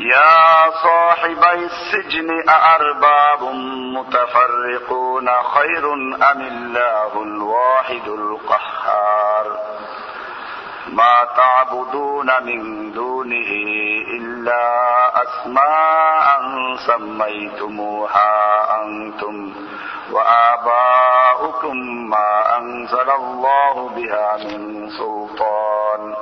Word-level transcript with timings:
يا 0.00 0.70
صاحبي 0.82 1.66
السجن 1.66 2.48
أأرباب 2.48 3.42
متفرقون 3.94 5.28
خير 5.28 5.94
أم 6.32 6.40
الله 6.40 7.22
الواحد 7.22 8.08
القهار؟ 8.08 9.58
ما 10.88 11.28
تعبدون 11.36 12.26
من 12.42 12.92
دونه 12.92 13.50
إلا 14.16 14.62
أسماء 15.22 16.40
سميتموها 16.86 18.32
أنتم 18.82 19.52
وآباؤكم 20.12 21.76
ما 22.10 22.58
أنزل 22.58 23.10
الله 23.10 23.88
بها 23.88 24.36
من 24.36 24.90
سلطان. 24.90 26.16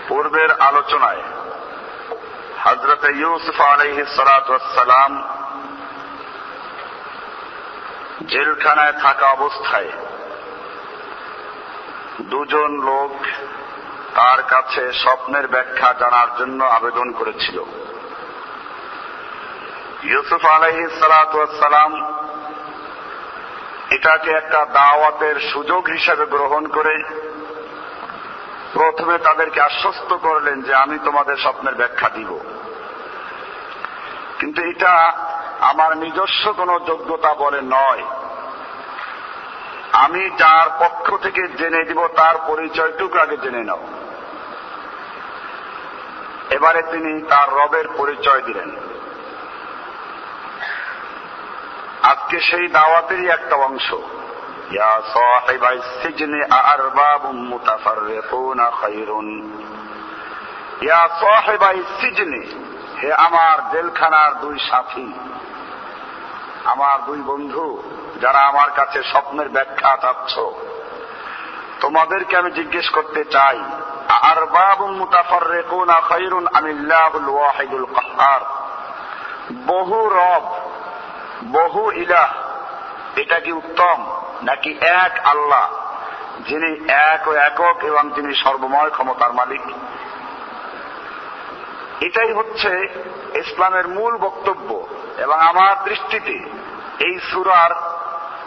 পূর্বের 0.09 0.51
আলোচনায় 0.53 1.23
হজরত 2.65 3.05
ইউসুফ 3.05 3.61
আলহ 3.61 3.97
সালাম 4.75 5.13
জেলখানায় 8.27 8.93
থাকা 8.93 9.27
অবস্থায় 9.27 9.91
দুজন 12.21 12.71
লোক 12.81 13.13
তার 14.15 14.43
কাছে 14.43 14.93
স্বপ্নের 14.93 15.49
ব্যাখ্যা 15.49 15.93
জানার 15.93 16.29
জন্য 16.39 16.65
আবেদন 16.65 17.13
করেছিল। 17.13 17.59
ইউসুফ 20.03 20.45
আলহ 20.47 20.77
সালাম 21.61 21.93
এটাকে 23.91 24.31
একটা 24.31 24.65
দাওয়াতের 24.65 25.41
সুযোগ 25.41 25.89
হিসেবে 25.89 26.27
গ্রহণ 26.27 26.67
করে 26.67 26.95
প্রথমে 28.75 29.19
তাদেরকে 29.19 29.61
আশ্বস্ত 29.61 30.15
করলেন 30.15 30.63
যে 30.63 30.75
আমি 30.75 30.99
তোমাদের 31.05 31.37
স্বপ্নের 31.37 31.75
ব্যাখ্যা 31.75 32.09
দিব। 32.09 32.39
কিন্তু 34.39 34.63
এটা 34.63 34.93
আমার 35.61 35.97
নিজস্ব 35.97 36.53
কোনো 36.53 36.79
যোগ্যতা 36.79 37.35
বলে 37.35 37.61
নয়। 37.63 38.03
আমি 39.93 40.31
যার 40.31 40.69
পক্ষ 40.81 41.17
থেকে 41.23 41.49
জেনে 41.49 41.85
দিব, 41.85 42.07
তার 42.07 42.35
পরিচয়টুকু 42.47 43.19
আগে 43.19 43.37
জেনে 43.37 43.65
নাও। 43.65 43.87
এবারে 46.51 46.83
তিনি 46.83 47.23
তার 47.23 47.53
রবের 47.53 47.85
পরিচয় 47.97 48.43
দিলেন। 48.43 48.71
আজকে 52.03 52.41
সেই 52.41 52.69
দাওয়াতেরই 52.69 53.29
একটা 53.29 53.57
অংশ। 53.57 53.95
ইয়া 54.75 55.03
সাহিবাই 55.15 55.81
সিজনে 56.03 56.41
আরবাবুম 56.51 57.37
মুতাফাররিকুনা 57.49 58.71
খায়রুন 58.71 59.29
ইয়া 60.81 61.09
সাহিবাই 61.09 61.83
সিজনে 62.01 62.43
হে 63.03 63.13
আমার 63.13 63.71
জেলখানার 63.71 64.41
দুই 64.41 64.59
সাথী, 64.59 65.13
আমার 66.65 67.05
দুই 67.05 67.21
বন্ধু, 67.23 67.83
যারা 68.21 68.41
আমার 68.47 68.71
কাছে 68.71 69.03
স্বপ্নের 69.03 69.49
ব্যাখ্যা 69.49 69.97
চাচ্ছ, 69.97 70.33
তোমাদেরকে 71.81 72.37
আমি 72.37 72.51
জিজ্ঞেস 72.51 72.89
করতে 72.89 73.25
চাই 73.25 73.59
ওয়াহিদুল 77.29 77.87
বহু 79.67 79.99
রব, 80.09 80.45
বহু 81.53 81.93
ইলাহ, 81.93 82.31
এটা 83.17 83.41
কি 83.41 83.53
উত্তম? 83.53 83.99
নাকি 84.43 84.79
এক 84.81 85.27
আল্লাহ, 85.27 85.69
যিনি 86.41 86.91
এক 86.91 87.29
ও 87.29 87.33
একক 87.33 87.85
এবং 87.85 88.11
যিনি 88.11 88.35
সর্বময় 88.35 88.91
ক্ষমতার 88.91 89.33
মালিক। 89.33 89.61
এটাই 92.01 92.33
হচ্ছে 92.33 92.89
ইসলামের 93.35 93.89
মূল 93.89 94.17
বক্তব্য 94.17 94.87
এবং 95.19 95.41
আমার 95.41 95.85
দৃষ্টিতে 95.85 96.51
এই 96.99 97.21
সুরার 97.21 97.71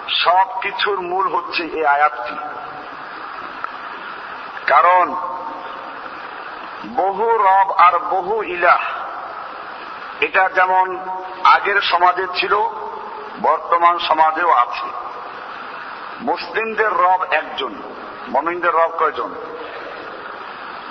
সব 0.09 0.59
কিছুর 0.62 1.02
মূল 1.02 1.36
হচ্ছে 1.36 1.64
এই 1.64 1.86
আয়াতটি। 1.86 2.36
কারণ 4.68 5.16
বহু 6.96 7.38
রব 7.38 7.72
আর 7.72 8.00
বহু 8.00 8.44
ইলাহ, 8.44 8.81
এটা 10.22 10.50
যেমন 10.50 10.98
আগের 11.44 11.81
সমাজে 11.81 12.28
ছিল, 12.36 12.58
বর্তমান 13.42 14.00
সমাজেও 14.00 14.52
আছে। 14.52 15.06
মুসলিমদের 16.22 16.89
রব 16.89 17.25
একজন, 17.31 17.75
মমিনদের 18.28 18.73
রব 18.73 18.91
কয়জন? 19.00 19.35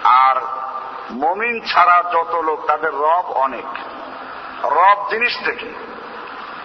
আর 0.05 0.37
মমিন 1.11 1.61
ছাড়া 1.67 2.03
যত 2.13 2.35
লোক, 2.35 2.67
তাদের 2.67 2.95
রব 2.95 3.25
অনেক। 3.27 3.65
রব 4.65 5.07
জিনিস 5.11 5.39
থেকে। 5.45 5.73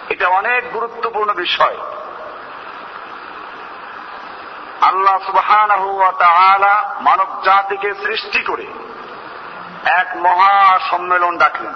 এটা 0.08 0.28
অনেক 0.28 0.72
গুরুত্বপূর্ণ 0.72 1.32
বিষয়। 1.32 1.76
আল্লাহ 4.80 5.18
সুবহান 5.18 5.70
মানব 7.00 7.42
জাতিকে 7.44 7.94
সৃষ্টি 7.94 8.42
করে 8.42 8.66
এক 9.84 10.06
মহা 10.16 10.78
সম্মেলন 10.90 11.38
ডাকলেন। 11.38 11.74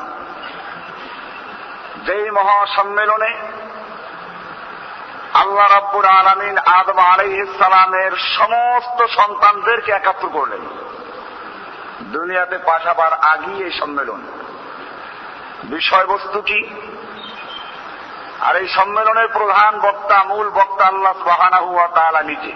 যেই 2.06 2.30
মহাসম্মেলনে 2.30 3.38
আল্লাহ 5.46 5.72
রাব্বুর 5.72 6.04
আলমিন 6.04 6.58
আদম 6.58 6.98
আলাইসালামের 6.98 8.10
সমস্ত 8.38 9.06
সন্তানদেরকে 9.06 9.92
একাত্র 9.92 10.28
করলেন। 10.28 10.60
দুনিয়াতে 12.00 12.58
পাঠাবার 12.58 13.12
আগেই 13.12 13.64
এই 13.64 13.70
সম্মেলন। 13.80 14.22
বিষয়বস্তু 15.64 16.40
কি? 16.40 16.70
আর 18.40 18.56
এই 18.56 18.68
সম্মেলনের 18.68 19.28
প্রধান 19.28 19.80
বক্তা, 19.80 20.24
মূল 20.24 20.50
বক্তা 20.50 20.86
আল্লাহ 20.86 21.12
সুবহানাহু 21.12 21.74
ওয়া 21.74 21.88
তাআলা 21.88 22.22
নিজে। 22.22 22.52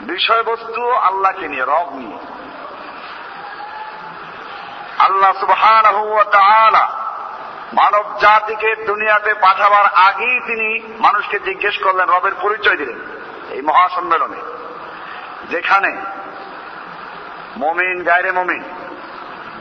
বিষয়বস্তু 0.00 0.92
আল্লাহকে 0.92 1.48
নিয়ে, 1.48 1.64
রব 1.64 1.88
নিয়ে। 1.92 2.18
আল্লাহ 4.98 5.32
সুবহান 5.40 5.86
মানব 7.72 8.04
জাতিকে 8.20 8.76
দুনিয়াতে 8.86 9.34
পাঠাবার 9.34 9.86
আগেই 9.94 10.40
তিনি 10.46 10.96
মানুষকে 10.98 11.38
জিজ্ঞেস 11.38 11.78
করলেন, 11.78 12.08
রবের 12.08 12.34
পরিচয় 12.42 12.76
দিলেন 12.76 12.98
এই 13.50 13.62
মহাসম্মেলনে, 13.62 14.40
যেখানে 15.50 15.96
মমিন, 17.56 18.02
গায়রে 18.02 18.32
মমিন 18.32 18.62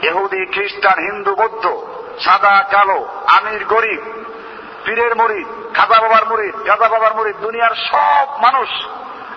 এহুদি 0.02 0.46
খ্রিস্টান, 0.46 0.98
হিন্দু, 1.00 1.36
বৌদ্ধ, 1.36 1.66
সাদা, 2.20 2.64
কালো, 2.72 3.08
আমির, 3.28 3.66
গরিব, 3.66 4.02
পীরের 4.86 5.16
মরিদ 5.16 5.48
খাজা 5.74 6.02
বাবার 6.02 6.26
মরিদ 6.26 6.56
গাজা 6.68 6.90
বাবার 6.90 7.14
মরিদ 7.14 7.36
দুনিয়ার 7.36 7.76
সব 7.76 8.28
মানুষ 8.42 8.70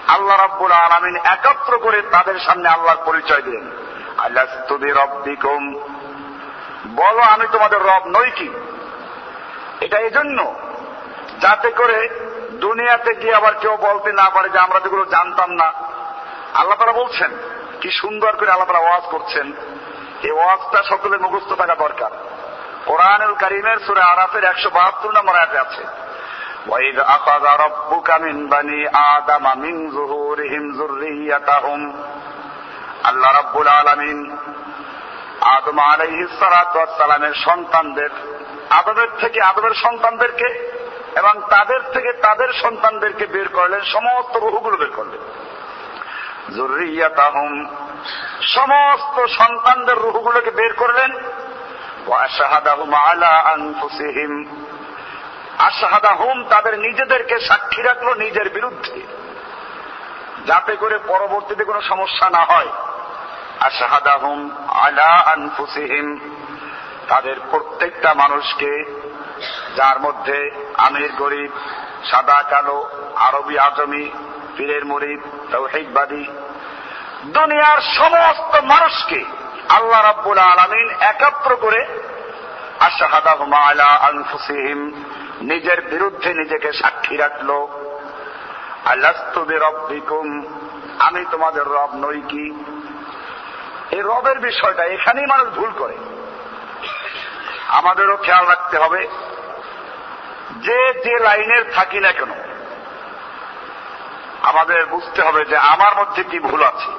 আল্লাহ 0.08 0.36
রাব্বুল 0.36 0.72
আলমিন 0.72 1.16
একত্র 1.16 1.78
করে 1.78 2.02
তাদের 2.02 2.38
সামনে 2.38 2.68
আল্লাহর 2.68 3.04
পরিচয় 3.04 3.42
দিলেন। 3.42 3.70
আল্লাহ 4.18 4.44
রব্বিকুম 5.02 5.74
বলো 6.95 7.21
আমি 7.33 7.45
তোমাদের 7.51 7.79
রব 7.81 8.03
নই 8.07 8.29
কি 8.31 8.47
এটা 9.81 9.97
এজন্য 9.99 10.39
যাতে 11.39 11.69
করে 11.71 11.99
দুনিয়াতে 12.59 13.11
গিয়ে 13.15 13.35
আবার 13.35 13.53
কেউ 13.53 13.73
বলতে 13.87 14.09
না 14.11 14.27
পারে 14.29 14.47
যে 14.49 14.59
আমরা 14.59 14.79
যেগুলো 14.79 15.03
জানতাম 15.05 15.49
না 15.51 15.69
আল্লাহ 16.53 16.77
তারা 16.77 16.99
বলছেন 17.01 17.31
কি 17.81 17.89
সুন্দর 18.01 18.31
করে 18.35 18.51
আল্লাহ 18.51 18.69
তারা 18.69 18.85
ওয়াজ 18.85 19.05
করছেন 19.11 19.47
এই 20.23 20.33
ওয়াজটা 20.35 20.79
সকলের 20.91 21.19
মুখস্থ 21.19 21.51
থাকা 21.53 21.75
দরকার 21.75 22.11
কোরআনুল 22.85 23.33
করিমের 23.41 23.77
সুরে 23.79 24.03
আরাফের 24.03 24.43
একশো 24.43 24.69
বাহাত্তর 24.69 25.15
নম্বর 25.17 25.35
আয়াতে 25.37 25.57
আছে 25.59 25.83
وإذ 26.67 26.97
أخذ 27.17 27.45
ربك 27.65 28.09
من 28.17 28.35
بني 28.47 28.81
آدم 29.13 29.45
من 29.57 29.75
ظهورهم 29.91 30.63
ذريتهم 30.71 31.81
আল্লাহ 33.03 33.29
রাব্বুল 33.31 33.69
আলামিন 33.73 34.17
আদম 35.40 35.78
আলাইহিস 35.78 36.38
সালামের 36.38 37.34
সন্তানদের, 37.34 38.10
আদমের 38.70 39.08
থেকে 39.20 39.40
আদমের 39.40 39.74
সন্তানদেরকে 39.74 40.48
এবং 41.16 41.40
তাদের 41.50 41.80
থেকে 41.92 42.12
তাদের 42.12 42.52
সন্তানদেরকে 42.52 43.26
বের 43.26 43.48
করলেন, 43.48 43.80
সমস্ত 43.80 44.36
রুহগুলো 44.36 44.76
বের 44.76 44.90
করলেন। 44.90 45.20
জুরিয়াতাহুম 46.56 47.66
সমস্ত 48.42 49.26
সন্তানদের 49.26 49.96
রুহগুলোকে 49.96 50.50
বের 50.50 50.72
করলেন। 50.72 51.10
আশাহাদাহুম 55.58 56.44
তাদের 56.44 56.78
নিজেদেরকে 56.78 57.40
সাক্ষী 57.40 57.82
রাখল 57.82 58.14
নিজের 58.14 58.48
বিরুদ্ধে, 58.50 59.00
যাতে 60.46 60.76
করে 60.76 60.98
পরবর্তীতে 60.98 61.64
কোনো 61.64 61.80
সমস্যা 61.80 62.30
না 62.30 62.38
হয়। 62.38 62.68
আশাহাদাহুম 63.60 64.50
আলা 64.68 65.10
আনফুসিহিম, 65.32 66.18
তাদের 67.08 67.36
প্রত্যেকটা 67.50 68.14
মানুষকে 68.14 68.84
যার 69.76 70.00
মধ্যে 70.00 70.50
আমির, 70.78 71.12
গরিব, 71.18 71.50
সাদা, 72.10 72.42
কালো, 72.42 72.90
আরবি, 73.16 73.58
আজমি, 73.58 74.10
পীরের 74.56 74.84
মরিদ 74.84 75.20
তৌহিকবাদী 75.52 76.24
দুনিয়ার 77.24 77.80
সমস্ত 77.80 78.64
মানুষকে 78.64 79.24
আল্লাহ 79.68 80.02
রাব্বুল 80.02 80.38
আলমিন 80.38 80.90
একাত্র 80.90 81.56
করে 81.56 81.86
আশাহাদাহুম 82.80 83.52
আলা 83.52 83.84
আনফুসিহিম 83.84 85.04
নিজের 85.40 85.80
বিরুদ্ধে 85.80 86.34
নিজেকে 86.34 86.72
সাক্ষী 86.72 87.16
রাখল। 87.16 87.66
আল্লাস্তুবি 88.84 89.54
রব্বিকুম 89.54 90.26
আমি 90.98 91.24
তোমাদের 91.30 91.62
রব 91.62 91.90
নই 91.94 92.20
কি? 92.20 92.64
এই 93.90 94.00
রবের 94.00 94.38
বিষয়টা, 94.38 94.84
এখানেই 94.84 95.26
মানুষ 95.26 95.48
ভুল 95.48 95.72
করে। 95.72 95.96
আমাদেরও 97.68 98.16
খেয়াল 98.16 98.46
রাখতে 98.46 98.78
হবে, 98.78 99.08
যে 100.56 100.94
যে 101.04 101.18
লাইনের 101.18 101.72
থাকি 101.74 102.00
না 102.00 102.12
কেন, 102.12 102.32
আমাদের 104.42 104.86
বুঝতে 104.86 105.22
হবে 105.22 105.44
যে 105.44 105.56
আমার 105.56 105.96
মধ্যে 105.96 106.24
কি 106.24 106.38
ভুল 106.38 106.62
আছে। 106.62 106.90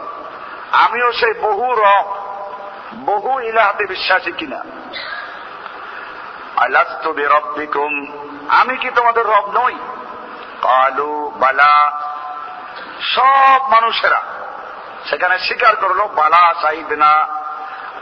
আমিও 0.71 1.11
সেই 1.11 1.33
বহু 1.33 1.75
রব, 1.75 2.07
বহু 3.05 3.39
ইলাহাতে 3.39 3.85
বিশ্বাসী 3.85 4.31
কিনা। 4.31 4.63
আলাস্তু 6.55 7.13
রব্বিকুম 7.13 7.93
আমি 8.49 8.77
কি 8.77 8.89
তোমাদের 8.89 9.25
রব 9.25 9.63
নই? 9.63 9.75
কালু, 10.61 11.31
বালা, 11.35 12.01
সব 13.01 13.69
মানুষেরা। 13.69 14.21
সেখানে 15.09 15.39
স্বীকার 15.39 15.75
করল, 15.75 16.07
বালা 16.07 16.53
চাইবে 16.61 16.95
না 16.95 17.27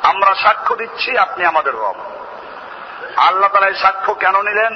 আমরা 0.04 0.36
সাক্ষ্য 0.36 0.75
দিচ্ছি, 0.75 1.18
আপনি 1.18 1.45
আমাদের 1.45 1.74
রব। 1.74 1.95
আল্লাহ 3.18 3.50
তালা 3.50 3.68
এই 3.68 3.75
সাক্ষ্য 3.75 4.13
কেন 4.13 4.42
নিলেন? 4.42 4.74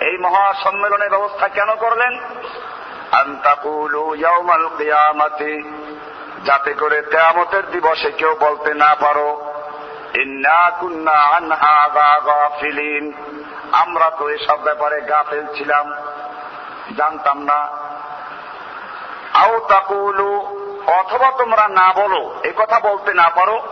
এই 0.00 0.18
মহা 0.18 0.54
সম্মেলনের 0.54 1.10
ব্যবস্থা 1.10 1.48
কেন 1.48 1.74
করলেন? 1.74 2.18
যাতে 6.44 6.74
করে 6.74 7.02
তেয়ামতের 7.02 7.70
দিবসে 7.70 8.12
কেউ 8.12 8.36
বলতে 8.40 8.74
না 8.74 8.94
পারো 8.94 9.50
আমরা 13.72 14.10
তো 14.10 14.28
এসব 14.28 14.60
ব্যাপারে 14.62 15.00
গা 15.00 15.24
ফেলছিলাম 15.30 15.94
জানতাম 16.96 17.38
না। 17.42 17.60
আও 19.34 19.58
তাকুলু 19.68 20.60
অথবা 20.86 21.30
তোমরা 21.30 21.68
না 21.68 21.92
বলো, 21.92 22.40
এ 22.44 22.52
কথা 22.56 22.80
বলতে 22.80 23.14
না 23.14 23.30
পারো। 23.34 23.62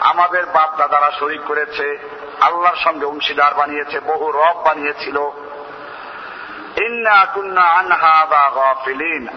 আমাদের 0.00 0.46
বাপ 0.46 0.76
দাদারা 0.76 1.10
শরিক 1.20 1.40
করেছে, 1.44 1.98
আল্লাহর 2.40 2.76
সঙ্গে 2.76 3.06
অংশীদার 3.06 3.54
বানিয়েছে, 3.54 4.00
বহু 4.00 4.32
রব 4.32 4.62
বানিয়েছিল। 4.64 5.18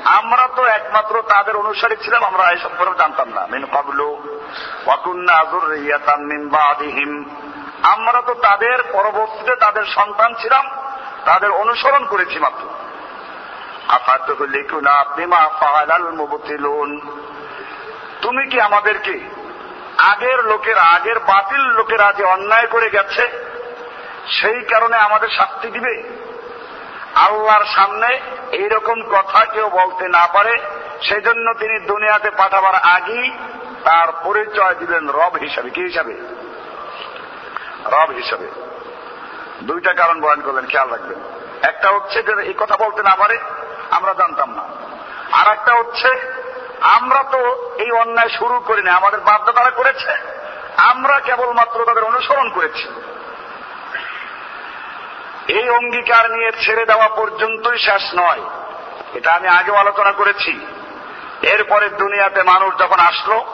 আমরা 0.06 0.48
তো 0.56 0.66
একমাত্র 0.66 1.22
তাদের 1.22 1.56
অনুসারী 1.56 1.96
ছিলাম, 1.96 2.24
আমরা 2.24 2.52
এই 2.52 2.58
সম্পর্কে 2.58 3.00
জানতাম 3.00 3.30
না। 3.30 3.48
মিন 3.48 3.66
কাবলু 3.66 4.24
আমরা 7.84 8.22
তো 8.22 8.34
তাদের 8.34 8.84
পরবর্তীতে 8.92 9.56
তাদের 9.56 9.86
সন্তান 9.86 10.34
ছিলাম। 10.42 10.70
তাদের 11.30 11.52
অনুসরণ 11.52 12.06
করেছি 12.06 12.40
মাত্র। 12.40 12.68
তুমি 18.22 18.48
কি 18.48 18.62
আমাদেরকে 18.62 19.20
আগের 19.98 20.44
লোকেরা, 20.44 20.82
আগের 20.82 21.20
বাতিল 21.20 21.62
লোকেরা 21.62 22.14
যে 22.18 22.24
অন্যায় 22.24 22.68
করে 22.68 22.90
গেছে, 22.90 23.28
সেই 24.28 24.62
কারণে 24.62 24.98
আমাদের 24.98 25.30
শাস্তি 25.30 25.68
দিবে? 25.68 26.04
আল্লাহর 27.16 27.66
সামনে 27.66 28.20
এইরকম 28.52 29.04
কথা 29.04 29.46
কেউ 29.46 29.70
বলতে 29.70 30.08
না 30.08 30.28
পারে, 30.28 30.58
সেজন্য 31.02 31.54
তিনি 31.54 31.80
দুনিয়াতে 31.80 32.30
পাঠাবার 32.30 32.76
আগেই 32.76 33.32
তার 33.84 34.08
পরিচয় 34.24 34.76
দিলেন 34.76 35.10
রব 35.10 35.36
হিসাবে। 35.36 35.70
কি 35.70 35.82
হিসাবে? 35.82 36.14
রব 37.86 38.12
হিসাবে। 38.12 38.69
দুইটা 39.64 39.94
কারণ 39.94 40.22
বয়ন 40.22 40.42
করলেন, 40.42 40.66
খেয়াল 40.66 40.90
রাখবেন। 40.90 41.20
একটা 41.62 41.90
হচ্ছে 41.90 42.24
যে 42.24 42.32
এই 42.42 42.54
কথা 42.58 42.78
বলতে 42.78 43.04
না 43.04 43.16
পারে, 43.16 43.38
আমরা 43.92 44.14
জানতাম 44.14 44.56
না। 44.56 44.64
আর 45.32 45.48
একটা 45.48 45.74
হচ্ছে, 45.74 46.34
আমরা 46.82 47.24
তো 47.24 47.72
এই 47.78 47.92
অন্যায় 47.92 48.30
শুরু 48.30 48.60
করি 48.60 48.84
না 48.84 48.94
আমাদের 48.94 49.20
বাধ্যতারা 49.20 49.70
করেছে। 49.70 50.40
আমরা 50.78 51.20
কেবলমাত্র 51.20 51.86
তাদের 51.86 52.04
অনুসরণ 52.04 52.50
করেছি। 52.50 52.88
এই 55.48 55.70
অঙ্গীকার 55.70 56.32
নিয়ে 56.32 56.52
ছেড়ে 56.66 56.86
দেওয়া 56.86 57.08
পর্যন্তই 57.08 57.78
শেষ 57.78 58.02
নয়। 58.16 58.42
এটা 59.14 59.34
আমি 59.34 59.48
আগেও 59.48 59.76
আলোচনা 59.76 60.12
করেছি। 60.12 60.66
এরপরে 61.42 61.90
দুনিয়াতে 61.90 62.44
মানুষ 62.44 62.78
যখন 62.78 63.00
আসলো, 63.00 63.46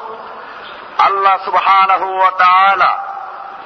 আল্লাহ 0.98 1.46
সুবহান 1.46 1.92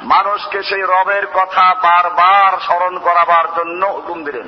মানুষকে 0.02 0.64
সেই 0.64 0.82
রবের 0.82 1.28
কথা 1.28 1.74
বারবার 1.74 2.60
স্মরণ 2.60 3.00
করাবার 3.00 3.46
জন্য 3.56 3.86
হুকুম 3.86 4.24
দিলেন। 4.24 4.48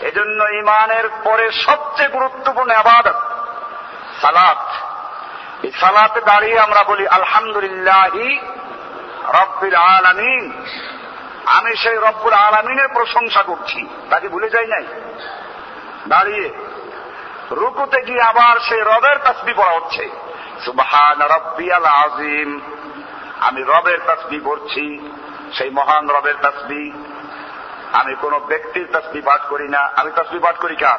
এজন্য 0.00 0.44
ইমানের 0.44 1.08
পরে 1.24 1.52
সবচেয়ে 1.52 2.08
গুরুত্বপূর্ণ 2.08 2.70
আবাদত, 2.70 3.20
সালাত। 4.22 4.70
এই 5.64 5.72
সালাতে 5.72 6.20
দাঁড়িয়ে 6.20 6.60
আমরা 6.60 6.82
বলি, 6.82 7.08
আলহামদুলিল্লাহি 7.08 8.38
রব্বিল 9.28 9.74
আলামিন। 9.74 10.66
আমি 11.46 11.76
সেই 11.76 11.96
রব্বুল 11.96 12.32
আলমিনের 12.32 12.88
প্রশংসা 12.88 13.42
করছি। 13.42 13.86
তাকে 14.10 14.28
ভুলে 14.28 14.50
যাই 14.50 14.66
নাই। 14.66 14.84
দাঁড়িয়ে 16.08 16.50
রুকুতে 17.50 18.02
গিয়ে 18.02 18.22
আবার 18.22 18.60
সেই 18.60 18.80
রবের 18.80 19.18
তসবি 19.24 19.52
পড়া 19.52 19.72
হচ্ছে। 19.72 20.08
সুবহান 20.64 21.22
রব্বিয়াল 21.22 21.84
আজিম 21.84 22.60
আমি 23.42 23.62
রবের 23.62 23.98
তসবি 24.06 24.40
করছি 24.40 25.10
সেই 25.58 25.70
মহান 25.70 26.10
রবের 26.10 26.34
তসবি। 26.42 27.04
আমি 27.92 28.14
কোন 28.14 28.38
ব্যক্তির 28.38 28.88
তসবি 28.92 29.20
পাঠ 29.20 29.40
করি 29.48 29.68
না। 29.68 29.78
আমি 29.96 30.10
তসবি 30.16 30.38
পাঠ 30.38 30.56
করি 30.56 30.76
কার? 30.76 30.98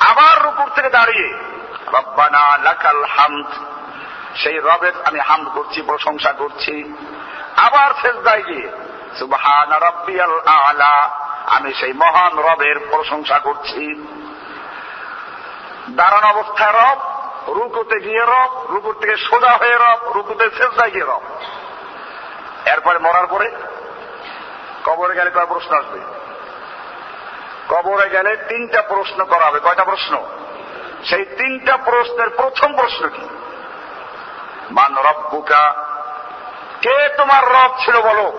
আবার 0.00 0.44
রুকুর 0.44 0.70
থেকে 0.74 0.90
দাঁড়িয়ে। 0.90 1.34
রব্বানা 1.86 2.58
লাকাল 2.58 3.04
হামদ। 3.04 3.46
সেই 4.36 4.58
রবের 4.58 4.92
আমি 5.04 5.20
হামদ 5.20 5.48
করছি, 5.48 5.82
প্রশংসা 5.82 6.32
করছি। 6.32 6.94
আবার 7.56 7.90
শেষদায় 8.02 8.42
গিয়ে, 8.42 8.70
সুবহান 9.18 9.72
রব্বিয়াল 9.72 10.40
আলা, 10.40 11.08
আমি 11.46 11.74
সেই 11.74 11.92
মহান 11.92 12.38
রবের 12.38 12.78
প্রশংসা 12.90 13.38
করছি। 13.38 14.06
দাঁড়ানো 15.90 16.26
অবস্থায় 16.26 16.72
রব 16.72 17.11
রুকুতে 17.48 18.00
গিয়ে 18.00 18.22
রব, 18.22 18.66
রুকুর 18.70 18.96
থেকে 19.00 19.16
সোজা 19.16 19.50
হয়ে 19.50 19.76
রব, 19.76 20.12
রুকুতে 20.14 20.50
শেষদায় 20.50 20.90
গিয়ে 20.90 21.04
রব। 21.04 21.20
এরপরে 22.66 22.98
মরার 22.98 23.26
পরে 23.26 23.50
কবরে 24.84 25.14
গেলে 25.14 25.30
কয় 25.30 25.46
প্রশ্ন 25.46 25.76
আসবে? 25.78 26.00
কবরে 27.68 28.08
গেলে 28.08 28.36
তিনটা 28.36 28.82
প্রশ্ন 28.82 29.24
করা 29.24 29.44
হবে। 29.44 29.60
কয়টা 29.60 29.84
প্রশ্ন? 29.84 30.26
সেই 31.04 31.24
তিনটা 31.24 31.76
প্রশ্নের 31.76 32.30
প্রথম 32.30 32.76
প্রশ্ন 32.76 33.08
কি? 33.08 33.28
মান 34.70 34.98
রব্বুকা, 34.98 35.74
কে 36.82 37.08
তোমার 37.16 37.44
রব 37.44 37.76
ছিল 37.84 38.00
বলো? 38.00 38.32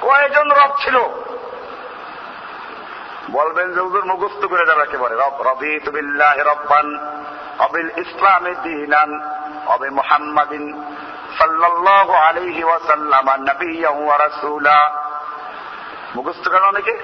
কয়জন 0.00 0.50
রব 0.50 0.74
ছিল? 0.84 0.98
বলবেন 3.30 3.74
যে 3.74 3.80
হুজুর 3.80 4.04
মুখস্থ 4.04 4.44
করে 4.44 4.66
যাবে 4.66 4.82
একেবারে। 4.82 5.14
রব 5.14 5.42
রবি 5.42 5.80
তুবিল্লাহ 5.80 6.36
রব্বান। 6.36 7.18
অবিল 7.58 7.90
ইসলামে 7.96 8.54
দিনান, 8.54 9.10
অবে 9.66 9.90
মুহাম্মাদিন 9.90 10.82
সাল্লাল্লাহু 11.38 12.12
আলাইহি 12.12 12.64
ওয়াসাল্লাম 12.64 13.26
নবিয়্যান 13.40 14.04
ওয়া 14.04 14.18
রাসূলা। 14.18 14.90
মুখস্থ 16.14 16.48
কেন 16.48 16.62
অনেকে, 16.62 16.98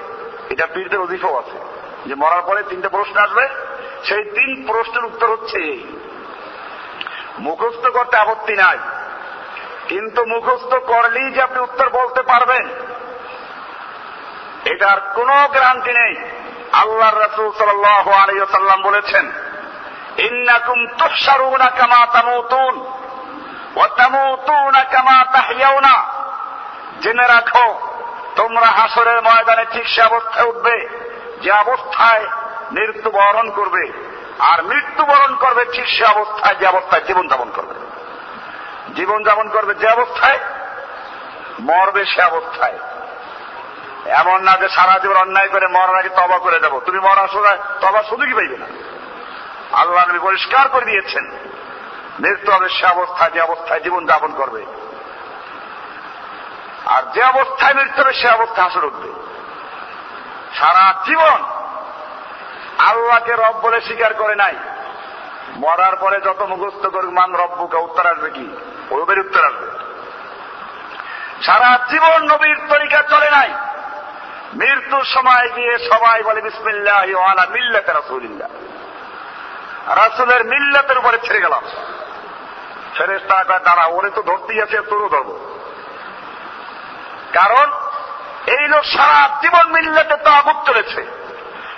এটা 0.49 0.65
পীরদের 0.65 0.99
অধিকাও 0.99 1.39
আছে, 1.39 1.57
যে 2.05 2.15
মরার 2.15 2.41
পরে 2.41 2.63
তিনটা 2.63 2.89
প্রশ্ন 2.89 3.19
আসবে, 3.19 3.49
সেই 4.03 4.23
তিন 4.23 4.67
প্রশ্নের 4.67 5.05
উত্তর 5.05 5.27
হচ্ছে, 5.29 5.83
মুখস্থ 7.39 7.87
করতে 7.87 8.17
আপত্তি 8.17 8.55
নাই, 8.55 8.77
কিন্তু 9.87 10.25
মুখস্থ 10.25 10.73
করলেই 10.73 11.31
যে 11.31 11.41
আপনি 11.41 11.59
উত্তর 11.59 11.89
বলতে 11.89 12.21
পারবেন, 12.21 12.69
এটার 14.65 14.99
কোনো 14.99 15.47
গ্যারান্টি 15.51 15.91
নেই। 15.91 16.15
আল্লাহ 16.73 17.13
রসুল 17.13 17.51
সাল্লাহ 17.57 18.09
আলাইসাল্লাম 18.09 18.81
বলেছেন 18.81 19.31
জেনে 27.01 27.27
রাখো, 27.27 27.79
তোমরা 28.35 28.65
হাসরের 28.65 29.21
ময়দানে 29.21 29.65
ঠিক 29.71 29.87
সে 29.87 30.01
অবস্থায় 30.01 30.47
উঠবে, 30.47 30.89
যে 31.41 31.51
অবস্থায় 31.51 32.25
মৃত্যুবরণ 32.71 33.49
করবে, 33.49 33.91
আর 34.39 34.63
মৃত্যুবরণ 34.63 35.35
করবে 35.35 35.65
ঠিক 35.65 35.87
সে 35.87 36.05
অবস্থায় 36.05 36.55
যে 36.55 36.67
অবস্থায় 36.67 37.01
জীবন 37.01 37.27
যাপন 37.27 37.49
করবে। 37.49 37.73
জীবন 38.95 39.23
যাপন 39.23 39.49
করবে 39.49 39.75
যে 39.75 39.87
অবস্থায়? 39.87 40.39
মরবে 41.59 42.05
সে 42.05 42.21
অবস্থায়। 42.23 42.79
এমন 44.05 44.41
না 44.41 44.51
যে 44.51 44.69
সারা 44.69 44.99
জীবন 44.99 45.15
অন্যায় 45.15 45.47
করে 45.47 45.67
মরার 45.67 45.95
আগে 45.95 46.09
তবা 46.09 46.37
করে 46.37 46.59
দেবো। 46.59 46.79
তুমি 46.79 46.99
মরার 46.99 47.27
সময় 47.27 47.57
তবা 47.81 48.03
শুধু 48.03 48.25
কি 48.25 48.33
পাইবে 48.33 48.57
না? 48.57 48.65
আল্লাহ 49.75 50.09
নবী 50.09 50.19
পরিষ্কার 50.19 50.69
করে 50.69 50.85
দিয়েছেন। 50.85 51.31
মৃত্যু 52.19 52.51
হবে 52.51 52.69
সে 52.69 52.85
অবস্থায়, 52.85 53.31
যে 53.31 53.41
অবস্থায় 53.41 53.79
জীবন 53.79 54.05
যাপন 54.05 54.31
করবে। 54.31 54.65
আর 56.85 57.03
যে 57.13 57.23
অবস্থায় 57.23 57.73
মৃত্যু 57.73 58.03
হবে, 58.03 58.13
সে 58.13 58.29
অবস্থায় 58.29 58.67
হাসর 58.67 58.85
উঠবে। 58.85 59.09
সারা 60.55 61.03
জীবন 61.05 61.43
আল্লাহকে 62.77 63.33
রব 63.33 63.59
বলে 63.61 63.81
স্বীকার 63.81 64.13
করে 64.13 64.35
নাই। 64.35 64.55
মরার 65.55 65.95
পরে 65.95 66.21
যত 66.21 66.41
মুখস্থ 66.41 66.87
করুক, 66.87 67.13
মান 67.13 67.35
রব্বুকে 67.35 67.77
উত্তর 67.77 68.05
আসবে 68.05 68.29
কি? 68.29 68.57
ওদের 68.91 69.19
উত্তর 69.19 69.45
আসবে। 69.45 69.67
সারা 71.43 71.79
জীবন 71.91 72.23
নবীর 72.23 72.67
তরিকা 72.69 73.01
চলে 73.01 73.31
নাই। 73.31 73.53
মৃত্যুর 74.53 75.03
সময় 75.03 75.49
গিয়ে 75.55 75.79
সবাই 75.79 76.23
বলে, 76.23 76.41
বিসমিল্লাহ 76.41 77.05
মিল্লাতে 77.51 77.93
রাসুলিল্লাহ। 77.93 78.49
রাসুলের 79.87 80.45
মিল্লাতের 80.45 80.97
উপরে 80.97 81.17
ছেড়ে 81.23 81.41
গেলাম। 81.41 81.61
ছেড়ে 82.97 83.19
ফেরেস্তা 83.19 83.59
দাঁড়া, 83.59 83.85
ওরে 83.85 84.09
তো 84.09 84.21
ধরতেই 84.21 84.61
আছে, 84.61 84.81
তোরও 84.81 85.09
ধরবো। 85.09 85.39
কারণ 87.33 87.71
এই 88.47 88.67
লোক 88.67 88.83
সারা 88.83 89.39
জীবন 89.41 89.71
মিল্লাতে 89.71 90.15
তাগুত 90.15 90.69
চলেছে। 90.69 91.01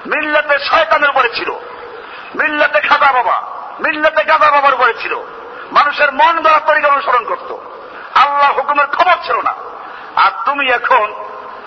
মিল্লাতে 0.06 0.60
শয়তানের 0.60 1.10
উপরে 1.10 1.30
ছিল। 1.30 1.52
মিল্লাতে 2.36 2.82
খাদা 2.82 3.12
বাবা, 3.12 3.42
মিল্লাতে 3.80 4.24
গাদা 4.24 4.52
বাবার 4.52 4.74
উপরে 4.74 4.94
ছিল। 4.94 5.16
মানুষের 5.72 6.14
মন 6.14 6.40
দ্বারা 6.40 6.60
তরিকা 6.60 6.88
অনুসরণ 6.88 7.26
করত। 7.26 7.52
আল্লাহ 8.16 8.58
হুকুমের 8.58 8.88
খবর 8.88 9.24
ছিল 9.26 9.42
না। 9.42 9.54
আর 10.16 10.32
তুমি 10.46 10.72
এখন 10.72 11.14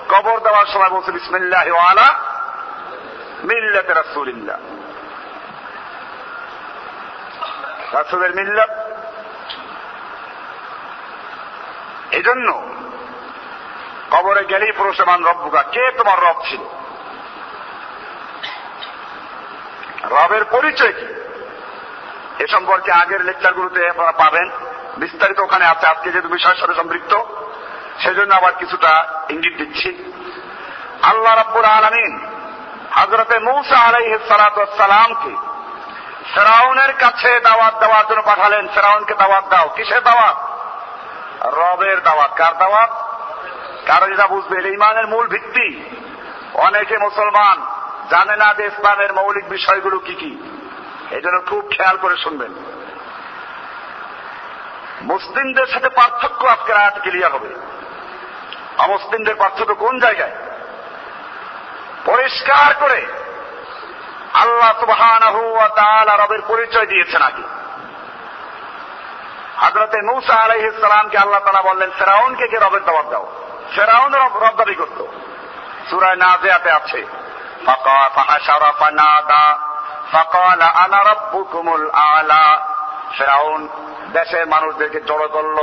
কবর 0.09 0.41
দেওয়ার 0.41 0.67
সময় 0.67 0.89
বলছো, 0.89 1.13
বিসমিল্লাহ 1.13 1.75
আলা 1.75 2.15
মিল্লাতে 3.45 3.95
রাসুলিল্লাহ। 3.95 4.59
রাসুলের 7.93 8.35
মিল্লাত 8.35 8.71
এই 12.11 12.23
জন্য 12.23 12.71
কবরে 14.11 14.45
গেলেই 14.45 14.73
পুরুষমান 14.73 15.25
রব্বুকা। 15.25 15.63
কে 15.63 15.93
তোমার 15.99 16.23
রব 16.23 16.43
ছিল? 16.49 16.61
রবের 20.05 20.45
পরিচয় 20.45 20.93
কি? 20.93 21.07
এ 22.39 22.47
সম্পর্কে 22.47 22.93
আগের 22.93 23.25
লেকচারগুলোতে 23.25 23.89
আপনারা 23.89 24.13
পাবেন। 24.13 24.51
বিস্তারিত 24.97 25.41
ওখানে 25.41 25.67
আছে। 25.67 25.87
আজকে 25.87 26.11
যেহেতু 26.11 26.29
বিষয়ের 26.29 26.57
সাথে 26.57 26.75
সম্পৃক্ত, 26.75 27.23
সেজন্য 27.99 28.35
আবার 28.35 28.53
কিছুটা 28.53 29.21
ইঙ্গিত 29.31 29.57
দিচ্ছি। 29.57 30.15
আল্লাহ 31.03 31.35
রাব্বুল 31.35 31.65
আলমিন 31.65 32.27
হজরতে 32.93 33.39
মৌসা 33.39 33.79
আলাইহ 33.79 34.19
সালাতামকে 34.29 35.50
ফেরাউনের 36.35 36.93
কাছে 36.93 37.41
দাওয়াত 37.41 37.79
দেওয়ার 37.81 38.07
জন্য 38.07 38.23
পাঠালেন। 38.23 38.69
ফেরাউনকে 38.69 39.15
দাওয়াত 39.15 39.45
দাও। 39.49 39.69
কিসের 39.69 40.03
দাওয়াত? 40.03 40.37
রবের 41.55 42.03
দাওয়াত। 42.03 42.31
কার 42.37 42.59
দাওয়াত? 42.59 42.91
কারও 43.87 44.07
যেটা 44.07 44.27
বুঝবে। 44.27 44.69
ইমানের 44.69 45.07
মূল 45.07 45.27
ভিত্তি। 45.27 45.97
অনেকে 46.55 46.99
মুসলমান 46.99 47.67
জানে 48.11 48.37
না 48.37 48.55
যে 48.55 48.67
ইসলামের 48.67 49.13
মৌলিক 49.13 49.49
বিষয়গুলো 49.49 49.99
কি 49.99 50.15
কি। 50.15 50.57
এই 51.11 51.21
জন্য 51.21 51.43
খুব 51.47 51.69
খেয়াল 51.71 51.97
করে 51.97 52.17
শুনবেন। 52.17 52.55
মুসলিমদের 55.03 55.67
সাথে 55.67 55.89
পার্থক্য 55.89 56.47
আজকের 56.47 56.77
আয়াত 56.77 57.01
ক্লিয়ার 57.03 57.33
হবে। 57.33 57.49
অমুসলিমদের 58.79 59.35
পার্থক্য 59.35 59.75
কোন 59.75 60.01
জায়গায়? 60.01 60.33
পরিষ্কার 62.05 62.75
করে 62.75 63.07
আল্লাহ 64.41 64.73
রবের 66.17 66.43
পরিচয় 66.47 66.87
দিয়েছেন 66.87 67.23
আগে। 67.23 67.43
হাজরতে 69.57 69.99
নৌসা 70.03 70.35
আলহ 70.35 70.57
ইসলামকে 70.57 71.19
আল্লাহ 71.19 71.41
তালা 71.41 71.63
বললেন, 71.63 71.91
ফেরাউনকে 71.99 72.49
কে 72.49 72.59
রবের 72.59 72.85
দাবাব 72.85 73.11
দাও। 73.11 73.27
ফেরাউন 73.75 74.15
রব 74.15 74.55
দাবি 74.57 74.75
করত। 74.75 75.05
সুরায় 75.91 76.17
নাজিয়াতে 76.17 76.71
আছে 76.71 77.07
ফেরাউন 83.19 83.69
দেশের 84.13 84.47
মানুষদেরকে 84.47 85.01
জড়ো 85.01 85.29
করল, 85.29 85.59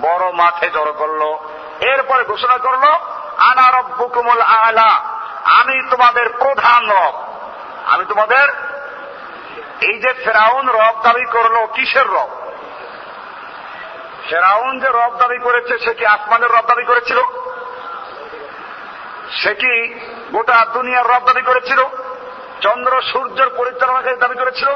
বড় 0.00 0.32
মাঠে 0.32 0.70
জড়ো 0.70 0.92
করল, 0.92 1.22
এরপরে 1.80 2.24
ঘোষণা 2.24 2.56
করল 2.56 2.84
আনারব 3.38 3.86
বুকুমুল 3.98 4.40
আলা, 4.40 4.90
আমি 5.44 5.90
তোমাদের 5.90 6.28
প্রধান 6.28 6.90
রব। 6.90 7.27
আমি 7.88 8.04
তোমাদের 8.04 8.48
এই 9.80 9.98
যে 9.98 10.12
ফেরাউন 10.12 10.68
রব 10.68 11.02
দাবি 11.02 11.24
করল, 11.24 11.66
কিসের 11.66 12.06
রব? 12.06 12.28
ফেরাউন 14.28 14.80
যে 14.80 14.88
রব 14.88 15.16
দাবি 15.18 15.38
করেছে, 15.38 15.78
সে 15.78 15.94
কি 15.94 16.06
আসমানের 16.06 16.50
রব 16.50 16.66
দাবি 16.66 16.84
করেছিল? 16.84 17.18
সে 19.30 19.54
কি 19.54 20.00
গোটা 20.32 20.66
দুনিয়ার 20.72 21.06
রব 21.06 21.26
দাবি 21.26 21.42
করেছিল? 21.42 21.78
চন্দ্র 22.60 23.02
সূর্যের 23.02 23.48
পরিচালনাকারী 23.48 24.16
দাবি 24.16 24.34
করেছিল? 24.34 24.68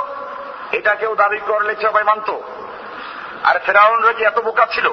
এটা 0.72 0.94
কেউ 0.94 1.14
দাবি 1.14 1.38
করলে 1.38 1.76
সবাই 1.82 2.04
মানত? 2.04 2.30
আর 3.44 3.58
ফেরাউনরা 3.58 4.12
কি 4.12 4.24
এত 4.24 4.38
বোকা 4.38 4.66
ছিল? 4.66 4.88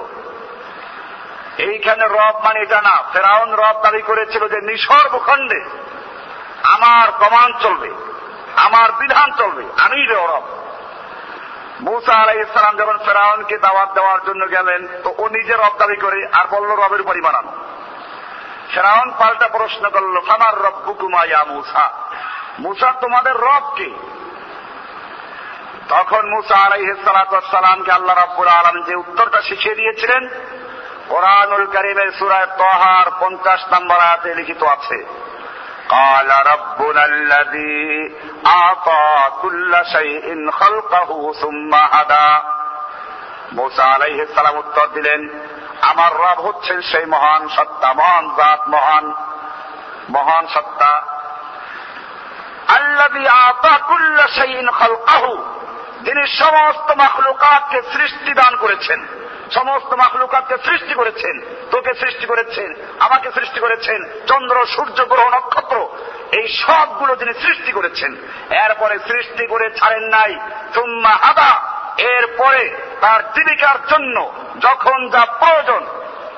এইখানে 1.57 2.07
রব 2.07 2.41
মানে 2.43 2.59
এটা 2.59 2.81
না। 2.81 3.03
ফেরাউন 3.13 3.53
রব 3.53 3.81
দাবি 3.83 4.01
করেছিল 4.01 4.47
যে 4.47 4.61
নিসর 4.61 5.09
ভূখণ্ডে 5.09 5.63
আমার 6.63 7.11
কমান 7.11 7.53
চলবে। 7.61 8.08
আমার 8.65 8.91
বিধান 8.91 9.29
চলবে। 9.37 9.63
আমি 9.77 9.99
রব। 10.05 10.43
মুসা 11.81 12.13
আলাই 12.13 12.39
ইসলাম 12.39 12.77
যখন 12.77 12.97
ফেরাউনকে 12.97 13.57
দাওয়াত 13.57 13.89
দেওয়ার 13.93 14.19
জন্য 14.25 14.49
গেলেন, 14.49 14.87
তো 15.03 15.09
ও 15.17 15.27
নিজে 15.27 15.53
রব 15.53 15.73
দাবি 15.77 15.95
করে 15.95 16.19
আর 16.33 16.45
বলল, 16.51 16.69
রবের 16.71 17.01
উপরই 17.01 17.21
বানানো 17.21 17.51
ফেরাউন 18.73 19.09
পাল্টা 19.19 19.47
প্রশ্ন 19.47 19.89
করল, 19.89 20.15
ফামার 20.21 20.55
রব্বুকুমা 20.61 21.25
ইয়া 21.25 21.43
মুসা? 21.43 21.89
মুসা, 22.59 22.93
তোমাদের 23.01 23.35
রব 23.35 23.65
কে? 23.75 23.89
তখন 25.89 26.29
মুসা 26.29 26.57
আলাইহিসালামকে 26.57 27.91
আল্লাহ 27.91 28.15
রাব্বুল 28.15 28.47
আলম 28.47 28.83
যে 28.83 28.95
উত্তরটা 28.95 29.41
শিখিয়ে 29.41 29.75
দিয়েছিলেন, 29.75 30.23
কোরআনুল 31.09 31.65
করিমের 31.65 32.11
সুরায় 32.19 32.47
তহার 32.57 33.07
পঞ্চাশ 33.19 33.61
নম্বর 33.73 33.97
আয়াতে 33.99 34.35
লিখিত 34.35 34.63
আছে। 34.63 35.28
قال 35.89 36.29
ربنا 36.53 37.05
الذي 37.05 38.15
أعطى 38.47 39.27
كل 39.41 39.81
شيء 39.91 40.51
خلقه 40.51 41.33
ثم 41.41 41.75
هدى. 41.75 42.31
মুসা 43.51 43.83
আলাইহ 43.83 44.25
সালাম 44.35 44.57
উত্তর 44.57 44.87
দিলেন, 44.87 45.29
আমার 45.81 46.11
রব 46.13 46.39
হচ্ছেন 46.47 46.81
সেই 46.81 47.05
মহান 47.05 47.47
সত্তা, 47.47 47.93
মহান 47.93 48.25
জাত, 48.37 48.61
মহান 48.67 49.13
মহান 50.09 50.47
সত্তা। 50.47 51.01
আল্লাদি 52.67 53.27
আতা 53.27 53.77
কুল্লা 53.77 54.27
সাইন 54.27 54.69
খালকাহু, 54.71 55.43
যিনি 56.01 56.27
সমস্ত 56.27 56.91
মখলুকাতকে 56.91 57.81
সৃষ্টি 57.81 58.33
দান 58.33 58.55
করেছেন। 58.55 59.18
সমস্ত 59.51 59.93
মাখলুকাতকে 59.93 60.57
সৃষ্টি 60.57 60.93
করেছেন। 60.93 61.41
তোকে 61.71 61.93
সৃষ্টি 61.93 62.25
করেছেন, 62.25 62.73
আমাকে 62.99 63.31
সৃষ্টি 63.31 63.59
করেছেন, 63.59 64.03
চন্দ্র, 64.27 64.65
সূর্য, 64.65 65.05
গ্রহ, 65.05 65.35
নক্ষত্র। 65.35 65.89
এই 66.31 66.47
সবগুলো 66.47 67.15
যিনি 67.15 67.33
সৃষ্টি 67.33 67.71
করেছেন, 67.71 68.15
এরপরে 68.49 68.99
সৃষ্টি 68.99 69.47
করে 69.47 69.71
ছাড়েন 69.71 70.03
নাই। 70.03 70.35
তুম্মা 70.73 71.09
হাদা। 71.09 71.79
এরপরে 71.97 72.69
তার 73.01 73.33
জীবিকার 73.33 73.75
জন্য 73.87 74.31
যখন 74.59 75.09
যা 75.09 75.25
প্রয়োজন, 75.25 75.85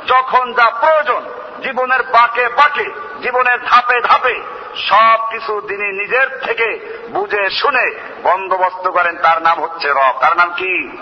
যখন 0.07 0.53
যা 0.53 0.69
প্রয়োজন, 0.69 1.25
জীবনের 1.63 2.03
বাকে 2.03 2.49
বাকে, 2.49 2.83
জীবনের 3.21 3.65
ধাপে 3.65 4.01
ধাপে 4.01 4.41
সব 4.75 5.19
কিছু 5.31 5.61
তিনি 5.61 6.01
নিজের 6.01 6.39
থেকে 6.45 6.99
বুঝে 7.09 7.49
শুনে 7.49 7.99
বন্দোবস্ত 8.23 8.87
করেন। 8.89 9.17
তার 9.17 9.41
নাম 9.41 9.63
হচ্ছে 9.63 9.89
রব। 9.89 10.13
তার 10.21 10.37
নাম 10.37 10.49
কি? 10.49 10.97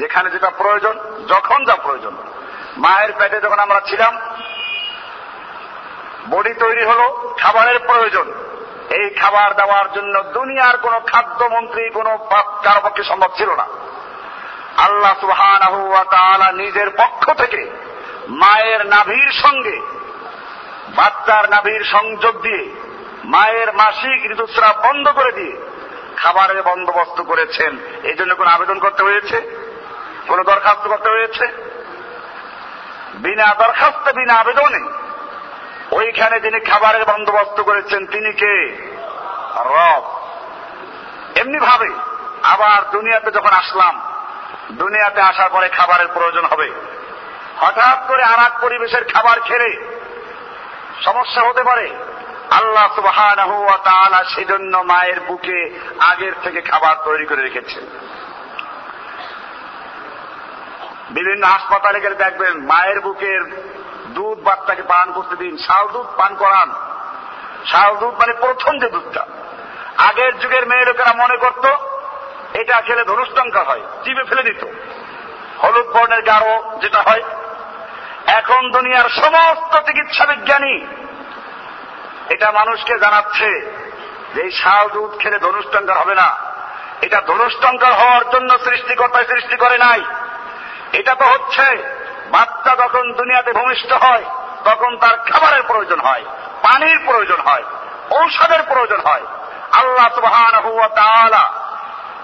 যেখানে 0.00 0.28
যেটা 0.30 0.50
প্রয়োজন, 0.50 0.94
যখন 1.28 1.58
যা 1.64 1.76
প্রয়োজন। 1.76 2.14
মায়ের 2.76 3.12
পেটে 3.18 3.38
যখন 3.40 3.58
আমরা 3.58 3.80
ছিলাম, 3.86 4.12
বডি 6.30 6.52
তৈরি 6.54 6.84
হলো 6.84 7.06
খাবারের 7.38 7.78
প্রয়োজন। 7.78 8.26
এই 8.90 9.06
খাবার 9.10 9.50
দেওয়ার 9.56 9.86
জন্য 9.92 10.14
দুনিয়ার 10.32 10.76
কোন 10.78 10.94
খাদ্যমন্ত্রী, 11.06 11.84
কোন 11.90 12.08
কারও 12.64 12.80
পক্ষে 12.84 13.04
সম্ভব 13.04 13.30
ছিল 13.36 13.50
না। 13.50 13.66
আল্লাহ 14.76 15.14
সুহান 15.20 15.62
নিজের 16.56 16.88
পক্ষ 16.90 17.24
থেকে 17.32 17.60
মায়ের 18.42 18.82
নাভির 18.86 19.30
সঙ্গে 19.42 19.76
বাচ্চার 20.96 21.44
নাভির 21.50 21.82
সংযোগ 21.84 22.34
দিয়ে, 22.42 22.64
মায়ের 23.24 23.70
মাসিক 23.72 24.20
ঋতুস্রাব 24.32 24.76
বন্ধ 24.86 25.06
করে 25.08 25.32
দিয়ে 25.32 25.54
খাবারের 26.16 26.60
বন্দোবস্ত 26.62 27.18
করেছেন। 27.20 27.72
এই 28.02 28.14
জন্য 28.14 28.32
কোন 28.34 28.46
আবেদন 28.46 28.78
করতে 28.78 29.02
হয়েছে? 29.02 29.38
কোন 30.30 30.42
দরখাস্ত 30.42 30.88
করতে 30.88 31.08
হয়েছে? 31.08 31.46
বিনা 33.14 33.54
দরখাস্ত, 33.54 34.12
বিনা 34.12 34.34
আবেদনে? 34.34 34.80
ওইখানে 35.92 36.40
যিনি 36.40 36.60
খাবারের 36.60 37.04
বন্দোবস্ত 37.04 37.62
করেছেন, 37.62 38.06
তিনি 38.06 38.32
কে? 38.32 38.54
রব। 39.56 40.20
এমনি 41.36 41.58
ভাবে 41.58 41.90
আবার 42.42 42.90
দুনিয়াতে 42.90 43.30
যখন 43.30 43.48
আসলাম, 43.48 44.02
দুনিয়াতে 44.72 45.20
আসার 45.20 45.50
পরে 45.50 45.68
খাবারের 45.68 46.08
প্রয়োজন 46.08 46.44
হবে। 46.44 46.70
হঠাৎ 47.60 48.08
করে 48.08 48.22
আর 48.22 48.50
পরিবেশের 48.60 49.04
খাবার 49.04 49.40
খেলে 49.40 50.00
সমস্যা 51.04 51.42
হতে 51.42 51.62
পারে। 51.64 51.90
আল্লাহ 52.50 52.94
সুবাহ 52.94 53.34
সেজন্য 54.34 54.78
মায়ের 54.78 55.20
বুকে 55.20 55.80
আগের 55.98 56.32
থেকে 56.42 56.60
খাবার 56.60 56.96
তৈরি 57.04 57.26
করে 57.26 57.42
রেখেছেন। 57.42 57.84
বিভিন্ন 61.10 61.46
হাসপাতালে 61.46 62.00
গেলে 62.00 62.14
দেখবেন 62.14 62.54
মায়ের 62.66 63.00
বুকের 63.00 63.42
দুধ 64.14 64.38
বাচ্চাকে 64.38 64.82
পান 64.82 65.12
করতে 65.12 65.36
দিন, 65.36 65.56
শাল 65.56 65.88
দুধ 65.88 66.06
পান 66.16 66.34
করান। 66.34 66.68
শাল 67.66 67.96
দুধ 67.96 68.14
মানে 68.14 68.32
প্রথম 68.32 68.78
যে 68.78 68.88
দুধটা। 68.88 69.26
আগের 69.96 70.38
যুগের 70.38 70.66
মেয়ে 70.66 70.84
লোকেরা 70.84 71.12
মনে 71.12 71.36
করত, 71.36 71.66
এটা 72.54 72.80
খেলে 72.80 73.04
ধনুষ্টঙ্কা 73.04 73.62
হয় 73.62 73.80
চিপে 74.04 74.22
ফেলে 74.22 74.42
দিত। 74.42 74.64
হলুদ 75.62 75.86
বর্ণের 75.86 76.22
গাঢ় 76.22 76.78
যেটা 76.80 77.00
হয়। 77.02 77.22
এখন 78.26 78.70
দুনিয়ার 78.70 79.08
সমস্ত 79.08 79.76
চিকিৎসা 79.86 80.24
বিজ্ঞানী 80.26 80.86
এটা 82.28 82.52
মানুষকে 82.52 82.98
জানাচ্ছে 82.98 83.50
যে 84.34 84.40
এই 84.42 84.50
শাল 84.50 84.88
দুধ 84.88 85.18
খেলে 85.18 85.38
ধনুষ্টঙ্কার 85.38 85.98
হবে 85.98 86.14
না। 86.14 86.28
এটা 87.00 87.20
ধনুষ্টঙ্কার 87.20 87.92
হওয়ার 87.92 88.24
জন্য 88.30 88.58
সৃষ্টিকর্তায় 88.58 89.24
সৃষ্টি 89.24 89.56
করে 89.56 89.78
নাই। 89.78 90.04
এটা 90.92 91.14
তো 91.14 91.24
হচ্ছে, 91.24 91.82
বাচ্চা 92.30 92.76
যখন 92.76 93.12
দুনিয়াতে 93.12 93.52
ভূমিষ্ঠ 93.52 93.92
হয়, 93.92 94.24
তখন 94.64 94.98
তার 94.98 95.18
খাবারের 95.30 95.62
প্রয়োজন 95.62 96.00
হয়, 96.00 96.24
পানির 96.62 96.98
প্রয়োজন 97.06 97.40
হয়, 97.40 97.64
ঔষধের 98.10 98.62
প্রয়োজন 98.68 99.00
হয়। 99.00 99.22
আল্লাহ 99.72 100.08
সুবহান 100.14 100.54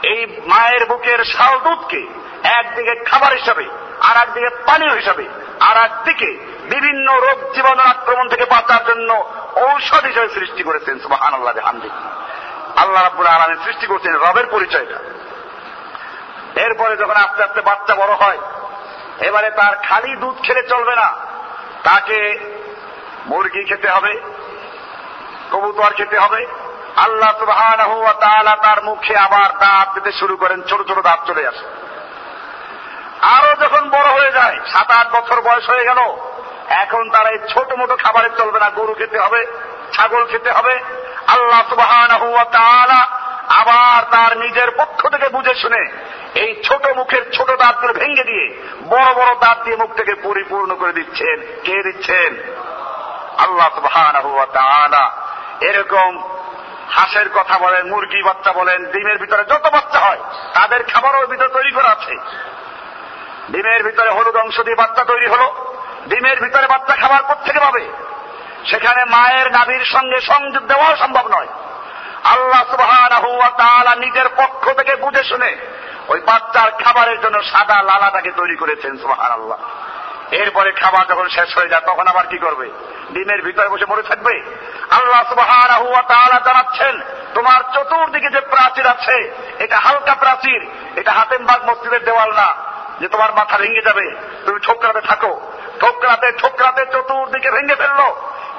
এই 0.02 0.26
মায়ের 0.46 0.86
বুকের 0.86 1.24
শাল 1.24 1.58
দুধকে 1.58 2.06
একদিকে 2.42 3.04
খাবার 3.04 3.32
হিসাবে 3.32 3.66
আর 4.00 4.16
একদিকে 4.16 4.48
পানীয় 4.48 4.94
হিসাবে 4.94 5.28
আর 5.60 5.76
একদিকে 5.76 6.30
বিভিন্ন 6.62 7.20
রোগ 7.20 7.54
জীবাণুর 7.54 7.86
আক্রমণ 7.86 8.28
থেকে 8.28 8.44
বাঁচার 8.44 8.84
জন্য 8.84 9.30
ঔষধ 9.56 10.04
হিসেবে 10.04 10.28
সৃষ্টি 10.28 10.62
করেছেন 10.62 10.98
সুবাহান 10.98 11.34
আল্লাহ 11.34 11.54
আল্লাহ 12.76 13.02
রাবুল 13.02 13.26
আলমের 13.26 13.56
সৃষ্টি 13.64 13.86
করছেন 13.86 14.14
রবের 14.14 14.46
পরিচয়টা। 14.46 14.98
এরপরে 16.64 16.94
যখন 16.96 17.16
আস্তে 17.16 17.40
আস্তে 17.42 17.60
বাচ্চা 17.60 17.94
বড় 17.94 18.12
হয়, 18.22 18.40
এবারে 19.28 19.50
তার 19.50 19.74
খালি 19.88 20.12
দুধ 20.16 20.36
খেলে 20.42 20.62
চলবে 20.68 20.94
না। 20.96 21.08
তাকে 21.84 22.18
মুরগি 23.26 23.62
খেতে 23.64 23.88
হবে, 23.88 24.12
কবুতর 25.52 25.92
খেতে 25.98 26.16
হবে। 26.18 26.40
আল্লাহ 26.96 27.32
সুবহান 27.40 27.80
তার 28.64 28.78
মুখে 28.84 29.14
আবার 29.16 29.48
দাঁত 29.58 29.88
দিতে 29.94 30.10
শুরু 30.20 30.34
করেন, 30.36 30.58
ছোট 30.68 30.80
ছোট 30.88 30.98
দাঁত 31.08 31.20
চলে 31.26 31.42
আসে। 31.50 31.64
আরও 33.34 33.50
যখন 33.62 33.82
বড় 33.90 34.08
হয়ে 34.16 34.32
যায় 34.32 34.56
সাত 34.72 34.88
আট 34.90 35.08
বছর 35.16 35.38
বয়স 35.40 35.66
হয়ে 35.72 35.88
গেল, 35.88 36.00
এখন 36.82 37.02
তারা 37.10 37.28
এই 37.34 37.40
ছোট 37.52 37.68
মোটো 37.80 37.94
খাবারে 38.04 38.28
চলবে 38.38 38.58
না। 38.64 38.68
গরু 38.78 38.92
খেতে 38.94 39.18
হবে, 39.24 39.40
ছাগল 39.94 40.22
খেতে 40.26 40.50
হবে। 40.50 40.74
আল্লাহ 41.34 41.60
সুবহান 41.70 42.10
আবার 43.48 44.04
তার 44.10 44.38
নিজের 44.38 44.70
পক্ষ 44.70 45.08
থেকে 45.08 45.28
বুঝে 45.28 45.54
শুনে 45.54 45.90
এই 46.34 46.62
ছোট 46.64 46.96
মুখের 46.96 47.30
ছোট 47.32 47.50
দাঁতগুলো 47.50 47.92
ভেঙে 47.92 48.24
দিয়ে 48.24 48.62
বড় 48.88 49.14
বড় 49.14 49.34
দাঁত 49.34 49.64
দিয়ে 49.64 49.76
মুখ 49.76 49.94
থেকে 49.96 50.14
পরিপূর্ণ 50.14 50.74
করে 50.74 50.92
দিচ্ছেন। 50.92 51.40
কে 51.64 51.82
দিচ্ছেন? 51.82 52.36
আল্লাহ 53.38 53.68
এরকম 55.60 56.22
হাঁসের 56.90 57.28
কথা 57.28 57.58
বলেন, 57.58 57.90
মুরগি 57.90 58.22
বাচ্চা 58.22 58.52
বলেন, 58.52 58.84
ডিমের 58.84 59.18
ভিতরে 59.18 59.44
যত 59.44 59.68
বাচ্চা 59.72 59.98
হয়, 59.98 60.18
তাদের 60.54 60.82
খাবারও 60.82 61.26
ভিতরে 61.26 61.48
তৈরি 61.48 61.70
করা 61.70 61.88
আছে। 61.88 62.16
ডিমের 63.50 63.82
ভিতরে 63.82 64.10
হলুদ 64.10 64.36
অংশ 64.36 64.60
দিয়ে 64.60 64.76
বাচ্চা 64.76 65.04
তৈরি 65.04 65.26
হলো। 65.26 65.54
ডিমের 66.08 66.40
ভিতরে 66.40 66.66
বাচ্চা 66.66 66.96
খাবার 66.96 67.36
থেকে 67.44 67.60
পাবে? 67.60 67.88
সেখানে 68.66 69.04
মায়ের 69.04 69.52
নাভির 69.52 69.84
সঙ্গে 69.84 70.20
সংযোগ 70.20 70.66
দেওয়াও 70.66 70.96
সম্ভব 70.96 71.28
নয়। 71.28 71.46
আল্লাহ 72.32 72.62
সুবাহ 72.70 73.94
নিজের 73.94 74.28
পক্ষ 74.36 74.72
থেকে 74.72 74.96
বুঝে 74.96 75.24
শুনে 75.24 75.56
ওই 76.08 76.20
বাচ্চার 76.20 76.70
খাবারের 76.84 77.20
জন্য 77.20 77.42
সাদা 77.42 77.82
লালাটাকে 77.82 78.30
তৈরি 78.36 78.56
করেছেন 78.56 78.96
সুবাহান 78.96 79.32
আল্লাহ 79.32 79.58
এরপরে 80.30 80.72
খাবার 80.72 81.06
যখন 81.06 81.28
শেষ 81.28 81.58
হয়ে 81.58 81.68
যায়, 81.68 81.82
তখন 81.86 82.06
আবার 82.06 82.26
কি 82.26 82.38
করবে? 82.38 82.70
ডিমের 83.10 83.42
ভিতরে 83.42 83.68
বসে 83.68 83.86
মরে 83.86 84.02
থাকবে? 84.02 84.34
আল্লাহ 84.90 85.22
সুবাহ 85.28 85.50
জানাচ্ছেন, 86.44 87.00
তোমার 87.34 87.60
চতুর্দিকে 87.74 88.30
যে 88.30 88.40
প্রাচীর 88.40 88.86
আছে, 88.86 89.16
এটা 89.58 89.78
হালকা 89.78 90.14
প্রাচীর, 90.14 90.70
এটা 90.96 91.12
হাতেমবাগ 91.12 91.70
মসজিদের 91.70 92.04
দেওয়াল 92.04 92.30
না, 92.32 92.54
যে 93.00 93.08
তোমার 93.08 93.32
মাথা 93.34 93.56
ভেঙে 93.58 93.82
যাবে। 93.84 94.16
তুমি 94.46 94.60
ঠোকরাতে 94.60 95.00
থাকো। 95.00 95.40
ঠোকরাতে 95.80 96.32
ঠোকরাতে 96.32 96.86
চতুর্দিকে 96.92 97.50
ভেঙে 97.50 97.74
ফেলল। 97.74 98.00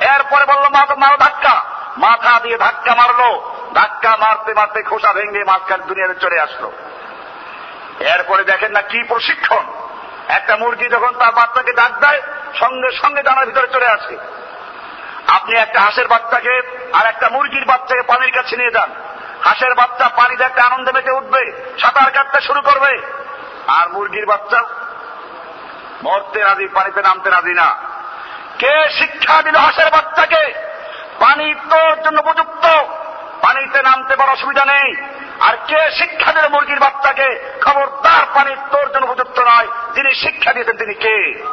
এরপরে 0.01 0.45
বলল, 0.45 0.65
মা 0.75 0.95
মারো 0.95 1.17
ধাক্কা। 1.17 1.76
মাথা 1.97 2.39
দিয়ে 2.39 2.57
ধাক্কা 2.57 2.95
মারলো। 2.95 3.51
ধাক্কা 3.73 4.17
মারতে 4.17 4.53
মারতে 4.53 4.83
খোসা 4.83 5.13
ভেঙে 5.13 5.43
মাঝখান 5.43 5.81
দুনিয়াতে 5.81 6.15
চলে 6.15 6.39
আসলো। 6.39 6.71
এরপরে 7.99 8.43
দেখেন 8.43 8.71
না 8.71 8.81
কি 8.81 9.03
প্রশিক্ষণ। 9.03 9.65
একটা 10.27 10.57
মুরগি 10.57 10.89
যখন 10.89 11.11
তার 11.19 11.33
বাচ্চাকে 11.33 11.73
ডাক 11.73 11.91
দেয়, 11.99 12.21
সঙ্গে 12.59 12.91
সঙ্গে 12.91 13.23
ডানার 13.23 13.45
ভিতরে 13.45 13.67
চলে 13.67 13.87
আসে। 13.87 14.17
আপনি 15.27 15.55
একটা 15.55 15.81
হাঁসের 15.81 16.07
বাচ্চাকে 16.07 16.61
আর 16.93 17.05
একটা 17.05 17.29
মুরগির 17.29 17.65
বাচ্চাকে 17.65 18.01
পানির 18.01 18.31
কাছে 18.31 18.57
নিয়ে 18.57 18.71
যান। 18.71 18.89
হাঁসের 19.43 19.75
বাচ্চা 19.75 20.09
পানি 20.09 20.35
দেখতে 20.35 20.61
আনন্দে 20.61 20.91
মেতে 20.91 21.11
উঠবে, 21.11 21.73
সাঁতার 21.81 22.11
কাটতে 22.11 22.41
শুরু 22.41 22.61
করবে। 22.61 23.01
আর 23.67 23.89
মুরগির 23.89 24.25
বাচ্চা 24.25 24.63
মরতে 26.03 26.39
রাজি, 26.43 26.67
পানিতে 26.67 27.01
নামতে 27.01 27.29
রাজি 27.29 27.53
না। 27.53 27.75
কে 28.59 28.89
শিক্ষা 28.89 29.41
দিল 29.41 29.55
হাঁসের 29.55 29.89
বাচ্চাকে? 29.91 30.66
পানি 31.19 31.55
তোর 31.55 32.03
জন্য 32.03 32.19
উপযুক্ত। 32.19 32.65
পানিতে 33.41 33.81
নামতে 33.83 34.15
বড় 34.15 34.27
অসুবিধা 34.27 34.65
নেই। 34.65 34.95
আর 35.39 35.57
কে 35.67 35.91
শিক্ষা 35.91 36.31
দিল 36.31 36.49
মুরগির 36.49 36.79
বাচ্চাকে? 36.79 37.57
খবরদার, 37.61 38.25
পানি 38.33 38.55
তোর 38.71 38.91
জন্য 38.93 39.05
উপযুক্ত 39.05 39.39
নয়। 39.39 39.67
যিনি 39.95 40.15
শিক্ষা 40.15 40.53
দিয়েছেন 40.53 40.77
তিনি 40.77 40.93
কে? 40.93 41.43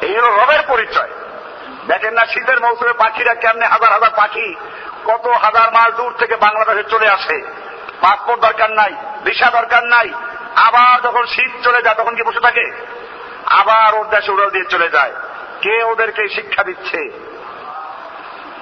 এই 0.00 0.18
হল 0.18 0.42
রবের 0.42 0.62
পরিচয়। 0.68 1.10
দেখেন 1.86 2.14
না, 2.14 2.26
শীতের 2.26 2.60
মৌসুমে 2.60 2.92
পাখিরা 2.92 3.34
কেমনে 3.34 3.66
হাজার 3.66 3.92
হাজার 3.92 4.10
পাখি, 4.16 4.54
কত 5.04 5.26
হাজার 5.26 5.72
মাইল 5.72 5.92
দূর 5.92 6.14
থেকে 6.18 6.36
বাংলাদেশে 6.36 6.88
চলে 6.88 7.08
আসে। 7.08 7.42
পাসপোর্ট 8.00 8.42
দরকার 8.42 8.70
নাই, 8.70 8.94
ভিসা 9.24 9.50
দরকার 9.50 9.84
নাই। 9.84 10.08
আবার 10.56 11.00
যখন 11.00 11.26
শীত 11.26 11.64
চলে 11.64 11.82
যায়, 11.82 11.96
তখন 11.96 12.16
কি 12.16 12.22
বসে 12.22 12.40
থাকে? 12.40 12.70
আবার 13.46 13.94
ওর 13.94 14.06
দেশে 14.08 14.32
উড়াল 14.32 14.50
দিয়ে 14.50 14.64
চলে 14.64 14.88
যায়। 14.88 15.12
কে 15.60 15.84
ওদেরকে 15.84 16.28
শিক্ষা 16.28 16.62
দিচ্ছে? 16.62 17.23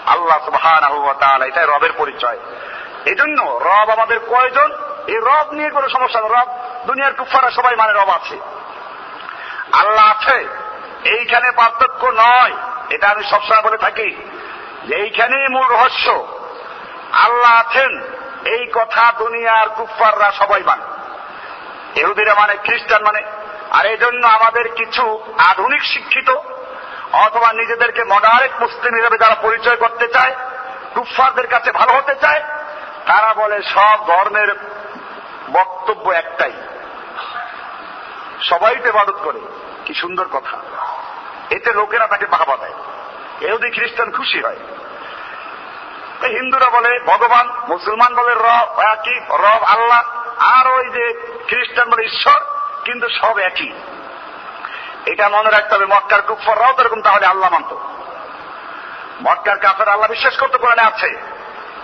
আল্লাহ 0.06 0.44
সুবহান 0.44 1.42
এটাই 1.42 1.66
রবের 1.66 1.92
পরিচয়। 1.92 2.38
এই 3.04 3.14
জন্য 3.14 3.42
রব 3.42 3.90
আমাদের 3.90 4.18
কয়জন? 4.18 4.72
এই 5.06 5.16
রব 5.16 5.52
নিয়ে 5.52 5.70
কোনো 5.70 5.88
সমস্যা 5.88 6.20
রব 6.20 6.48
দুনিয়ার 6.86 7.12
কুফারা 7.12 7.50
সবাই 7.50 7.76
মানে 7.76 7.92
রব 7.92 8.08
আছে। 8.08 8.40
আল্লাহ 9.72 10.10
আছে, 10.10 10.48
এইখানে 11.04 11.50
পার্থক্য 11.50 12.06
নয়, 12.06 12.52
এটা 12.90 13.08
আমি 13.08 13.24
সবসময় 13.24 13.62
বলে 13.62 13.78
থাকি। 13.78 14.16
যে 14.88 14.94
এইখানেই 14.94 15.48
মূল 15.48 15.66
রহস্য। 15.66 16.26
আল্লাহ 17.12 17.52
আছেন, 17.52 18.02
এই 18.44 18.66
কথা 18.74 19.12
দুনিয়ার 19.18 19.68
কুফাররা 19.68 20.32
সবাই 20.32 20.62
মানে। 20.66 20.82
এহুদিরা 22.00 22.34
মানে 22.34 22.54
খ্রিস্টান 22.54 23.02
মানে। 23.02 23.20
আর 23.70 23.86
এই 23.86 23.96
জন্য 23.96 24.26
আমাদের 24.26 24.74
কিছু 24.74 25.22
আধুনিক 25.38 25.82
শিক্ষিত 25.84 26.30
অথবা 27.12 27.52
নিজেদেরকে 27.52 28.04
মডারেট 28.04 28.50
মুসলিম 28.60 28.94
হিসেবে 28.94 29.18
যারা 29.18 29.34
পরিচয় 29.34 29.76
করতে 29.76 30.08
চায় 30.08 30.36
কুফারদের 30.94 31.46
কাছে 31.46 31.72
ভালো 31.72 31.92
হতে 31.92 32.14
চায়, 32.14 32.40
তারা 33.06 33.34
বলে 33.34 33.62
সব 33.62 34.06
ধর্মের 34.06 34.54
বক্তব্য 35.52 36.10
একটাই। 36.10 36.52
সবাই 38.42 38.76
তো 38.76 38.88
ইবাদত 38.88 39.20
করে। 39.24 39.40
কি 39.84 39.94
সুন্দর 39.94 40.24
কথা। 40.24 40.58
এতে 41.50 41.72
লোকেরা 41.72 42.06
তাকে 42.06 42.26
বাহাবা 42.26 42.56
দেয়। 42.56 42.72
এহুদি 43.40 43.70
খ্রিস্টান 43.70 44.10
খুশি 44.10 44.40
হয়। 44.40 44.56
হিন্দুরা 46.22 46.70
বলে, 46.70 46.98
ভগবান, 47.06 47.48
মুসলমান 47.68 48.14
বলে 48.14 48.34
রব 48.34 48.80
একই, 48.80 49.20
রব 49.20 49.62
আল্লাহ, 49.62 50.02
আর 50.38 50.66
ওই 50.66 50.88
যে 50.88 51.34
খ্রিস্টান 51.48 51.90
বলে 51.90 52.04
ঈশ্বর, 52.04 52.40
কিন্তু 52.84 53.08
সব 53.08 53.38
একই। 53.38 53.72
এটা 55.06 55.28
মনে 55.28 55.50
রাখতে 55.50 55.74
হবে, 55.74 55.86
মক্কার 55.86 56.22
কুফররাও 56.22 56.72
তো 56.72 56.82
এরকম, 56.82 57.02
তাহলে 57.02 57.26
আল্লাহ 57.26 57.52
মানত। 57.52 57.74
মক্কার 59.22 59.58
কাফের 59.58 59.88
আল্লাহ 59.88 60.10
বিশ্বাস 60.10 60.36
করতে 60.36 60.58
কোরআনে 60.58 60.82
আছে। 60.82 61.20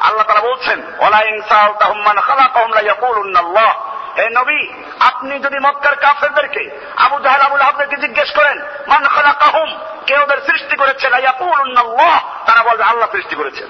আল্লাহ 0.01 0.27
তারা 0.27 0.41
বলছেন, 0.41 0.83
ওলা 0.99 1.23
ইনসাল 1.23 1.73
তাহমান 1.73 2.21
খালাকাহুম 2.21 2.73
লা 2.73 2.81
ইয়াকুলুন্নাল্লাহ 2.81 3.95
হে 4.19 4.29
নবী, 4.31 4.69
আপনি 5.01 5.39
যদি 5.39 5.59
মক্কার 5.59 5.97
কাফেরদেরকে, 5.97 6.81
আবু 6.97 7.21
জাহেল, 7.21 7.41
আবুল 7.41 7.61
আহদেরকে 7.61 7.97
জিজ্ঞেস 7.97 8.37
করেন, 8.37 8.63
মান 8.89 9.07
খালাকাহুম? 9.07 9.79
কে 10.07 10.19
ওদের 10.19 10.39
সৃষ্টি 10.39 10.77
করেছে 10.77 11.11
লা 11.11 11.19
ইয়াকুলুন্নাল্লাহ 11.19 12.21
তারা 12.47 12.63
বলবে, 12.63 12.85
আল্লাহ 12.85 13.11
সৃষ্টি 13.13 13.37
করেছেন। 13.37 13.69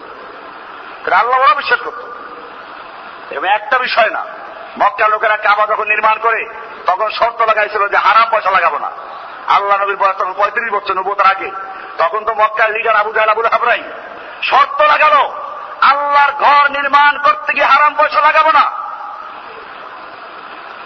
আল্লাহ 1.15 1.39
ওরা 1.39 1.55
বিশ্বাস 1.55 1.81
করত। 1.81 2.03
এবং 3.31 3.49
একটা 3.49 3.79
বিষয় 3.79 4.11
না 4.11 4.25
মক্কা 4.79 5.09
লোকেরা 5.09 5.37
কাবা 5.37 5.67
যখন 5.67 5.85
নির্মাণ 5.89 6.19
করে, 6.19 6.49
তখন 6.87 7.11
শর্ত 7.11 7.43
লাগাইছিল 7.43 7.89
যে 7.89 7.97
হারাম 7.97 8.29
পয়সা 8.31 8.51
লাগাবো 8.51 8.79
না। 8.79 8.91
আল্লাহ 9.49 9.83
নবীর 9.83 9.97
বয়স 9.97 10.17
তখন 10.17 10.33
পঁয়ত্রিশ 10.33 10.73
বছর 10.73 10.95
নবতার 10.95 11.27
আগে। 11.27 11.51
তখন 11.99 12.25
তো 12.25 12.35
মক্কার 12.35 12.73
লিডার 12.73 12.97
আবু 12.97 13.13
জাহাল, 13.13 13.29
আবুল 13.29 13.47
হাবরাই। 13.47 13.83
শর্ত 14.43 14.83
লাগালো, 14.83 15.33
আল্লাহর 15.81 16.33
ঘর 16.33 16.71
নির্মাণ 16.71 17.19
করতে 17.19 17.53
গিয়ে 17.53 17.65
হারাম 17.65 17.95
পয়সা 17.95 18.21
লাগাবো 18.21 18.53
না। 18.53 18.71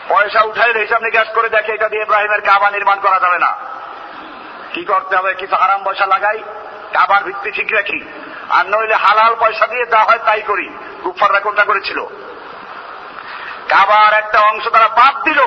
পয়সা 0.08 0.42
উঠাইলে 0.42 0.80
হিসাব 0.80 1.02
নিকাশ 1.02 1.28
করে 1.28 1.48
দেখে 1.48 1.72
এটা 1.72 1.88
দিয়ে 1.88 2.02
ইব্রাহিমের 2.02 2.40
কাবা 2.40 2.70
নির্মাণ 2.70 3.00
করা 3.00 3.18
যাবে 3.18 3.38
না। 3.38 3.54
কি 4.72 4.84
করতে 4.84 5.16
হবে? 5.16 5.34
কিছু 5.34 5.56
হারাম 5.56 5.84
পয়সা 5.84 6.06
লাগাই, 6.06 6.38
কাবার 6.92 7.24
ভিত্তি 7.24 7.50
ঠিক 7.50 7.72
রাখি। 7.72 8.04
আর 8.50 8.66
নইলে 8.66 8.94
হালাল 8.94 9.34
পয়সা 9.34 9.66
দিয়ে 9.66 9.86
যা 9.86 9.98
হয় 9.98 10.18
তাই 10.26 10.42
করি। 10.42 10.76
কুফাররা 11.02 11.40
কোনটা 11.40 11.64
করেছিল? 11.64 12.04
কাবার 13.68 14.14
একটা 14.14 14.40
অংশ 14.40 14.68
তারা 14.68 14.88
বাদ 14.88 15.22
দিল। 15.22 15.40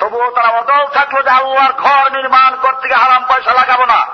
তবুও 0.00 0.30
তারা 0.30 0.48
অদল 0.48 0.86
থাকল 0.86 1.22
যে 1.22 1.30
আল্লাহর 1.30 1.72
ঘর 1.72 2.16
নির্মাণ 2.16 2.56
করতে 2.62 2.88
গিয়ে 2.88 2.96
হারাম 2.96 3.24
পয়সা 3.28 3.52
লাগাবো 3.52 3.84
না। 3.86 4.06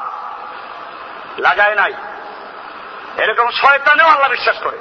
লাগায় 1.38 1.75
নাই। 1.75 1.94
এরকম 3.16 3.51
শয়তানেও 3.51 4.07
আল্লাহ 4.07 4.31
বিশ্বাস 4.31 4.57
করে। 4.62 4.79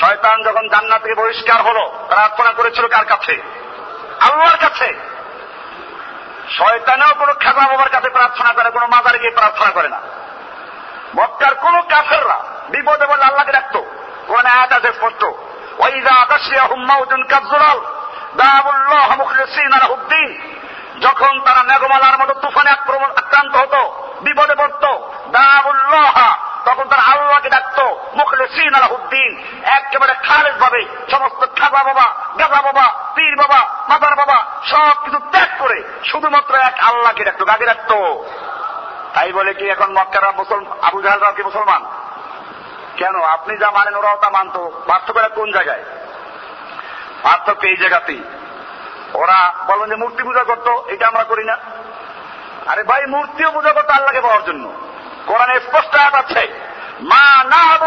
শয়তান 0.00 0.42
যখন 0.42 0.68
জান্নাত 0.68 1.02
থেকে 1.02 1.14
বহিষ্কার 1.14 1.62
হলো 1.62 2.04
প্রার্থনা 2.08 2.52
করেছিল 2.52 2.88
কার 2.88 3.04
কাছে? 3.04 3.42
আল্লাহর 4.20 4.56
কাছে। 4.56 4.98
শয়তানেও 6.50 7.14
কোনো 7.18 7.34
খেজা 7.34 7.68
বাবার 7.68 7.88
কাছে 7.88 8.08
প্রার্থনা 8.08 8.52
করে, 8.52 8.70
কোনো 8.70 8.86
মাদারে 8.86 9.18
গিয়ে 9.18 9.30
প্রার্থনা 9.30 9.70
করে 9.70 9.88
না। 9.88 10.00
মক্কার 11.16 11.54
কোন 11.54 11.80
কাফেররা 11.80 12.44
বিপদে 12.68 13.06
বলে 13.06 13.24
আল্লাহকে 13.24 13.52
ডাকতো। 13.52 13.84
কোন 14.26 14.46
আয়াত 14.46 14.72
আছে 14.72 14.92
স্পষ্ট। 14.92 15.24
ওইদা 15.78 16.22
আকাশিয়া 16.22 16.64
হুম্মাউজুন 16.64 17.22
কাজুলাল 17.22 17.99
যখন 21.00 21.40
তারা 21.40 21.62
মেঘমালার 21.62 22.18
মতো 22.18 22.40
তুফানে 22.40 22.70
আক্রান্ত 22.70 23.56
হতো, 23.56 24.08
বিপদে 24.22 24.54
পড়ত 24.54 24.84
দাবুল্লাহ 25.30 26.34
তখন 26.64 26.88
তারা 26.88 27.02
আল্লাহকে 27.02 27.48
ডাকতো, 27.48 28.00
মুখলিসিন 28.14 28.74
আলাহুদ্দিন। 28.74 29.44
একেবারে 29.62 30.14
খালেজ 30.14 30.54
ভাবে 30.54 30.86
সমস্ত 31.10 31.46
খাজা 31.60 31.82
বাবা 31.82 32.14
গাজা 32.38 32.62
বাবা, 32.62 32.94
পীর 33.14 33.36
বাবা, 33.36 33.66
মাদার 33.88 34.16
বাবা, 34.16 34.44
সব 34.66 35.04
কিছু 35.04 35.18
ত্যাগ 35.18 35.48
করে 35.58 35.82
শুধুমাত্র 36.04 36.54
এক 36.54 36.74
আল্লাহকে 36.80 37.24
ডাকতো 37.24 37.44
গাকে 37.44 37.66
ডাকতো। 37.66 38.24
তাই 39.14 39.32
বলে 39.32 39.54
কি 39.54 39.68
এখন 39.68 39.92
মক্কারা 39.92 40.32
মুসলমান 40.32 40.78
আবু 40.82 41.02
জাহালরা 41.02 41.32
কি 41.32 41.42
মুসলমান? 41.42 41.84
কেন? 42.96 43.22
আপনি 43.22 43.56
যা 43.56 43.70
মানেন 43.70 43.94
ওরাও 43.94 44.16
তা 44.16 44.30
মানত। 44.30 44.56
পার্থক্যটা 44.86 45.28
কোন 45.28 45.52
জায়গায়? 45.52 45.84
পার্থক্য 47.22 47.66
এই 47.66 47.76
জায়গাতেই। 47.76 48.22
ওরা 49.14 49.52
বলেন 49.66 49.88
যে 49.88 49.96
মূর্তি 49.96 50.22
পূজা 50.22 50.44
করতো, 50.44 50.84
এটা 50.88 51.06
আমরা 51.06 51.24
করি 51.24 51.44
না। 51.44 51.56
আরে 52.66 52.82
ভাই 52.84 53.06
মূর্তিও 53.06 53.52
পূজা 53.52 53.72
করতো 53.72 53.92
আল্লাহকে 53.92 54.20
পাওয়ার 54.20 54.44
জন্য। 54.44 54.72
কোরআনে 55.26 55.60
স্পষ্ট 55.60 55.96
আয়াত 55.96 56.14
আছে, 56.14 56.48
মা 57.00 57.44
না 57.44 57.78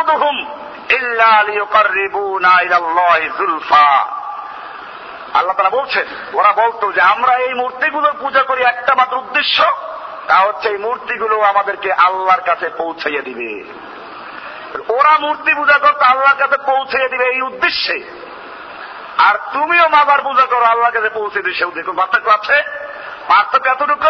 যুলফা 3.37 4.07
আল্লাহ 5.33 5.55
তারা 5.57 5.69
বলছেন, 5.69 6.05
ওরা 6.33 6.51
বলতো 6.51 6.91
যে 6.91 7.01
আমরা 7.01 7.35
এই 7.35 7.53
মূর্তিগুলোর 7.53 8.13
পূজা 8.19 8.43
করি 8.43 8.63
একটা 8.63 8.95
মাত্র 8.95 9.17
উদ্দেশ্য, 9.17 9.63
তা 10.27 10.35
হচ্ছে 10.35 10.69
এই 10.69 10.77
মূর্তিগুলো 10.77 11.41
আমাদেরকে 11.41 11.93
আল্লাহর 11.93 12.41
কাছে 12.41 12.69
পৌঁছাইয়া 12.69 13.21
দিবে। 13.21 13.63
ওরা 14.93 15.17
মূর্তি 15.17 15.53
পূজা 15.53 15.77
করতো 15.77 16.05
আল্লাহর 16.05 16.35
কাছে 16.35 16.57
পৌঁছাইয়া 16.57 17.07
দিবে 17.07 17.25
এই 17.25 17.41
উদ্দেশ্যে। 17.41 18.23
আর 19.17 19.35
তুমিও 19.53 19.87
মাদার 19.89 20.21
পূজা 20.21 20.45
করো, 20.45 20.63
আল্লাহর 20.63 20.91
কাছে 20.91 21.09
পৌঁছে 21.09 21.41
দিবে 21.41 21.55
সে 21.55 21.65
উদ্দেশ্য 21.65 21.93
পার্থক্য 21.93 22.29
আছে? 22.29 22.63
পার্থক্য 23.27 23.69
এতটুকু, 23.69 24.09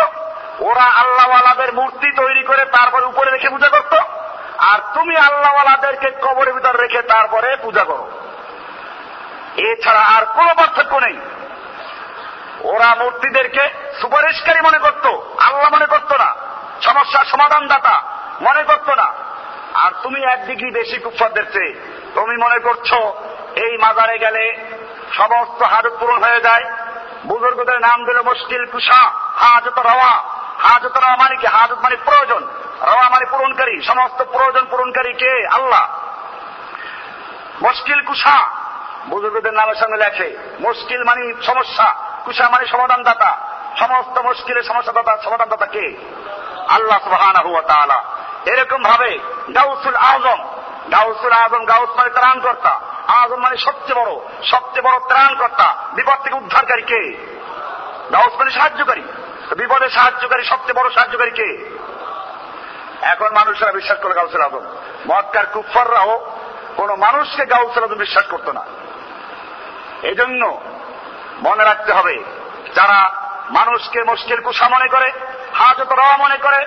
ওরা 0.60 0.84
আল্লাহওয়ালাদের 0.84 1.74
মূর্তি 1.74 2.12
তৈরি 2.12 2.44
করে 2.44 2.66
তারপরে 2.66 3.06
উপরে 3.06 3.32
রেখে 3.32 3.50
পূজা 3.50 3.70
করত, 3.70 3.94
আর 4.58 4.80
তুমি 4.94 5.18
আল্লাহওয়ালাদেরকে 5.18 6.12
কবরের 6.12 6.54
ভিতর 6.54 6.78
রেখে 6.78 7.02
তারপরে 7.02 7.58
পূজা 7.62 7.84
করো। 7.84 8.12
এছাড়া 9.58 10.02
আর 10.02 10.26
কোন 10.26 10.46
পার্থক্য 10.46 10.96
নেই। 10.96 11.18
ওরা 12.62 12.96
মূর্তিদেরকে 12.96 13.70
সুপারিশকারী 14.02 14.62
মনে 14.62 14.78
করত, 14.78 15.06
আল্লাহ 15.40 15.74
মনে 15.74 15.86
করত 15.86 16.14
না, 16.14 16.36
সমস্যার 16.82 17.26
সমাধানদাতা 17.26 18.02
মনে 18.42 18.64
করত 18.64 18.90
না। 18.90 19.14
আর 19.74 19.92
তুমি 20.04 20.24
এক 20.24 20.48
ডিগ্রি 20.48 20.72
বেশি 20.72 21.00
কুফারদের 21.00 21.52
চেয়ে 21.54 21.74
তুমি 22.16 22.38
মনে 22.38 22.60
করছ, 22.60 22.94
এই 23.56 23.78
মাজারে 23.78 24.18
গেলে 24.18 24.73
সমস্ত 25.14 25.64
হাজত 25.64 25.98
পূরণ 26.00 26.24
হয়ে 26.24 26.42
যায়। 26.42 26.64
বুজুর্গদের 27.26 27.80
নাম 27.80 28.06
দিল 28.06 28.22
মুশকিল 28.22 28.66
কুষা, 28.66 29.10
হাজত 29.36 29.80
রওয়া। 29.80 30.24
হাজত 30.60 30.98
রওয়া 30.98 31.16
মানে 31.16 31.36
কি? 31.36 31.48
হাজত 31.48 31.78
মানে 31.84 31.96
প্রয়োজন। 31.96 32.48
রওয়া 32.82 33.10
মানে 33.10 33.26
পূরণকারী। 33.26 33.82
সমস্ত 33.82 34.24
প্রয়োজন 34.24 34.66
পূরণকারী 34.66 35.14
কে? 35.14 35.48
আল্লাহ। 35.48 35.88
মুশকিল 37.62 38.02
কুষা, 38.02 38.50
বুজুর্গদের 39.08 39.54
নামের 39.54 39.76
সঙ্গে 39.76 39.98
লেখে। 39.98 40.38
মুশকিল 40.60 41.04
মানে 41.04 41.34
সমস্যা। 41.42 41.96
কুষা 42.26 42.50
মানে 42.50 42.68
সমাধানদাতা। 42.68 43.38
সমস্ত 43.80 44.20
মুশকিলের 44.20 44.64
সমস্যা 44.64 44.94
সমস্যাদাতা, 44.94 45.24
সমাধানদাতা 45.24 45.66
কে? 45.66 45.98
আল্লাহ 46.70 47.62
তাআলা। 47.62 48.04
এরকম 48.46 48.84
ভাবে 48.84 49.20
গাউসুল 49.56 49.96
আজম 49.96 50.46
গাউসুল 50.92 51.32
আজম 51.32 51.66
গাউস 51.66 51.90
মানে 51.98 52.10
ত্রাণকর্তা। 52.10 52.80
আজম 53.08 53.36
মানে 53.36 53.58
সবচেয়ে 53.58 54.06
বড় 54.06 54.12
সবচেয়ে 54.44 54.82
বড় 54.82 55.00
ত্রাণকর্তা, 55.00 55.76
বিপদ 55.94 56.24
থেকে 56.24 56.36
উদ্ধারকারী 56.36 56.82
কে? 56.82 57.34
গাউস 58.14 58.34
মানে 58.40 58.52
সাহায্যকারী 58.52 59.02
বিপদে 59.58 59.90
সাহায্যকারী 59.90 60.44
সবচেয়ে 60.44 60.74
বড় 60.74 60.90
সাহায্যকারী 60.90 61.32
কে? 61.32 61.80
এখন 63.02 63.30
মানুষরা 63.34 63.72
বিশ্বাস 63.72 64.00
করে 64.00 64.14
গাউসুল 64.14 64.42
আজম। 64.42 64.66
মক্কার 65.08 65.46
কুফাররাও 65.46 66.32
কোন 66.78 66.96
মানুষকে 66.96 67.46
গাউসুল 67.46 67.84
আজম 67.84 67.96
বিশ্বাস 67.96 68.26
করতো 68.26 68.52
না। 68.52 68.66
এই 70.02 70.16
জন্য 70.16 70.62
মনে 71.40 71.64
রাখতে 71.64 71.94
হবে, 71.94 72.24
যারা 72.76 73.24
মানুষকে 73.50 74.04
মুশকিল 74.04 74.42
কুসা 74.42 74.70
মনে 74.70 74.88
করে, 74.88 75.12
হাজত 75.54 75.92
রওয়া 75.92 76.18
মনে 76.18 76.38
করে, 76.38 76.66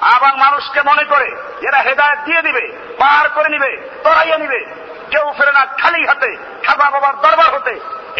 আবার 0.00 0.36
মানুষকে 0.36 0.82
মনে 0.82 1.04
করে, 1.04 1.36
এরা 1.60 1.78
হেদায়ত 1.78 2.18
দিয়ে 2.18 2.42
দিবে, 2.42 2.94
পার 2.98 3.28
করে 3.28 3.48
নিবে, 3.48 4.00
তরাইয়া 4.04 4.38
নিবে। 4.38 4.85
কেউ 5.16 5.28
ফেরে 5.36 5.52
না 5.52 5.62
খালি 5.82 6.00
হাতে, 6.06 6.30
খাবা 6.64 6.86
বাবার 6.90 7.14
দরবার 7.24 7.50
হতে। 7.56 7.74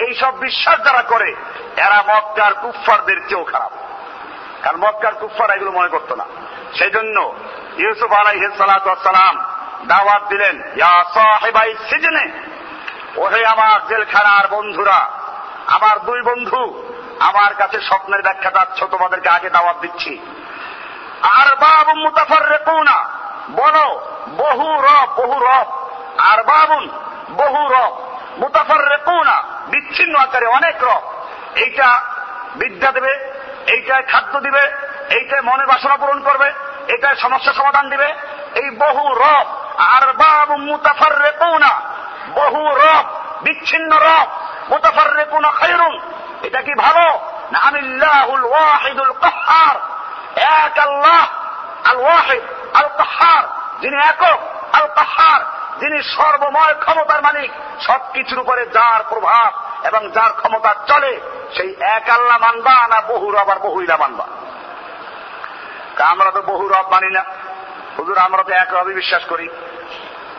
এই 0.05 0.13
সব 0.21 0.33
বিশ্বাস 0.39 0.79
যারা 0.87 1.03
করে, 1.03 1.29
এরা 1.77 1.99
মক্কার 2.09 2.53
কুফফারদের 2.55 3.19
চেয়েও 3.29 3.45
খারাপ। 3.45 3.73
কারণ 4.63 4.79
মক্কার 4.85 5.15
কুফফার 5.21 5.49
এগুলো 5.57 5.71
মনে 5.71 5.89
করতো 5.89 6.15
না। 6.21 6.27
সেই 6.79 6.91
জন্য 6.91 7.17
ইউসুফ 7.79 8.13
আলাই 8.13 8.39
সালাম 8.59 9.35
দাওয়াত 9.87 10.23
দিলেন 10.29 10.57
সিজনে, 11.89 12.27
ওহে 13.17 13.41
আমার 13.47 13.79
জেলখানার 13.87 14.47
বন্ধুরা, 14.49 14.99
আমার 15.67 15.97
দুই 15.99 16.21
বন্ধু, 16.23 16.63
আমার 17.21 17.53
কাছে 17.55 17.79
স্বপ্নের 17.81 18.23
ব্যাখ্যা 18.23 18.51
চাচ্ছ 18.51 18.79
তোমাদেরকে 18.85 19.29
আগে 19.29 19.49
দাওয়াত 19.51 19.77
দিচ্ছি। 19.81 20.13
আর 21.39 21.49
বাবু 21.57 21.93
মুতাফার 22.01 22.45
রেকুনা 22.51 22.99
বলো, 23.51 23.87
বহু 24.37 24.69
রব 24.87 25.09
বহু 25.21 25.37
রব 25.47 25.69
আর 26.19 26.43
বাবুন 26.43 26.91
বহু 27.31 27.69
রব 27.69 27.99
মুতাফার 28.39 28.89
রেকুনা 28.89 29.43
বিচ্ছিন্ন 29.67 30.19
আকারে 30.19 30.47
অনেক 30.47 30.85
রব। 30.85 31.03
এইটা 31.55 32.01
বিদ্যা 32.57 32.93
দেবে, 32.93 33.33
এইটায় 33.67 34.03
খাদ্য 34.03 34.41
দিবে, 34.41 34.63
এইটায় 35.11 35.43
মনে 35.43 35.67
বাসনা 35.67 35.97
পূরণ 35.97 36.21
করবে 36.21 36.53
এটায় 36.89 37.15
সমস্যা 37.15 37.53
সমাধান 37.53 37.91
দিবে। 37.91 38.07
এই 38.55 38.71
বহু 38.71 39.15
রব 39.15 39.47
আর 39.79 40.13
বাবু 40.13 40.57
মুতাফার 40.57 41.19
রেকুনা 41.23 41.81
বহু 42.35 42.75
রব, 42.75 43.05
বিচ্ছিন্ন 43.43 43.97
রব 43.97 44.27
মুতাফার 44.69 45.17
রেকুনা 45.17 45.51
খাইরুন 45.51 46.01
এটা 46.43 46.63
কি 46.63 46.75
ভালো? 46.75 47.21
না 47.53 47.59
আমিল্লাহুল 47.59 48.45
ওয়াহিদুল 48.45 49.13
কাহার। 49.13 49.77
এক 50.37 50.79
আল্লাহ, 50.79 51.27
আল 51.91 51.97
ওয়াহিদ, 51.97 52.43
আল 52.75 52.89
কাহার। 52.89 53.45
যিনি 53.81 53.97
একক, 53.97 54.39
আল 54.73 54.87
কাহার। 54.87 55.56
যিনি 55.81 56.03
সর্বময় 56.03 56.75
ক্ষমতার 56.75 57.23
মালিক। 57.23 57.51
সবকিছুর 57.81 58.39
উপরে 58.39 58.67
যার 58.67 59.01
প্রভাব 59.09 59.53
এবং 59.87 60.11
যার 60.11 60.33
ক্ষমতা 60.33 60.75
চলে, 60.87 61.21
সেই 61.57 61.75
এক 61.81 62.11
আল্লাহ 62.11 62.39
মানবা 62.41 62.89
না 62.89 63.01
বহু 63.01 63.31
রব 63.31 63.51
আর 63.51 63.59
বহুইলা 63.59 63.97
মানবা। 63.97 64.27
আমরা 66.05 66.31
তো 66.31 66.43
বহু 66.43 66.69
রব 66.69 66.91
মানি 66.91 67.11
না। 67.11 67.25
হুজুর, 67.99 68.19
আমরা 68.19 68.43
তো 68.43 68.53
এক 68.53 68.75
রবই 68.75 68.95
বিশ্বাস 68.95 69.25
করি। 69.25 69.49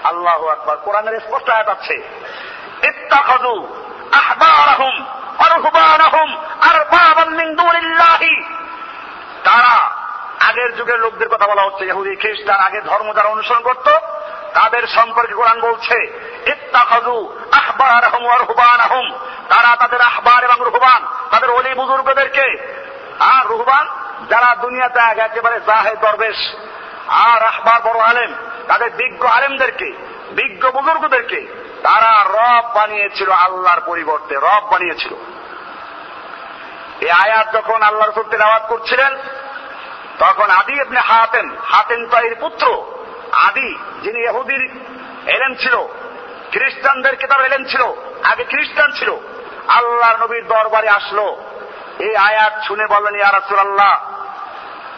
আল্লাহ 0.04 0.48
আকবর। 0.48 0.76
কোরআনের 0.76 1.20
স্পষ্ট 1.20 1.50
আয়াত 1.50 1.70
আছে, 1.70 1.94
ইত্তাখাযু 2.84 3.68
আহবারাহুম 4.12 5.06
ওয়া 5.36 6.70
আরবাবাম 6.70 7.30
মিন 7.30 7.56
দুনিল্লাহি। 7.56 8.44
তারা 9.44 9.96
আগের 10.48 10.76
যুগের 10.76 11.00
লোকদের 11.00 11.30
কথা 11.30 11.48
বলা 11.48 11.62
হচ্ছে। 11.62 11.86
ইহুদি, 11.86 12.16
খ্রিস্টান 12.16 12.60
আগে 12.60 12.82
ধর্ম 12.82 13.14
যারা 13.14 13.30
অনুসরণ 13.30 13.62
করত 13.62 13.90
তাদের 14.62 14.88
সম্পর্কে 14.88 15.34
কোরআন 15.34 15.62
বলছে 15.62 15.98
তারা 19.50 19.76
তাদের 19.76 20.02
আহবার 20.02 20.44
এবং 20.44 20.56
রুহবান, 20.60 21.08
তাদের 21.32 21.50
অলি 21.50 21.74
বুজুর্গদেরকে। 21.74 22.74
আর 23.20 23.48
রুহবান, 23.48 23.88
যারা 24.30 24.56
দুনিয়াতে 24.56 25.00
আগে 25.00 25.22
একেবারে 25.22 25.60
জাহে 25.60 25.96
দরবেশ। 25.96 26.56
আর 27.08 27.44
আহবার 27.44 27.82
বড় 27.82 28.00
আলেম, 28.00 28.34
তাদের 28.68 28.90
বিজ্ঞ 28.92 29.28
আলেমদেরকে, 29.28 29.94
বিজ্ঞ 30.32 30.72
বুজুর্গদেরকে, 30.72 31.48
তারা 31.84 32.24
রব 32.24 32.74
বানিয়েছিল 32.74 33.32
আল্লাহর 33.32 33.82
পরিবর্তে, 33.86 34.36
রব 34.36 34.68
বানিয়েছিল। 34.72 35.14
এই 37.02 37.12
আয়াত 37.12 37.54
যখন 37.54 37.82
আল্লাহ 37.82 38.10
রসুল 38.10 38.24
তেলাওয়াত 38.24 38.66
করছিলেন, 38.70 39.18
তখন 40.20 40.50
আদি 40.50 40.82
আপনি 40.82 40.98
হাতেন 40.98 41.58
হাতেন 41.66 42.08
তাইর 42.08 42.36
পুত্র 42.36 42.97
আদি 43.46 43.78
যিনি 44.02 44.20
এহুদির 44.20 44.82
এলেন 45.26 45.56
ছিল, 45.56 45.76
খ্রিস্টানদের 46.52 47.16
কেতাব 47.16 47.42
এলেন 47.42 47.66
ছিল, 47.66 47.82
আগে 48.24 48.44
খ্রিস্টান 48.44 48.92
ছিল, 48.92 49.16
আল্লাহর 49.68 50.24
নবীর 50.24 50.48
দরবারে 50.48 50.90
আসলো। 50.90 51.38
এই 52.00 52.16
আয়াত 52.16 52.64
শুনে 52.68 52.88
বলেন 52.88 53.16
ইয়ারাসুল 53.16 53.60
আল্লাহ 53.60 54.12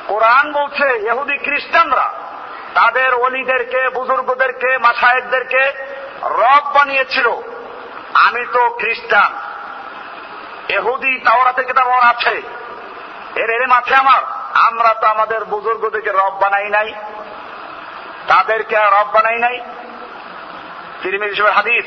কোরআন 0.08 0.52
বলছে 0.52 0.84
এহুদি 0.84 1.38
খ্রিস্টানরা 1.38 2.14
তাদের 2.74 3.14
অলিদেরকে 3.14 3.90
বুজুর্গদেরকে 3.90 4.78
মাসায়েকদেরকে 4.78 5.72
রব 6.22 6.72
বানিয়েছিল। 6.74 7.28
আমি 8.14 8.46
তো 8.54 8.70
খ্রিস্টান। 8.70 9.32
এহুদি 10.70 11.20
তাওরাতে 11.20 11.64
কিতাব 11.64 11.90
আমার 11.90 12.04
আছে। 12.04 12.42
এর 13.36 13.50
এর 13.50 13.68
মাঠে 13.68 13.96
আমার। 13.96 14.22
আমরা 14.54 14.94
তো 14.94 15.08
আমাদের 15.08 15.46
বুজুর্গদেরকে 15.46 16.10
রব 16.10 16.40
বানাই 16.42 16.70
নাই। 16.70 16.94
তাদেরকে 18.30 18.78
আর 18.78 18.94
রব 18.94 19.12
বানাই 19.12 19.40
নাই। 19.40 19.60
হাদিস, 21.54 21.86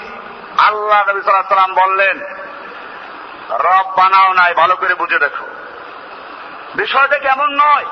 আল্লাহ 0.61 1.11
নবী 1.11 1.20
সাল্লাম 1.20 1.74
বললেন, 1.74 2.20
রব 3.50 3.94
বানাও 3.96 4.33
নাই, 4.33 4.55
ভালো 4.55 4.76
করে 4.76 4.94
বুঝে 4.94 5.18
দেখো। 5.18 5.46
বিষয়টা 6.74 7.18
কেমন 7.18 7.48
নয় 7.55 7.85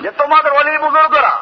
যে 0.00 0.10
তোমাদের 0.10 0.52
অলি 0.52 0.78
বুজুর্গরা 0.78 1.38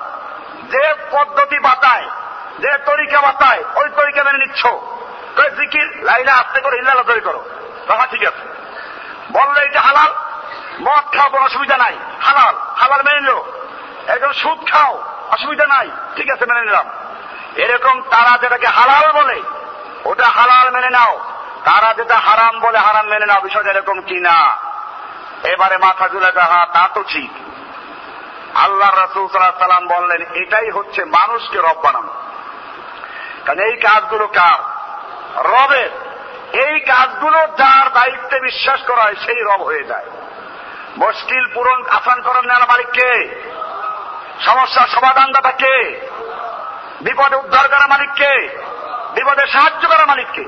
যে 0.62 0.94
পদ্ধতি 1.10 1.58
বাতায় 1.58 2.10
যে 2.58 2.78
তরিকা 2.86 3.20
বাতায় 3.20 3.64
ওই 3.74 3.88
তরিকা 3.96 4.22
মেনে 4.22 4.38
নিচ্ছ। 4.38 4.66
জিকির, 5.56 6.04
লাইলা, 6.04 6.32
আস্তে 6.32 6.60
করে 6.60 6.76
ইল্লাহ 6.76 7.02
তৈরি 7.02 7.20
করো। 7.20 7.44
তখন 7.88 8.06
ঠিক 8.06 8.24
আছে। 8.24 8.44
বললে 9.32 9.64
এটা 9.64 9.80
হালাল, 9.80 10.14
মদ 10.80 11.16
খাও 11.16 11.30
কোনো 11.30 11.44
অসুবিধা 11.44 11.76
নাই। 11.76 11.98
হালাল 12.22 12.54
হালাল 12.76 13.02
মেনে 13.02 13.20
নিল 13.20 13.61
একদম 14.06 14.32
সুদ 14.32 14.70
খাও, 14.70 15.02
অসুবিধা 15.30 15.66
নাই, 15.66 15.90
ঠিক 16.16 16.30
আছে, 16.30 16.46
মেনে 16.46 16.60
নিলাম। 16.60 16.90
এরকম 17.56 18.02
তারা 18.02 18.38
যেটাকে 18.38 18.66
হালাল 18.66 19.12
বলে, 19.12 19.42
ওটা 20.04 20.24
হালাল 20.24 20.70
মেনে 20.70 20.90
নাও। 20.90 21.18
তারা 21.64 21.94
যেটা 21.94 22.18
হারাম 22.18 22.60
বলে 22.60 22.78
হারাম 22.78 23.06
মেনে 23.06 23.26
নাও, 23.26 23.40
বিষয়টা 23.40 23.70
এরকম 23.70 24.00
কি 24.00 24.20
না? 24.20 24.56
এবারে 25.44 25.78
মাথা 25.78 26.08
জুলে 26.08 26.32
যাহা, 26.32 26.66
তা 26.66 26.88
তো 26.94 27.02
ঠিক। 27.02 27.30
আল্লাহ 28.54 28.98
রাসুল 28.98 29.28
সাল্লাহ 29.28 29.58
সাল্লাম 29.58 29.86
বললেন, 29.86 30.22
এটাই 30.34 30.70
হচ্ছে 30.70 31.04
মানুষকে 31.04 31.58
রব 31.58 31.80
বানানো। 31.84 32.12
কারণ 33.44 33.58
এই 33.58 33.76
কাজগুলো 33.76 34.26
কার? 34.26 34.58
রবের। 35.46 35.90
এই 36.52 36.80
কাজগুলো 36.80 37.38
যার 37.38 37.92
দায়িত্বে 37.92 38.40
বিশ্বাস 38.40 38.80
করা 38.86 39.02
হয়, 39.02 39.14
সেই 39.14 39.42
রব 39.42 39.62
হয়ে 39.62 39.84
যায়। 39.84 40.06
মুশকিল 40.96 41.54
পূরণ 41.54 41.84
আসান 41.86 42.22
করার 42.22 42.44
নেওয়া 42.44 42.66
মালিককে। 42.66 43.42
সমস্যার 44.44 44.88
সমাধানদাতা 44.88 45.50
কে? 45.50 46.08
বিপদে 47.00 47.36
উদ্ধার 47.36 47.68
করা 47.68 47.86
মালিককে 47.86 48.58
বিপদে 49.14 49.46
সাহায্য 49.46 49.88
করা 49.88 50.06
মালিককে 50.06 50.44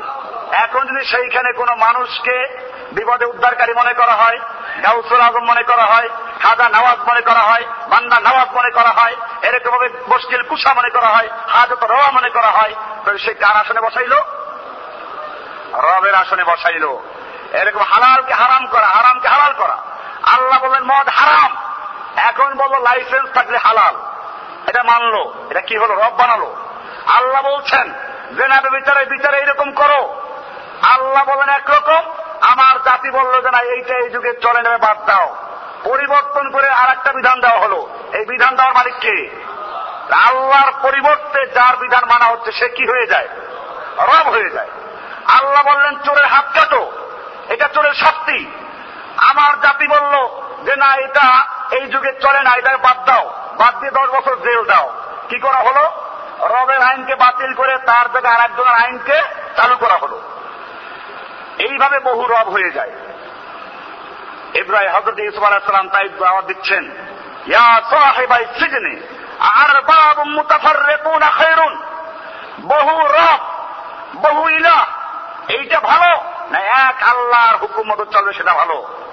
এখন 0.52 0.86
যদি 0.86 1.04
সেইখানে 1.04 1.52
কোনো 1.52 1.74
মানুষকে 1.74 2.64
বিপদে 2.92 3.24
উদ্ধারকারী 3.24 3.74
মনে 3.74 3.94
করা 3.94 4.12
হয়, 4.12 4.38
গাউসুল 4.82 5.20
আজম 5.20 5.44
মনে 5.44 5.62
করা 5.62 5.84
হয়, 5.84 6.08
খাজা 6.42 6.68
নওয়াজ 6.68 6.98
মনে 7.08 7.20
করা 7.20 7.40
হয় 7.40 7.64
বান্দা 7.88 8.20
নওয়াজ 8.20 8.48
মনে 8.54 8.70
করা 8.70 8.88
হয় 8.88 9.16
এরকম 9.42 9.70
ভাবে 9.70 9.88
মুশকিল 9.88 10.42
কুসা 10.42 10.74
মনে 10.74 10.90
করা 10.90 11.06
হয়, 11.06 11.28
হাজত 11.48 11.84
রওয়া 11.84 12.10
মনে 12.10 12.30
করা 12.30 12.46
হয়, 12.46 12.74
তাহলে 13.04 13.18
সে 13.18 13.34
কার 13.34 13.56
আসনে 13.56 13.80
বসাইল? 13.80 14.12
রবের 15.72 16.14
আসনে 16.14 16.44
বসাইল। 16.44 16.84
এরকম 17.52 17.80
হালালকে 17.80 18.34
হারাম 18.34 18.66
করা, 18.66 18.86
হারামকে 18.86 19.28
হালাল 19.28 19.52
করা। 19.52 19.76
আল্লাহ 20.22 20.58
বললেন, 20.64 20.82
মদ 20.82 21.08
হারাম। 21.08 21.63
এখন 22.16 22.54
বলল 22.54 22.82
লাইসেন্স 22.82 23.32
থাকলে 23.34 23.58
হালাল। 23.58 23.96
এটা 24.68 24.82
মানলো, 24.82 25.34
এটা 25.50 25.60
কি 25.60 25.76
হলো, 25.76 25.94
রব 25.94 26.12
বানালো। 26.16 26.56
আল্লাহ 27.06 27.42
বলছেন 27.42 27.92
যে 28.30 28.48
না 28.48 28.60
বিচারে 28.60 29.04
বিচারে 29.04 29.38
এইরকম 29.38 29.72
করো। 29.72 30.20
আল্লাহ 30.82 31.24
বলেন 31.24 31.48
একরকম, 31.48 32.12
আমার 32.40 32.82
জাতি 32.82 33.10
বলল 33.10 33.42
যে 33.42 33.50
না, 33.50 33.58
এইটা 33.58 33.94
এই 33.94 34.10
যুগে 34.10 34.34
চলে 34.34 34.62
নেবে, 34.62 34.76
বাদ 34.76 35.06
দাও। 35.06 35.36
পরিবর্তন 35.84 36.50
করে 36.50 36.70
আর 36.70 36.90
একটা 36.90 37.12
বিধান 37.12 37.40
দেওয়া 37.40 37.58
হলো। 37.58 37.88
এই 38.12 38.24
বিধান 38.24 38.56
দেওয়ার 38.56 38.74
মালিক 38.74 38.94
কে? 39.00 39.44
আল্লাহর 40.14 40.72
পরিবর্তে 40.82 41.46
যার 41.46 41.76
বিধান 41.76 42.04
মানা 42.04 42.24
হচ্ছে, 42.24 42.52
সে 42.52 42.68
কি 42.68 42.86
হয়ে 42.86 43.06
যায়? 43.06 43.28
রব 43.98 44.28
হয়ে 44.30 44.50
যায়। 44.50 44.68
আল্লাহ 45.26 45.74
বললেন, 45.74 45.98
চোরের 46.04 46.26
হাত 46.26 46.44
কাটো। 46.54 46.92
এটা 47.48 47.68
চোরের 47.68 47.94
শাস্তি। 47.94 48.50
আমার 49.16 49.60
জাতি 49.60 49.86
বলল 49.86 50.28
যে 50.64 50.76
না, 50.76 50.94
এটা 50.94 51.53
এই 51.70 51.86
যুগে 51.86 52.12
চলে 52.12 52.42
না 52.42 52.54
এটা 52.54 52.76
বাদ 52.76 53.04
দাও। 53.04 53.30
বাদ 53.58 53.78
দিয়ে 53.78 53.90
দশ 53.90 54.14
বছর 54.14 54.36
জেল 54.36 54.64
দাও। 54.64 54.92
কি 55.28 55.38
করা 55.38 55.58
হলো? 55.58 55.90
রবের 56.40 56.82
আইনকে 56.82 57.14
বাতিল 57.14 57.54
করে 57.54 57.78
তার 57.78 58.12
জায়গায় 58.12 58.34
আর 58.34 58.40
একজনের 58.40 58.74
আইনকে 58.74 59.22
চালু 59.56 59.76
করা 59.76 59.94
হলো। 59.94 60.20
এইভাবে 61.58 61.98
বহু 61.98 62.26
রব 62.26 62.48
হয়ে 62.48 62.70
যায়। 62.70 62.90
ইব্রাহিম 64.54 64.90
হজরত 64.90 65.18
ইসুফ 65.18 65.42
আলাহিসাম 65.42 65.88
তাই 65.88 66.08
দাওয়াত 66.08 66.44
দিচ্ছেন, 66.44 66.90
ইয়া 67.46 67.80
আর 69.38 70.24
মুতাফার 70.24 70.98
বহু 72.60 73.06
রব, 73.06 73.38
বহু 74.16 74.48
ইলা 74.48 74.86
এইটা 75.48 75.80
ভালো 75.80 76.24
না 76.50 76.58
এক 76.58 77.02
আল্লাহর 77.02 77.56
হুকুম 77.56 77.88
মতো 77.88 78.04
চলবে 78.04 78.32
সেটা 78.32 78.54
ভালো? 78.54 79.03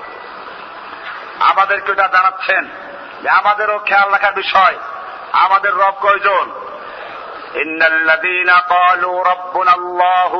আমাদেরকে 1.42 1.90
এটা 1.92 2.06
জানাচ্ছেন 2.08 2.64
যে 3.22 3.28
আমাদেরও 3.30 3.78
খেয়াল 3.78 4.08
রাখার 4.12 4.34
বিষয় 4.34 4.76
আমাদের 5.36 5.72
রব 5.74 5.96
কয়জন 6.00 6.46
إن 7.54 7.82
الذين 7.84 8.50
قالوا 8.50 9.24
ربنا 9.24 9.74
الله 9.74 10.32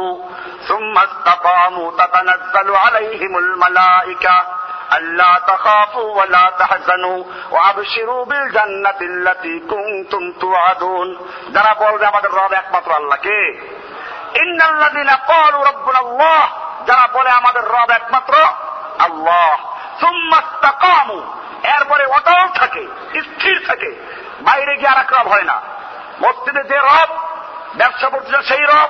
ثم 0.69 0.95
استقاموا 0.99 1.88
تتنزل 1.92 2.69
عليهم 2.77 3.38
الملائكة 3.38 4.37
ألا 4.92 5.33
تخافوا 5.47 6.09
ولا 6.19 6.53
تحزنوا 6.59 7.25
وأبشروا 7.51 8.25
بالجنة 8.25 9.01
التي 9.03 9.55
كنتم 9.62 10.23
توعدون 10.35 11.09
যারা 11.55 11.73
বলবে 11.75 12.05
আমাদের 12.07 12.31
রব 12.33 12.53
একমাত্র 12.53 12.90
আল্লাহকে 12.92 13.40
ইন্নাল্লাযীনা 14.42 15.14
ক্বালু 15.27 15.59
রাব্বুনা 15.62 16.01
আল্লাহ 16.01 16.42
যারা 16.87 17.05
বলে 17.12 17.31
আমাদের 17.31 17.64
রব 17.77 17.90
একমাত্র 17.90 18.35
আল্লাহ 18.99 19.55
সুম্মা 19.99 20.38
ইসতাকামু 20.38 21.21
এরপরে 21.63 22.06
অটল 22.06 22.47
থাকে, 22.47 22.88
স্থির 23.21 23.65
থাকে। 23.67 23.95
বাইরে 24.41 24.77
গিয়ে 24.77 24.89
আর 24.89 24.97
এক 24.97 25.13
রব 25.13 25.27
হয় 25.27 25.43
না। 25.43 25.62
মসজিদে 26.21 26.63
যে 26.63 26.77
রব, 26.77 27.17
ব্যবসা 27.75 28.10
প্রতিষ্ঠান 28.10 28.41
সেই 28.41 28.62
রব, 28.62 28.89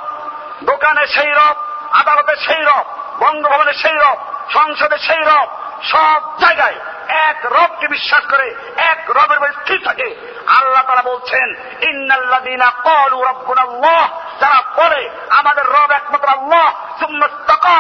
দোকানে 0.64 1.08
সেই 1.08 1.32
রব, 1.32 1.56
আদালতে 1.92 2.36
সেই 2.36 2.62
রব, 2.62 2.84
বঙ্গভবনে 3.20 3.74
সেই 3.74 3.94
রব, 3.94 4.18
সংসদে 4.54 4.98
সেই 4.98 5.22
রব, 5.22 5.48
সব 5.84 6.22
জায়গায় 6.40 6.76
এক 7.08 7.46
রবকে 7.46 7.88
বিশ্বাস 7.88 8.26
করে 8.26 8.56
এক 8.78 9.12
রবের 9.12 9.52
স্থির 9.52 9.82
থাকে। 9.86 10.38
আল্লাহ 10.48 10.84
তারা 10.88 11.02
বলছেন 11.02 11.56
ইন্নাল্লাদিনা 11.82 12.72
কলু 12.84 13.24
রব্বুনাল্লাহ। 13.24 14.22
যারা 14.40 14.62
পরে 14.62 15.10
আমাদের 15.30 15.66
রব 15.66 15.92
একমাত্র 15.92 16.28
আল্লাহ। 16.28 16.74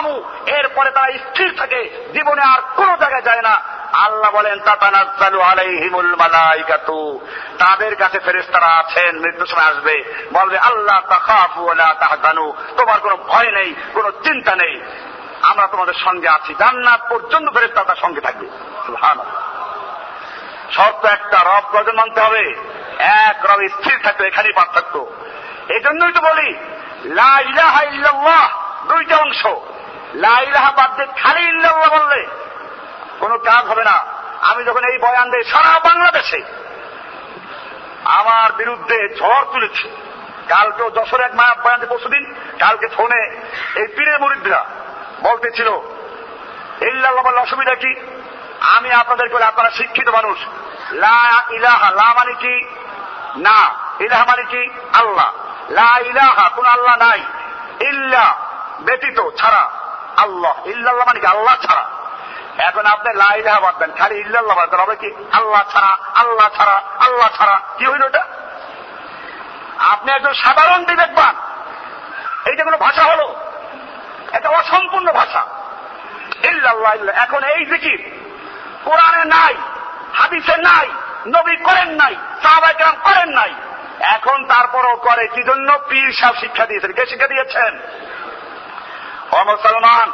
সুম্মাস্তাকামু 0.01 0.57
এরপরে 0.57 0.91
তারা 0.91 1.11
স্থির 1.11 1.55
থাকে, 1.57 2.09
জীবনে 2.13 2.41
আর 2.41 2.61
কোনো 2.75 2.97
জায়গায় 2.97 3.21
যায় 3.21 3.41
না। 3.41 3.61
আল্লাহ 3.93 4.31
বলেন, 4.31 4.59
তাতানাজ্জালু 4.59 5.41
আলাইহিমুল 5.41 6.15
মালাইকাতু। 6.15 7.19
তাদের 7.57 7.95
কাছে 7.95 8.19
ফেরেশতারা 8.19 8.65
আছেন 8.65 9.19
মৃত্যু 9.19 9.45
সময় 9.45 9.63
আসবে। 9.63 10.27
বলবে, 10.33 10.57
আল্লাহ, 10.57 11.01
তাখাফু 11.09 11.63
ওয়ালা 11.63 11.95
তাহজানু। 11.99 12.53
তোমার 12.77 12.99
কোনো 12.99 13.17
ভয় 13.17 13.51
নেই, 13.51 13.75
কোনো 13.93 14.11
চিন্তা 14.11 14.55
নেই। 14.55 14.81
আমরা 15.41 15.67
তোমাদের 15.67 15.93
সঙ্গে 15.93 16.29
আছি। 16.29 16.55
জান্নাত 16.59 17.01
পর্যন্ত 17.09 17.49
ফেরেশতা 17.49 17.83
তার 17.83 17.95
সঙ্গে 17.95 18.21
থাকবে। 18.21 18.47
সুবহানাল্লাহ। 18.85 19.41
শর্ত 20.71 21.05
একটা, 21.05 21.43
রব 21.43 21.63
কজন 21.73 21.95
মানতে 21.95 22.21
হবে? 22.21 22.55
এক, 22.99 23.45
রব 23.45 23.59
স্থির 23.67 23.99
থাকবে, 24.03 24.27
এখানেই 24.27 24.51
পার্থক্য। 24.51 25.05
এই 25.69 25.79
জন্যই 25.79 26.11
তো 26.11 26.21
বলি, 26.21 26.55
লা 27.05 27.39
ইলাহা 27.39 27.83
ইল্লাল্লাহ, 27.83 28.49
দুইটা 28.87 29.17
অংশ। 29.17 29.45
লা 30.13 30.41
ইলাহা 30.41 30.71
বাদ 30.71 30.95
দিয়ে 30.95 31.21
খালি 31.21 31.41
ইল্লাল্লাহ 31.41 31.99
বললে 31.99 32.27
কোনো 33.19 33.37
কাজ 33.37 33.65
হবে 33.65 33.83
না। 33.83 34.05
আমি 34.41 34.63
যখন 34.63 34.83
এই 34.83 34.97
বয়ান 34.97 35.31
দেই, 35.31 35.43
সারা 35.43 35.79
বাংলাদেশে 35.79 36.41
আমার 38.05 38.51
বিরুদ্ধে 38.51 39.15
ঝড় 39.19 39.45
তুলেছে। 39.51 39.89
কালকেও 40.47 40.89
যশোর 40.89 41.21
এক 41.21 41.35
মায়া 41.35 41.53
বয়ান 41.53 41.85
পরশুদিন 41.89 42.35
কালকে 42.59 42.87
ফোনে 42.87 43.37
এই 43.75 43.87
পীরের 43.87 44.19
মুরিদরা 44.19 44.65
বলতেছিল, 45.21 45.67
ইল্লাল্লাহ 46.81 47.23
বললে 47.23 47.41
অসুবিধা 47.41 47.75
কি? 47.75 47.95
আমি 48.61 48.91
আপনাদেরকে 48.91 49.33
বলি 49.33 49.43
আপনারা 49.43 49.69
শিক্ষিত 49.69 50.09
মানুষ। 50.09 50.39
লা 50.91 51.43
ইলাহা, 51.49 51.91
লা 51.91 52.13
মানে 52.13 52.33
কি? 52.33 52.65
না, 53.35 53.75
ইলাহা 53.99 54.25
মানে 54.25 54.43
কি? 54.43 54.69
আল্লাহ। 54.93 55.31
লা 55.69 55.99
ইলাহা, 55.99 56.49
কোন 56.49 56.65
আল্লাহ 56.65 56.95
নাই। 56.95 57.23
ইল্লা 57.79 58.35
ব্যতীত, 58.81 59.29
ছাড়া। 59.37 59.80
আল্লাহ, 60.21 60.55
ইল্লাল্লাহ 60.65 61.05
মানে 61.07 61.19
কি 61.19 61.25
আল্লাহ 61.25 61.55
ছাড়া। 61.55 61.85
এখন 62.67 62.85
আপনি 62.85 63.09
লাইলাহা 63.13 63.59
বাদ 63.59 63.75
দেন, 63.77 63.91
খালি 63.91 64.15
ইল্লাল্লাহ 64.15 64.57
বাদ 64.57 64.69
দেন, 64.69 64.79
হবে 64.79 64.95
কি? 64.95 65.09
আল্লাহ 65.31 65.63
ছাড়া 65.73 65.91
আল্লাহ 66.15 66.47
ছাড়া 66.57 66.81
আল্লাহ 66.99 67.29
ছাড়া। 67.37 67.55
কি 67.77 67.85
হইল 67.85 68.03
এটা 68.03 68.23
আপনি 69.79 70.11
একজন 70.11 70.33
সাধারণ 70.33 70.85
বিবেকবান। 70.85 71.35
এইটা 72.45 72.63
কোনো 72.63 72.77
ভাষা 72.77 73.03
হলো? 73.03 73.35
এটা 74.31 74.49
অসম্পূর্ণ 74.49 75.11
ভাষা। 75.11 75.41
ইল্লাল্লাহ 76.43 76.93
ইল্লাহ 76.95 77.15
এখন 77.15 77.43
এই 77.43 77.65
জিকির 77.65 77.99
কোরআনে 78.85 79.23
নাই, 79.25 79.53
হাদিসে 80.13 80.55
নাই, 80.57 80.87
নবী 81.27 81.55
করেন 81.55 81.89
নাই 81.89 82.15
সাহাবাই 82.43 82.73
কেরাম 82.73 82.95
করেন 83.03 83.29
নাই। 83.29 83.51
এখন 83.99 84.37
তারপরও 84.45 84.95
করে, 84.95 85.27
কি 85.27 85.43
জন্য? 85.43 85.79
পীর 85.89 86.11
সাহেব 86.11 86.35
শিক্ষা 86.35 86.65
দিয়েছেন। 86.65 86.91
কে 86.91 87.05
শিক্ষা 87.05 87.27
দিয়েছেন? 87.27 87.71
ও 89.31 89.43
মুসলমান, 89.43 90.11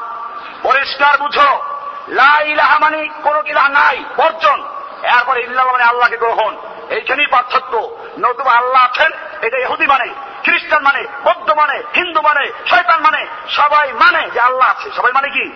পরিষ্কার 0.63 1.17
বুঝো, 1.17 1.59
লা 2.07 2.41
ইলাহা 2.41 2.79
মানে 2.79 3.07
কোনো 3.23 3.41
কিলা 3.41 3.69
নাই, 3.69 4.03
বর্জন। 4.17 4.63
এরপরে 5.03 5.41
ইল্লাহ 5.41 5.71
মানে 5.71 5.83
আল্লাহকে 5.83 6.17
গ্রহণ। 6.17 6.57
এইখানেই 6.89 7.25
পার্থক্য। 7.25 7.97
নতুবা 8.19 8.51
আল্লাহ 8.51 8.83
আছেন, 8.83 9.11
এটা 9.41 9.57
ইহুদি 9.57 9.87
মানে 9.87 10.13
খ্রিস্টান 10.43 10.83
মানে 10.83 11.03
বৌদ্ধ 11.23 11.51
মানে 11.51 11.83
হিন্দু 11.95 12.21
মানে 12.21 12.51
শয়তান 12.67 13.01
মানে 13.01 13.27
সবাই 13.49 13.93
মানে 13.93 14.29
যে 14.29 14.39
আল্লাহ 14.39 14.69
আছে। 14.69 14.91
সবাই 14.91 15.11
মানে 15.11 15.27
কি? 15.27 15.51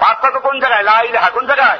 পার্থক্য 0.00 0.40
কোন 0.40 0.60
জায়গায়? 0.60 0.82
লা 0.82 1.00
ইলাহা 1.00 1.30
কোন 1.30 1.46
জায়গায়? 1.46 1.78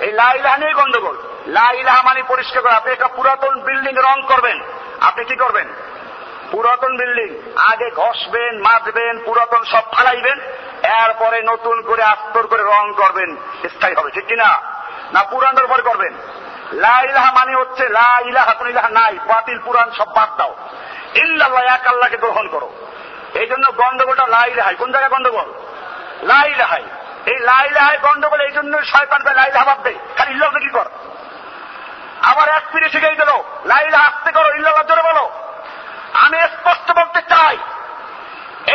এই 0.00 0.12
লা 0.12 0.32
ইলাহা 0.32 0.56
নিয়ে 0.56 0.72
গন্ডগোল। 0.72 1.16
লা 1.46 1.72
ইলাহা 1.72 2.02
মানে 2.02 2.22
পরিষ্কার 2.22 2.62
করে। 2.62 2.72
আপনি 2.72 2.92
একটা 2.92 3.08
পুরাতন 3.08 3.60
বিল্ডিং 3.60 3.94
রং 3.94 4.22
করবেন। 4.22 4.60
আপনি 5.00 5.24
কি 5.24 5.36
করবেন? 5.36 5.68
পুরাতন 6.52 6.96
বিল্ডিং। 6.96 7.52
আগে 7.56 7.90
ঘষবেন, 7.90 8.58
মাজবেন, 8.58 9.18
পুরাতন 9.24 9.64
সব 9.64 9.82
ফালাইবেন, 9.92 10.40
এরপরে 10.82 11.42
নতুন 11.42 11.82
করে 11.82 12.02
আস্তর 12.02 12.46
করে 12.46 12.62
রং 12.62 12.92
করবেন। 12.96 13.36
স্থায়ী 13.68 13.94
হবে, 13.94 14.10
ঠিক 14.10 14.26
কিনা? 14.26 14.60
না 15.12 15.22
পুরানোর 15.22 15.66
পরে 15.66 15.82
করবেন? 15.82 16.14
লা 16.72 17.02
ইলাহা 17.02 17.32
মানে 17.32 17.54
হচ্ছে 17.54 17.88
লা 17.88 18.20
ইলাহা, 18.26 18.54
কোন 18.54 18.68
ইলাহা 18.68 18.88
নাই, 18.88 19.18
বাতিল 19.26 19.58
পুরাণ 19.58 19.90
সব 19.90 20.14
বাদ 20.14 20.36
দাও। 20.36 20.54
ইল্লাল্লাহ, 21.14 21.62
এক 21.62 21.86
আল্লাহকে 21.86 22.16
গ্রহণ 22.16 22.48
করো। 22.48 22.72
এই 23.34 23.46
জন্য 23.46 23.72
গন্ডগোলটা 23.72 24.26
লা 24.26 24.46
ইলাহাই। 24.46 24.74
কোন 24.74 24.92
জায়গায় 24.92 25.12
গন্ডগোল? 25.12 25.52
লা 26.22 26.44
ইলাহাই। 26.46 26.84
এই 27.26 27.38
লা 27.38 27.64
ইলাহাই 27.66 27.98
গন্ডগোল 28.02 28.40
এই 28.40 28.50
জন্য 28.50 28.84
শয়তান 28.84 29.34
লা 29.34 29.46
ইলাহা 29.46 29.64
বাদ 29.64 29.82
দে। 29.82 29.94
খালি 30.16 30.30
ইল্লাহ 30.30 30.50
কি 30.50 30.68
কর? 30.68 30.84
আবার 32.22 32.48
এক 32.48 32.62
পিড়ে 32.72 32.88
শিখে 32.88 33.08
দিল, 33.08 33.42
লা 33.64 33.80
ইলাহা 33.80 34.06
আসতে 34.06 34.32
করো, 34.32 34.54
ইল্লাল্লাহ 34.54 34.86
জোরে 34.86 35.02
বলো। 35.02 35.30
আমি 36.12 36.36
স্পষ্ট 36.56 36.88
বলতে 36.98 37.20
চাই, 37.22 37.56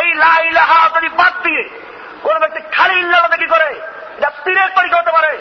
এই 0.02 0.14
লাইলাহা 0.14 0.90
যদি 0.96 1.10
বাদ 1.10 1.34
দিয়ে 1.44 1.64
কোন 2.24 2.40
ব্যক্তি 2.40 2.62
খালি 2.78 2.96
ইল্লাহ 3.00 3.22
কি 3.28 3.48
করে, 3.48 3.70
এটা 4.18 4.30
পীরের 4.46 4.70
তৈরি 4.76 4.94
হতে 5.00 5.12
পারে, 5.12 5.32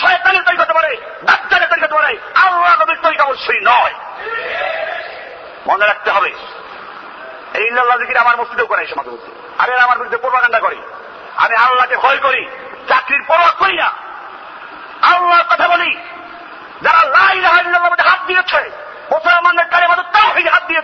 শয়তানের 0.00 0.42
তৈরি 0.42 0.58
হতে 0.58 0.72
পারে 0.72 0.96
ডাক্তারের 1.24 1.68
তৈরি 1.68 1.82
হতে 1.82 1.94
পারে, 1.94 2.18
আল্লাহ 2.34 2.72
নবীর 2.80 3.00
তৈরি 3.02 3.18
অবশ্যই 3.18 3.60
নয়। 3.64 3.94
মনে 5.66 5.86
রাখতে 5.86 6.10
হবে, 6.10 6.30
এই 7.54 7.64
ইল্লাহ 7.66 7.98
জিকির 7.98 8.16
আমার 8.16 8.36
মসজিদেও 8.36 8.66
করে 8.66 8.86
সমাজ 8.86 9.06
মধ্যে 9.08 9.30
আরে 9.58 9.72
আমার 9.80 9.98
বিরুদ্ধে 9.98 10.16
প্রভাকাণ্ডা 10.16 10.60
করে। 10.60 10.76
আমি 11.36 11.54
আল্লাহকে 11.56 11.96
ভয় 11.96 12.18
করি, 12.18 12.42
চাকরির 12.88 13.22
পরোয়া 13.28 13.52
করি 13.58 13.76
না। 13.76 13.90
আল্লাহর 15.10 15.44
কথা 15.50 15.68
বলি 15.68 15.90
যারা 16.82 17.02
লাইলাহ 17.16 17.82
মধ্যে 17.84 18.08
হাত 18.08 18.20
দিয়েছে 18.26 18.70
মুসলমানদের 19.12 19.66
কালেমাদের 19.72 20.04
তাও 20.12 20.28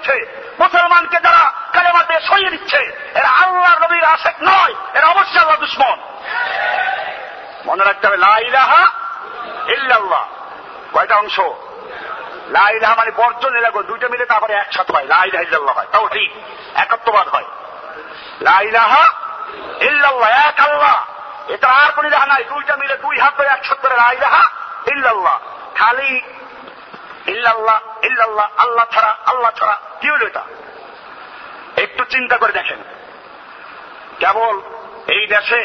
দিয়েছে 0.05 0.41
মুসলমানকে 0.61 1.17
যারা 1.23 1.53
কালেমাতে 1.73 2.21
সরিয়ে 2.21 2.51
দিচ্ছে, 2.51 2.79
এরা 3.15 3.29
আল্লাহ 3.29 3.85
নবীর 3.85 4.05
আশেক 4.05 4.35
নয়, 4.43 4.75
এরা 4.95 5.07
অবশ্যই 5.07 5.39
আল্লাহ 5.39 5.57
দুশ্মন। 5.57 5.99
মনে 7.67 7.85
রাখতে 7.85 8.07
হবে 8.07 8.17
লাইলাহা 8.17 8.87
ইল্লাল্লাহ। 9.67 10.27
কয়টা 10.93 11.17
অংশ? 11.17 11.41
লাইলাহা 12.49 12.95
মানে 12.95 13.11
বর্জন 13.11 13.57
এলাকা 13.57 13.83
দুইটা 13.83 14.09
মিলে 14.09 14.27
তারপরে 14.27 14.55
একসাথে 14.55 14.93
হয়। 14.93 15.05
লাইলাহা 15.05 15.43
ইল্লাল্লাহ 15.43 15.77
হয়, 15.77 15.87
তাও 15.93 16.09
ঠিক, 16.09 16.33
একত্ববাদ 16.75 17.29
হয়। 17.29 17.45
লাইলাহা 18.41 19.05
ইল্লাল্লাহ, 19.81 20.31
এক 20.31 20.61
আল্লাহ। 20.61 21.05
এটা 21.49 21.69
আর 21.69 21.93
কোন 21.93 22.07
ইলাহা 22.07 22.27
নাই, 22.27 22.45
দুইটা 22.45 22.77
মিলে 22.77 22.97
দুই 22.97 23.19
হাত 23.19 23.37
ধরে 23.39 23.47
একসাথে 23.47 23.89
করে 23.89 23.97
লাইলাহা 23.97 24.45
ইল্লাল্লাহ। 24.87 25.39
খালি 25.75 26.23
ইল্লাল্লাহ 27.31 27.81
ইল্লাল্লাহ, 28.03 28.49
আল্লাহ 28.57 28.85
ছাড়া 28.93 29.17
আল্লাহ 29.27 29.51
ছাড়া, 29.59 29.81
কি 30.01 30.11
হলো 30.11 30.27
এটা? 30.27 30.43
একটু 31.77 32.05
চিন্তা 32.05 32.37
করে 32.37 32.53
দেখেন। 32.53 32.79
কেবল 34.19 34.61
এই 35.07 35.27
দেশে, 35.27 35.61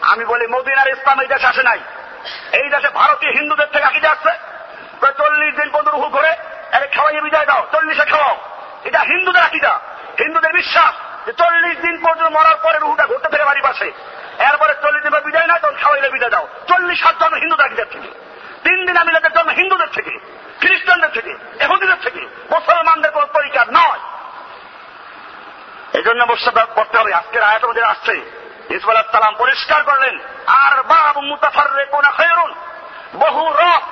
আমি 0.00 0.24
বলি 0.24 0.46
মদিনার 0.46 0.88
ইসলাম 0.88 1.20
এই 1.20 1.26
দেশে 1.26 1.46
আসে 1.46 1.62
নাই। 1.62 1.80
এই 2.52 2.68
দেশে 2.68 2.88
ভারতীয় 2.88 3.32
হিন্দুদের 3.32 3.66
থেকে 3.66 3.84
আকিদে 3.84 4.08
আসছে। 4.08 4.32
চল্লিশ 5.18 5.54
দিন 5.54 5.68
পর্যন্ত 5.70 5.88
রুহু 5.88 6.08
করে 6.08 6.30
আরে 6.72 6.86
খাওয়াইয়ে 6.86 7.20
বিদায় 7.20 7.46
দাও, 7.46 7.66
চল্লিশে 7.72 8.04
খাওয়াও। 8.04 8.36
এটা 8.84 9.00
হিন্দুদের 9.00 9.42
আকিদা। 9.42 9.80
হিন্দুদের 10.18 10.52
বিশ্বাস 10.52 10.94
যে 11.26 11.32
চল্লিশ 11.32 11.78
দিন 11.78 11.96
পর্যন্ত 12.04 12.36
মরার 12.36 12.56
পরে 12.62 12.78
রুহুটা 12.78 13.06
ঘুরতে 13.06 13.28
ফেরে 13.28 13.44
বাড়ি 13.44 13.60
পাশে। 13.60 13.92
এরপরে 14.38 14.74
চল্লিশ 14.82 15.02
দিন 15.02 15.20
বিদায় 15.20 15.46
না 15.46 15.58
তখন 15.58 15.74
খাওয়াইলে 15.74 16.10
বিদায় 16.10 16.30
দাও। 16.30 16.48
চল্লিশ 16.68 17.02
সাত 17.02 17.14
জন্ম 17.20 17.34
হিন্দুদের 17.34 17.66
আকিদার 17.66 17.86
থেকে। 17.92 18.08
তিন 18.64 18.78
দিন 18.86 18.96
আমি 18.96 18.98
আমিলাদের 18.98 19.32
জন্ম 19.32 19.50
হিন্দুদের 19.50 19.88
থেকে। 19.94 20.39
খ্রিস্টানদের 20.60 21.10
থেকে 21.10 21.32
এহুদিদের 21.60 22.00
থেকে, 22.02 22.20
মুসলমানদের 22.50 23.10
কোন 23.10 23.24
তরিকা 23.24 23.64
নয়। 23.70 24.00
এই 25.98 26.02
জন্য 26.02 26.24
বসে 26.24 26.50
পড়তে 26.50 26.98
হবে, 26.98 27.14
আজকের 27.14 27.42
আয়াত 27.42 27.64
মধ্যে 27.64 27.84
আসছে 27.84 28.14
ইসমাল 28.70 29.02
সালাম 29.12 29.34
পরিষ্কার 29.38 29.82
করলেন, 29.82 30.18
আর 30.46 30.82
বাব 30.82 31.18
মুতাফার 31.18 31.86
কোনা 31.86 32.10
খয়রুন, 32.10 32.54
বহু 33.14 33.52
রব, 33.52 33.82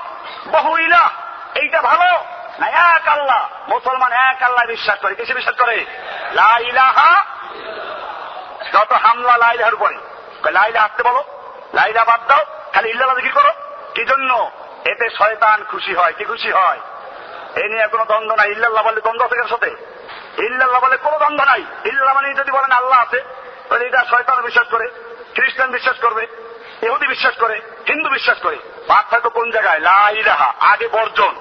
বহু 0.51 0.79
ইলা 0.79 1.11
এইটা 1.55 1.83
ভালো 1.83 2.25
না 2.59 2.67
এক 2.97 3.09
আল্লাহ? 3.09 3.49
মুসলমান 3.69 4.13
এক 4.13 4.43
আল্লাহ 4.43 4.65
বিশ্বাস 4.67 4.99
করে, 4.99 5.15
কিসে 5.15 5.35
বিশ্বাস 5.35 5.57
করে? 5.57 5.87
লা 6.33 6.59
ইলাহা 6.59 7.25
যত 8.73 8.93
হামলা 8.93 9.37
লাইলার 9.37 9.75
উপরে 9.75 9.97
লাইলা 10.51 10.83
আসতে 10.83 11.03
বলো 11.03 11.25
লাইলা 11.75 12.05
বাদ 12.05 12.21
দাও, 12.29 12.45
খালি 12.73 12.89
ইল্লাহ 12.91 13.15
জিকির 13.15 13.33
করো। 13.33 13.53
কি 13.95 14.05
জন্য? 14.05 14.51
এতে 14.91 15.11
শয়তান 15.11 15.65
খুশি 15.65 15.95
হয়। 15.95 16.13
কি 16.19 16.25
খুশি 16.25 16.51
হয়? 16.51 16.81
এ 17.55 17.69
নিয়ে 17.69 17.87
কোনো 17.87 18.05
দ্বন্দ্ব 18.05 18.37
নাই। 18.37 18.51
ইল্লাল্লাহ 18.51 18.85
বলে 18.85 19.01
দ্বন্দ্ব 19.01 19.25
আছে 19.25 19.37
কার 19.37 19.49
সাথে? 19.49 19.71
ইল্লাল্লাহ 20.39 20.81
বলে 20.81 20.97
কোনো 20.97 21.19
দ্বন্দ্ব 21.19 21.45
নাই। 21.45 21.65
ইল্লাহ 21.85 22.15
মানে 22.15 22.35
যদি 22.35 22.51
বলেন 22.51 22.73
আল্লাহ 22.73 23.01
আছে, 23.01 23.23
তাহলে 23.69 23.87
এটা 23.87 24.05
শয়তান 24.11 24.43
বিশ্বাস 24.43 24.67
করে, 24.69 24.89
খ্রিস্টান 25.35 25.71
বিশ্বাস 25.71 25.97
করবে, 25.97 26.27
ইহুদি 26.83 27.07
বিশ্বাস 27.07 27.35
করে, 27.35 27.61
হিন্দু 27.89 28.11
বিশ্বাস 28.11 28.39
করে। 28.39 28.57
পার্থক্য 28.87 29.31
কোন 29.31 29.51
জায়গায়? 29.51 29.79
লা 29.79 30.11
ইলাহা, 30.11 30.53
আগে 30.61 30.89
বর্জন। 30.89 31.35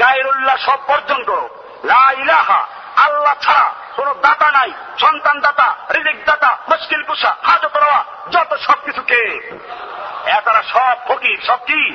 গায়ের 0.00 0.26
উল্লাহ 0.26 0.56
সব 0.56 0.78
বর্জন 0.88 1.24
করো। 1.24 1.48
লা 1.84 2.12
ইলাহা, 2.12 2.66
আল্লাহ 2.96 3.34
ছাড়া 3.40 3.74
কোন 3.96 4.12
দাতা 4.12 4.50
নাই। 4.50 4.72
সন্তান 4.98 5.40
দাতা 5.40 5.76
রিজিক 5.94 6.24
দাতা 6.24 6.58
মুশকিল 6.68 7.02
কুসা 7.02 7.36
হাজত 7.42 7.76
রওয়া, 7.76 8.04
যত 8.30 8.56
সবকিছুকে 10.24 10.30
এতারা 10.30 10.62
সব 10.62 11.08
ফকির, 11.08 11.40
সব 11.46 11.56
কি? 11.56 11.94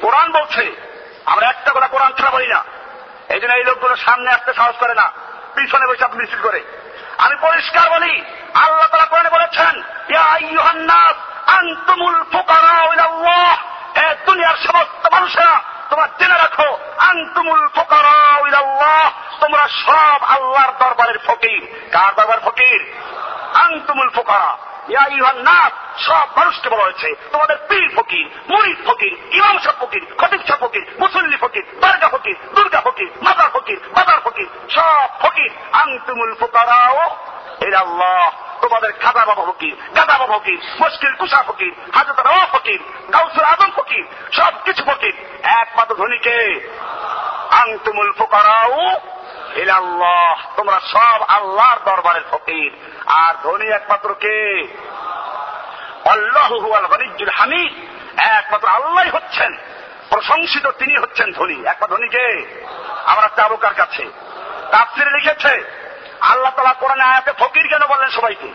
কোরআন 0.00 0.32
বলছে। 0.32 0.76
আমরা 1.24 1.48
একটা 1.48 1.70
কথা 1.74 1.86
কোরআন 1.86 2.12
ছাড়া 2.12 2.30
বলি 2.30 2.46
না। 2.46 2.64
এই 3.28 3.40
জন্য 3.40 3.52
এই 3.52 3.64
লোকগুলো 3.64 3.96
সামনে 3.96 4.30
আসতে 4.30 4.54
সাহস 4.54 4.76
করে 4.76 4.94
না। 4.94 5.12
পিছনে 5.54 5.86
বসে 5.86 6.04
আপনি 6.04 6.18
মিছিল 6.18 6.42
করে। 6.42 6.62
আমি 7.18 7.36
পরিষ্কার 7.40 7.90
বলি, 7.90 8.24
আল্লাহ 8.54 8.86
তারা 8.86 9.04
কোরআনে 9.04 9.28
বলেছেন 9.28 9.82
আনতুমুল 11.46 12.22
ফুকারা 12.22 12.84
এ 14.00 14.14
দুনিয়ার 14.26 14.56
সমস্ত 14.56 15.12
মানুষেরা, 15.12 15.60
তোমার 15.90 16.08
জেনে 16.18 16.34
রাখো, 16.34 16.78
আনতুমুল 16.98 17.68
ফুকারা 17.68 18.36
তোমরা 19.40 19.68
সব 19.68 20.24
আল্লাহর 20.24 20.72
দরবারের 20.78 21.18
ফকির। 21.26 21.88
কার 21.92 22.14
দরবার 22.14 22.40
ফকির? 22.40 22.94
আনতুমুল 23.54 24.08
ফুকারা। 24.08 24.56
সব 25.98 26.26
মানুষকে 26.36 26.68
বলা 26.68 26.82
হয়েছে। 26.82 27.08
তোমাদের 27.32 27.56
পীর 27.68 27.88
ফকির, 27.96 28.26
মুরিদ 28.48 28.78
ফকির, 28.86 29.12
ইমাম 29.32 29.58
সাহ 29.58 29.74
ফকির, 29.80 30.02
খতিব 30.18 30.40
সাহ 30.48 30.56
ফকির, 30.60 30.84
মুসল্লি 31.00 31.36
ফকির 31.36 31.64
দরগা 31.80 32.08
ফকির, 32.08 32.36
দুর্গা 32.54 32.80
ফকির 32.80 33.10
মাদার 33.22 33.50
ফকির, 33.50 33.78
বাজার 33.94 34.20
ফকির, 34.24 34.48
সব 34.70 35.08
ফকির। 35.20 35.50
আনতুমুল 35.72 36.34
ফুকারাও 36.34 37.16
আল্লাহ 37.76 38.30
তোমাদের 38.62 38.92
খাদা 38.92 39.24
বাবা 39.26 39.44
ফকির 39.52 39.74
গাদা 39.96 40.18
বাবা 40.18 40.38
ফকির, 40.38 40.58
মুশকিল 40.80 41.12
কুসা 41.14 41.42
ফকির 41.42 41.72
হাজত 41.94 42.18
রাওয়া 42.20 42.46
ফকির, 42.46 42.80
গাউসুল 43.12 43.44
আজম 43.44 43.70
ফকির 43.76 44.04
সব 44.32 44.52
কিছু 44.64 44.82
ফকির। 44.84 45.14
একমাত্র 45.42 45.94
ধনীকে 45.94 46.36
আনতুমুল 47.50 48.12
ফুকারাও 48.12 49.00
আল্লাহ 49.62 50.56
তোমরা 50.56 50.80
সব 50.80 51.22
আল্লাহর 51.22 51.78
দরবারের 51.84 52.22
ফকির। 52.30 52.76
আর 53.06 53.34
ধনী 53.42 53.66
একমাত্র 53.66 54.14
কে? 54.14 54.66
আল্লাহ 56.10 56.52
হামিদ। 57.32 57.72
একমাত্র 58.20 58.68
আল্লাহ 58.68 59.16
হচ্ছেন। 59.16 59.56
প্রশংসিত 60.08 60.66
তিনি 60.66 60.96
হচ্ছেন 60.96 61.32
ধনী। 61.32 61.64
একমাত্র 61.64 61.96
ধনীকে 61.96 62.46
আমরা 63.06 63.28
যাব 63.36 63.56
কার 63.56 63.74
কাছে। 63.74 64.04
তাফসিরে 64.70 65.10
লিখেছে, 65.10 65.64
আল্লাহ 66.20 66.52
তালা 66.56 66.72
কোরআনে 66.72 67.04
আয়াতে 67.04 67.32
ফকির 67.32 67.68
কেন 67.68 67.86
বললেন 67.86 68.10
সবাইকে? 68.10 68.52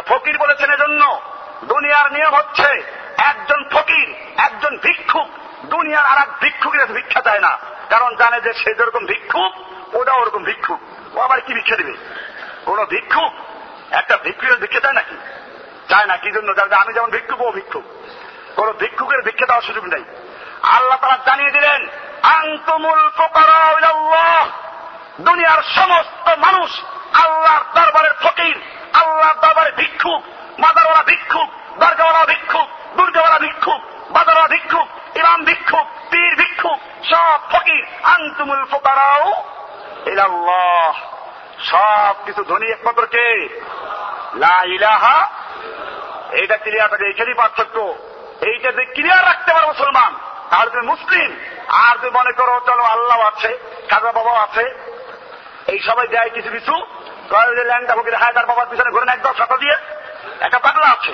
ফকির 0.00 0.38
বলেছেন 0.38 0.72
এজন্য। 0.72 1.20
দুনিয়ার 1.64 2.12
নিয়ম 2.12 2.34
হচ্ছে, 2.34 2.82
একজন 3.16 3.68
ফকির, 3.68 4.14
একজন 4.36 4.78
ভিক্ষুক 4.78 5.28
দুনিয়ার 5.72 6.06
আর 6.06 6.18
এক 6.18 6.30
ভিক্ষুকের 6.40 6.92
ভিক্ষা 6.92 7.20
দেয় 7.20 7.40
না। 7.40 7.58
কারণ 7.90 8.16
জানে 8.16 8.40
যে 8.40 8.52
সে 8.52 8.74
যেরকম 8.74 9.06
ভিক্ষুক 9.06 9.52
ওটা 9.94 10.12
ওরকম 10.12 10.44
ভিক্ষুক। 10.44 10.80
ও 11.14 11.20
আবার 11.20 11.40
কি 11.40 11.54
ভিক্ষা 11.54 11.76
দেবে? 11.76 11.94
কোন 12.64 12.84
ভিক্ষুক? 12.84 13.32
একটা 13.90 14.16
ভিক্ষুকের 14.16 14.58
ভিক্ষা 14.58 14.80
দেয় 14.80 14.92
নাকি? 14.92 15.16
চায় 15.90 16.06
না, 16.06 16.16
কি 16.16 16.30
জন্য? 16.30 16.48
আমি 16.82 16.92
যেমন 16.92 17.10
ভিক্ষুক, 17.10 17.40
ও 17.40 17.52
ভিক্ষুক। 17.52 17.84
কোন 18.56 18.72
ভিক্ষুকের 18.72 19.22
ভিক্ষা 19.22 19.46
দেওয়ার 19.46 19.66
সুযোগ 19.68 19.84
নেই। 19.84 20.04
আল্লাহ 20.62 20.98
তারা 21.02 21.18
জানিয়ে 21.26 21.50
দিলেন, 21.50 21.88
আন্তমুল 22.22 23.00
দুনিয়ার 25.20 25.62
সমস্ত 25.62 26.26
মানুষ 26.36 26.70
আল্লাহর 27.22 27.64
দরবারের 27.74 28.14
ফকির, 28.22 28.56
আল্লাহর 28.92 29.38
দরবারে 29.44 29.72
ভিক্ষুক, 29.76 30.22
মাদারওয়ালা 30.58 31.02
ভিক্ষুক 31.02 31.48
দরগাওয়ালা 31.80 32.24
ভিক্ষুক, 32.24 32.68
দুর্গাওয়ালা 32.96 33.38
ভিক্ষুক। 33.38 33.80
বাজারওয়ালা 34.10 34.48
ভিক্ষুক, 34.48 35.16
ইমাম 35.16 35.44
ভিক্ষুক, 35.44 35.86
পীর 36.10 36.36
ভিক্ষুক, 36.36 36.78
সব 37.10 37.38
ফকির, 37.50 37.84
আন্তুমুল 38.02 38.64
ফোকারাও 38.64 39.44
ইলাল্লাহ। 40.06 40.94
সব 41.64 42.14
কিছু 42.24 42.44
ধনী 42.44 42.66
একমাত্র 42.70 43.06
কে? 43.06 43.48
লা 44.34 44.64
ইলাহা, 44.64 45.30
এইটা 46.32 46.56
ক্লিয়ার 46.56 46.90
থাকে, 46.90 47.04
এইখানেই 47.04 47.34
পার্থক্য। 47.34 47.94
এইটা 48.40 48.72
যে 48.72 48.84
ক্লিয়ার 48.84 49.24
রাখতে 49.24 49.54
পারো 49.54 49.66
মুসলমান, 49.66 50.14
তাহলে 50.50 50.70
তুমি 50.70 50.86
মুসলিম। 50.86 51.36
আর 51.68 51.96
তুমি 51.96 52.10
মনে 52.10 52.32
করো, 52.32 52.60
চলো 52.66 52.82
আল্লাহ 52.82 53.20
আছে 53.20 53.58
কাজা 53.90 54.12
বাবা 54.12 54.40
আছে। 54.42 54.74
এই 55.66 55.78
সবাই 55.78 56.06
দেয় 56.08 56.30
কিছু 56.30 56.50
কিছু 56.50 56.86
ল্যাংটা 57.64 57.94
ফকির, 57.96 58.16
হায়দার 58.16 58.46
বাবার 58.46 58.66
পিছনে 58.66 58.90
ঘুরে 58.90 59.12
একদম 59.12 59.32
সাথা 59.38 59.56
দিয়ে, 59.56 59.76
একটা 60.40 60.58
পাগলা 60.58 60.86
আছে। 60.86 61.12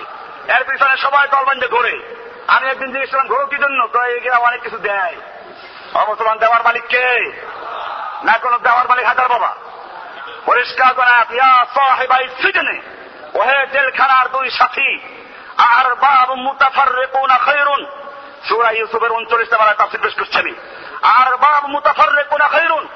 এর 0.52 0.64
পিছনে 0.64 0.96
সবাই 0.96 1.28
দলবান্ধে 1.28 1.68
ঘুরে। 1.68 2.19
আমি 2.50 2.70
একদিন 2.70 2.92
জিজ্ঞেস 2.92 3.10
করলাম 3.10 3.28
ঘোরো 3.28 3.46
কি 3.46 3.56
জন্য? 3.56 3.88
তো 3.92 4.02
এগুলা 4.02 4.36
অনেক 4.36 4.60
কিছু 4.62 4.78
দেয়। 4.78 5.16
মুসলমান 6.08 6.38
দেওয়ার 6.38 6.62
মালিক 6.64 6.82
কে? 6.88 7.32
না, 8.24 8.38
কোন 8.38 8.58
দেওয়ার 8.58 8.88
মালিক, 8.88 9.06
হাজার 9.06 9.28
বাবা। 9.28 9.54
পরিষ্কার 10.46 10.94
করা, 10.94 11.24
ইয়া 11.30 11.66
সাহেবাই 11.74 12.28
ওহে 13.34 13.66
জেলখানার 13.72 14.28
দুই 14.28 14.50
সাথী, 14.50 14.98
আর 15.56 15.94
বাব 15.94 16.32
মুতাফার 16.34 16.94
রেকুনা 16.94 17.38
খৈরুন 17.38 17.86
সুরা 18.48 18.70
ইউসুফের 18.70 19.12
উনচল্লিশ 19.12 19.52
নাম্বার 19.52 19.74
তাফসির 19.74 20.00
পেশ 20.02 20.14
করছি 20.14 20.38
আমি। 20.38 20.54
আর 21.02 21.36
বাব 21.36 21.66
মুতাফার 21.66 22.12
রেকুনা 22.12 22.48
খৈরুন 22.48 22.88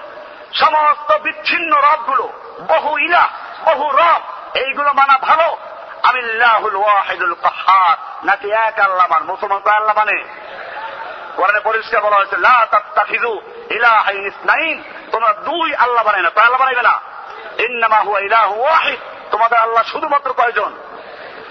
সমস্ত 0.55 1.13
বিচ্ছিন্ন 1.13 1.77
রবগুলো, 1.77 2.33
বহু 2.69 2.99
ইলা 2.99 3.29
বহু 3.65 3.91
রব, 3.91 4.23
এইগুলো 4.55 4.93
মানা 4.93 5.19
ভালো। 5.19 5.57
আমিল্লাহুল 6.03 6.77
ওয়াহিদুল 6.77 7.35
কাহার। 7.43 7.94
নাকি 8.25 8.51
এক 8.51 8.81
আল্লাহ 8.81 9.07
মান 9.11 9.23
মুসলমান 9.23 9.59
তো 9.59 9.71
আল্লাহ 9.71 9.97
মানে 9.97 10.25
কোরআনে 11.37 11.61
পরিষ্কার 11.61 12.01
বলা 12.01 12.17
হয়েছে, 12.17 12.37
লা 12.37 12.67
তাত্তাখিযু 12.71 13.41
ইলাহাইন 13.71 14.27
ইসনাইন 14.27 14.83
তোমরা 15.13 15.33
দুই 15.33 15.75
আল্লাহ 15.75 16.05
বানাই 16.05 16.23
না 16.23 16.31
তো 16.31 16.41
আল্লাহ 16.41 16.61
বানাইবে 16.61 16.83
না। 16.83 17.01
ইন্নামা 17.59 17.99
হুয়া 17.99 18.21
ইলাহু 18.21 18.61
ওয়াহিদ, 18.61 18.99
তোমাদের 19.31 19.59
আল্লাহ 19.59 19.83
শুধুমাত্র 19.83 20.33
কয়জন? 20.33 20.73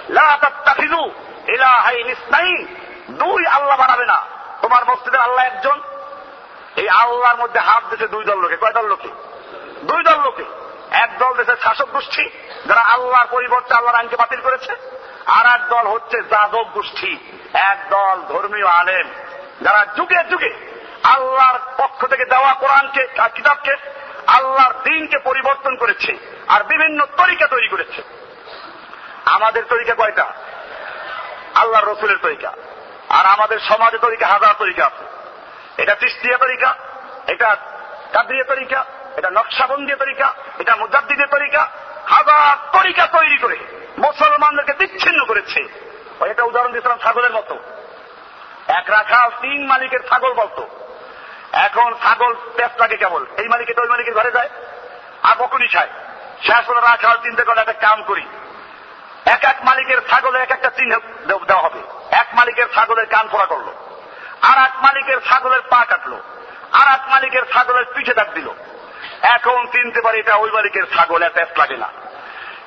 লা 0.10 0.38
তাত্তাখিযু 0.42 1.12
ইলাহাইন 1.48 2.08
ইসনাইন 2.10 2.68
দুই 3.10 3.48
আল্লাহ 3.48 3.78
বানাবে 3.78 4.06
না। 4.06 4.22
তোমার 4.62 4.86
মসজিদের 4.86 5.20
আল্লাহ 5.20 5.46
একজন। 5.46 5.82
এই 6.76 6.90
আল্লাহর 6.90 7.38
মধ্যে 7.38 7.60
হাত 7.60 7.84
দিতে 7.92 8.08
দুই 8.08 8.24
দল 8.24 8.38
লোকে। 8.40 8.58
কয় 8.58 8.74
দল 8.74 8.86
লোকে? 8.88 9.10
দুই 9.84 10.04
দল 10.04 10.20
লোকে। 10.22 10.44
এক 10.92 11.18
দল 11.18 11.34
দেশের 11.34 11.58
শাসক 11.64 11.86
গোষ্ঠী, 11.86 12.30
যারা 12.66 12.82
আল্লাহর 12.82 13.28
পরিবর্তে 13.32 13.74
আল্লাহর 13.74 14.00
আইনকে 14.00 14.16
বাতিল 14.16 14.42
করেছে। 14.42 14.76
আর 15.26 15.46
এক 15.46 15.68
দল 15.70 15.88
হচ্ছে 15.88 16.22
যাদব 16.22 16.66
গোষ্ঠী, 16.74 17.18
এক 17.54 17.78
দল 17.90 18.22
ধর্মীয় 18.22 18.68
আলেম, 18.68 19.10
যারা 19.62 19.86
যুগে 19.98 20.24
যুগে 20.30 20.54
আল্লাহর 21.04 21.60
পক্ষ 21.78 22.06
থেকে 22.06 22.26
দেওয়া 22.26 22.54
কোরআনকে 22.54 23.08
কিতাবকে, 23.36 23.76
আল্লাহর 24.28 24.74
দিনকে 24.74 25.18
পরিবর্তন 25.18 25.76
করেছে 25.76 26.18
আর 26.48 26.64
বিভিন্ন 26.64 27.06
তরিকা 27.18 27.48
তৈরি 27.48 27.68
করেছে। 27.68 28.02
আমাদের 29.26 29.64
তরিকা 29.66 29.96
কয়টা? 29.96 30.34
আল্লাহর 31.56 31.88
রসুলের 31.88 32.18
তরিকা। 32.18 32.54
আর 33.10 33.26
আমাদের 33.26 33.60
সমাজে 33.60 33.98
তরিকা, 33.98 34.28
হাজার 34.28 34.54
তরিকা 34.60 34.86
আছে। 34.86 35.06
এটা 35.82 35.96
তিস্তিয়া 35.96 36.38
তরিকা, 36.38 36.76
এটা 37.28 37.58
কাদ্রিয়া 38.14 38.44
তরিকা, 38.44 38.86
এটা 39.18 39.30
নকশাবন্দিয়া 39.30 39.98
তরিকা, 39.98 40.34
এটা 40.60 40.76
মুজাদ্দিদের 40.76 41.28
তরিকা, 41.28 41.70
হাজার 42.06 42.82
তরিকা 42.82 43.08
তৈরি 43.08 43.38
করে 43.38 43.58
মুসলমানদেরকে 44.44 44.88
বিচ্ছিন্ন 44.88 45.26
করেছে। 45.26 45.62
এটা 46.26 46.44
উদাহরণ 46.44 46.72
দিয়েছিলাম 46.72 46.98
ছাগলের 46.98 47.32
মতো। 47.32 47.60
এক 48.68 48.90
রাখাল, 48.90 49.30
তিন 49.30 49.68
মালিকের 49.68 50.00
ছাগল 50.00 50.34
বলতো। 50.34 50.68
এখন 51.54 51.94
ছাগল 52.04 52.34
পেঁচ 52.56 52.82
লাগে 52.82 52.98
কেবল, 52.98 53.26
এই 53.38 53.48
মালিকের 53.48 53.80
ওই 53.80 53.88
মালিকের 53.90 54.14
ঘরে 54.14 54.32
যায়, 54.32 54.50
আর 55.24 55.36
বকুনি 55.36 55.68
খায়। 55.68 55.90
শেষ 56.44 56.66
করে 56.66 56.82
রাখাল 56.82 57.18
চিন্তা 57.18 57.44
করে 57.44 57.60
একটা 57.60 57.74
কাম 57.74 58.04
করি। 58.04 58.22
এক 59.26 59.44
এক 59.44 59.56
মালিকের 59.64 59.98
ছাগলের 60.10 60.42
এক 60.42 60.52
একটা 60.52 60.70
চিহ্ন 60.70 61.00
দেওয়া 61.28 61.62
হবে। 61.62 61.80
এক 62.12 62.28
মালিকের 62.34 62.66
ছাগলের 62.74 63.06
কান 63.06 63.28
ফোড়া 63.28 63.46
করল। 63.46 63.68
আর 64.42 64.66
এক 64.66 64.72
মালিকের 64.84 65.18
ছাগলের 65.30 65.62
পা 65.62 65.86
কাটলো। 65.86 66.20
আর 66.72 66.94
এক 66.94 67.02
মালিকের 67.08 67.44
ছাগলের 67.54 67.86
পিঠে 67.96 68.14
ডাক 68.14 68.34
দিল। 68.34 68.50
এখন 69.22 69.66
চিনতে 69.66 70.02
পারি 70.02 70.20
এটা 70.20 70.36
ওই 70.36 70.52
মালিকের 70.52 70.84
ছাগল 70.96 71.24
এত 71.24 71.38
লাগে 71.58 71.78
না। 71.78 71.90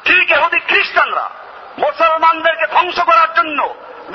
ঠিক 0.04 0.32
এহুদি 0.32 0.58
খ্রিস্টানরা 0.58 1.30
মুসলমানদেরকে 1.78 2.66
ধ্বংস 2.74 2.98
করার 3.00 3.30
জন্য 3.36 3.60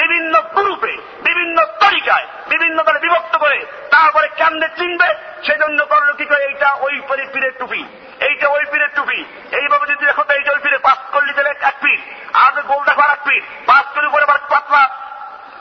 বিভিন্ন 0.02 0.34
গ্রুপে, 0.56 0.94
বিভিন্ন 1.28 1.58
তরিকায়, 1.80 2.28
বিভিন্ন 2.50 2.78
দলে 2.84 3.00
বিভক্ত 3.00 3.34
করে 3.38 3.60
তারপরে 3.92 4.28
কেমনে 4.40 4.68
চিনবে, 4.78 5.10
সেজন্য 5.46 5.80
করল 5.86 6.10
কি 6.20 6.26
করে 6.26 6.42
এইটা 6.46 6.70
ওই 6.86 6.96
পরে 7.08 7.24
পীরের 7.34 7.54
টুপি, 7.60 7.82
এইটা 8.28 8.48
ওই 8.50 8.64
পীরের 8.72 8.92
টুপি। 8.96 9.20
এইভাবে 9.60 9.86
যদি 9.92 10.04
দেখো 10.06 10.24
তো 10.24 10.34
এইটা 10.34 10.52
ওই 10.52 10.60
পীরে 10.60 10.78
পাঁচ 10.78 11.00
করলি 11.12 11.34
দিলে 11.34 11.50
এক 11.50 11.76
পিঠ 11.84 12.00
আর 12.44 12.54
গোল 12.70 12.82
দেখো 12.86 13.02
আর 13.02 13.12
এক 13.16 13.22
পিঠ 13.28 13.44
পাঁচ 13.66 13.86
করে 13.96 14.08
পরে 14.10 14.26
পাতলা 14.26 14.84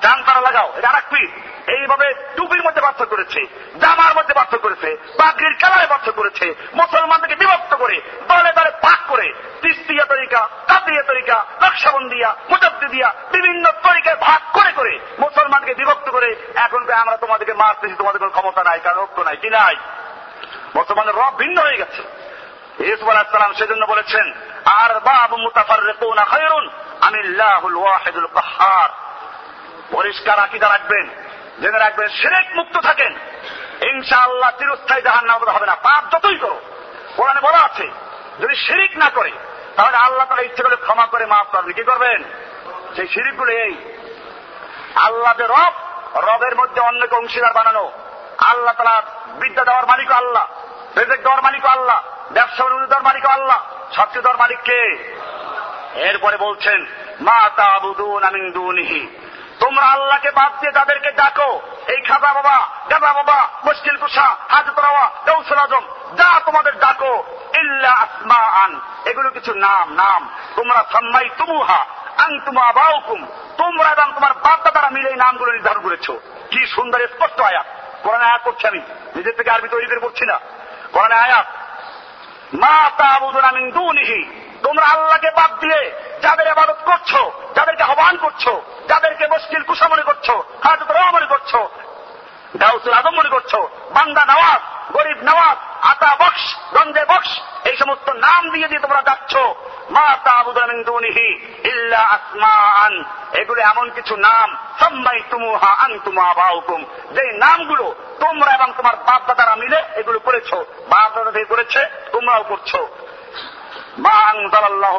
ডান 0.03 0.19
তারা 0.27 0.41
লাগাও, 0.49 0.69
এটা 0.79 0.89
আর 0.91 1.03
পিঠ 1.13 1.31
এইভাবে 1.77 2.07
টুপির 2.37 2.63
মধ্যে 2.67 2.85
পার্থক্য 2.87 3.13
করেছে, 3.15 3.41
জামার 3.83 4.13
মধ্যে 4.19 4.35
পার্থক্য 4.39 4.65
করেছে 4.67 4.89
পাখির 5.21 5.55
কালারে 5.63 5.87
পার্থক্য 5.93 6.19
করেছে, 6.21 6.47
মুসলমানদেরকে 6.81 7.37
বিভক্ত 7.43 7.73
করে 7.83 7.97
দলে 8.29 8.53
দলে 8.59 8.71
পাক 8.85 9.01
করে, 9.11 9.27
তিস্তিয়া 9.63 10.05
তরিকা, 10.13 10.41
কাতিয়া 10.71 11.03
তরিকা, 11.11 11.37
নকশাবন্দিয়া 11.63 12.31
মুজব্দিদিয়া 12.51 13.09
বিভিন্ন 13.35 13.65
তরিকায় 13.87 14.19
ভাগ 14.29 14.43
করে 14.57 14.71
করে 14.79 14.95
মুসলমানকে 15.19 15.73
বিভক্ত 15.81 16.07
করে 16.17 16.31
এখন 16.65 16.81
আমরা 17.03 17.17
তোমাদেরকে 17.17 17.55
মারতেছি, 17.63 17.95
তোমাদের 17.95 18.21
কোনো 18.23 18.33
ক্ষমতা 18.37 18.63
নাই 18.69 18.81
কারণ 18.85 18.99
ঐক্য 19.05 19.19
নাই, 19.29 19.37
কি 19.37 19.49
নাই? 19.51 19.77
মুসলমানের 20.77 21.19
রব 21.21 21.35
ভিন্ন 21.43 21.57
হয়ে 21.67 21.81
গেছে। 21.83 22.03
ইসুফ 22.91 23.09
আলাহিসাম 23.09 23.53
সেজন্য 23.61 23.83
বলেছেন, 23.87 24.27
আর 24.81 24.91
বাবু 25.09 25.37
মুতাফার 25.37 25.81
রেকুনা 25.91 26.25
খয়রুন 26.33 26.65
আমিল্লাহুল 27.09 27.77
ওয়াহিদুল 27.83 28.29
কাহার। 28.37 28.91
পরিষ্কার 29.93 30.39
আকিদা 30.39 30.69
রাখবেন, 30.69 31.09
জেনে 31.61 31.79
রাখবেন, 31.79 32.09
সেরেক 32.09 32.57
মুক্ত 32.57 32.79
থাকেন। 32.79 33.15
ইনশাআল্লাহ 33.83 34.51
চিরস্থায়ী 34.59 35.03
জাহান 35.03 35.25
নাম 35.25 35.45
হবে 35.45 35.67
না। 35.67 35.75
পাপ 35.75 36.17
যতই 36.17 36.37
করো 36.37 36.61
কোরআনে 37.17 37.41
বলা 37.41 37.59
আছে, 37.59 37.91
যদি 38.41 38.57
শিরিক 38.57 38.97
না 38.97 39.11
করে, 39.11 39.31
তাহলে 39.77 39.97
আল্লাহ 39.97 40.27
তারা 40.27 40.43
ইচ্ছে 40.43 40.63
করে 40.63 40.77
ক্ষমা 40.77 41.07
করে 41.07 41.27
মাফ 41.27 41.47
করবে 41.47 41.73
কি 41.73 41.83
করবেন? 41.83 42.25
সেই 42.97 43.09
শিরিকগুলো 43.09 43.53
এই। 43.53 43.75
আল্লাহ 44.95 45.35
যে 45.39 45.47
রব, 45.47 45.73
রবের 46.17 46.57
মধ্যে 46.57 46.81
অন্যকে 46.81 47.17
অংশীদার 47.17 47.53
বানানো। 47.53 47.93
আল্লাহ 48.39 48.75
তারা 48.75 49.03
বিদ্যা 49.27 49.65
দেওয়ার 49.65 49.87
মালিক 49.87 50.13
আল্লাহ, 50.13 50.47
রেজেক 50.97 51.23
দেওয়ার 51.23 51.43
মালিক 51.43 51.67
আল্লাহ, 51.67 52.03
ব্যবসা 52.31 52.65
দেওয়ার 52.69 53.03
মালিক 53.03 53.27
আল্লাহ। 53.27 53.61
সবচেয়ে 53.97 54.23
দেওয়ার 54.23 54.39
মালিক 54.39 54.59
কে? 54.65 54.83
এরপরে 55.95 56.37
বলছেন, 56.37 56.87
মা 57.21 57.51
তাবুদুন 57.57 58.23
আমিন 58.23 58.53
দুনিহি। 58.53 59.09
তোমরা 59.61 59.87
আল্লাহকে 59.87 60.31
বাদ 60.31 60.53
দিয়ে 60.61 60.73
যাদেরকে 60.73 61.11
ডাকো, 61.13 61.61
এই 61.87 62.01
খাজা 62.09 62.33
বাবা, 62.33 62.57
গাজা 62.91 63.13
বাবা, 63.13 63.49
মুশকিল 63.65 63.97
কুসা 63.97 64.37
হাজত 64.49 64.79
রাওয়া 64.79 65.11
গৌসুল 65.27 65.59
আজম, 65.59 65.85
যা 66.17 66.41
তোমাদের 66.47 66.79
ডাকো, 66.79 67.25
ইল্লা 67.61 67.91
আসমা 67.93 68.35
আন 68.35 68.81
এগুলো 69.05 69.31
কিছু 69.31 69.55
নাম 69.55 69.93
নাম, 69.93 70.29
তোমরা 70.57 70.85
সাম্মাই 70.93 71.29
তুমুহা 71.39 71.87
আং 72.25 72.39
তুমা 72.45 72.73
বাউকুম 72.73 73.27
তোমরা 73.59 73.89
এবং 73.91 74.13
তোমার 74.15 74.33
বাপদাদারা 74.33 74.91
মিলে 74.91 75.09
এই 75.11 75.17
নামগুলো 75.17 75.53
নির্ধারণ 75.53 75.81
করেছ। 75.81 76.11
কি 76.51 76.67
সুন্দর 76.67 77.01
স্পষ্ট 77.07 77.41
আয়াত। 77.41 77.67
কোরআনে 78.03 78.25
আয়াত 78.25 78.43
করছি 78.45 78.67
আমি, 78.67 78.81
নিজের 79.17 79.35
থেকে 79.37 79.51
আরবি 79.51 79.69
তৈরি 79.69 79.87
করে 79.87 80.01
করছি 80.01 80.25
না। 80.27 80.37
কোরআনে 80.93 81.15
আয়াত, 81.15 81.47
মা 82.55 82.91
তাবুদুন 82.99 83.47
মিন 83.55 83.71
দুনিহি 83.71 84.40
তোমরা 84.65 84.87
আল্লাহকে 84.95 85.31
বাদ 85.39 85.53
দিয়ে 85.63 85.81
যাদের 86.25 86.47
আবাদত 86.55 86.81
করছ, 86.91 87.13
যাদেরকে 87.57 87.83
আহ্বান 87.89 88.15
করছ, 88.25 88.45
যাদেরকে 88.91 89.25
মুশকিল 89.35 89.63
কুসা 89.69 89.87
মনে 89.93 90.05
করছ 90.09 90.29
হাজত 90.65 90.91
রহা 90.97 91.11
মনে 91.17 91.29
করছ, 91.33 91.53
গাউসুল 92.63 92.95
আজম 92.99 93.15
মনে 93.21 93.31
করছ, 93.35 93.53
বান্দা 93.97 94.23
নওয়াজ, 94.31 94.63
গরিব 94.97 95.19
নওয়াজ, 95.29 95.59
আতা 95.91 96.11
বক্স 96.23 96.45
গঞ্জে 96.75 97.05
বক্স, 97.13 97.31
এই 97.69 97.77
সমস্ত 97.81 98.09
নাম 98.27 98.43
দিয়ে 98.55 98.69
দিয়ে 98.71 98.85
তোমরা 98.85 99.03
যাচ্ছ। 99.09 99.33
মা 99.97 100.09
তাবুদানিহি 100.27 101.27
ইল্লা 101.71 102.01
আসমান 102.17 102.93
এগুলো 103.41 103.61
এমন 103.73 103.87
কিছু 103.97 104.15
নাম 104.29 104.49
সম্মাই 104.81 105.21
তুমুহা 105.31 105.73
আং 105.85 105.91
তুমা 106.05 106.27
বাউকুম 106.41 106.81
যে 107.15 107.23
নামগুলো 107.45 107.87
তোমরা 108.23 108.51
এবং 108.59 108.69
তোমার 108.79 108.97
বাপ 109.09 109.23
দাদারা 109.29 109.55
মিলে 109.63 109.79
এগুলো 110.01 110.19
করেছ 110.27 110.51
বাপ 110.93 111.09
দাদা 111.17 111.31
দিয়ে 111.37 111.51
করেছে, 111.53 111.81
তোমরাও 112.13 112.43
করছ। 112.51 112.71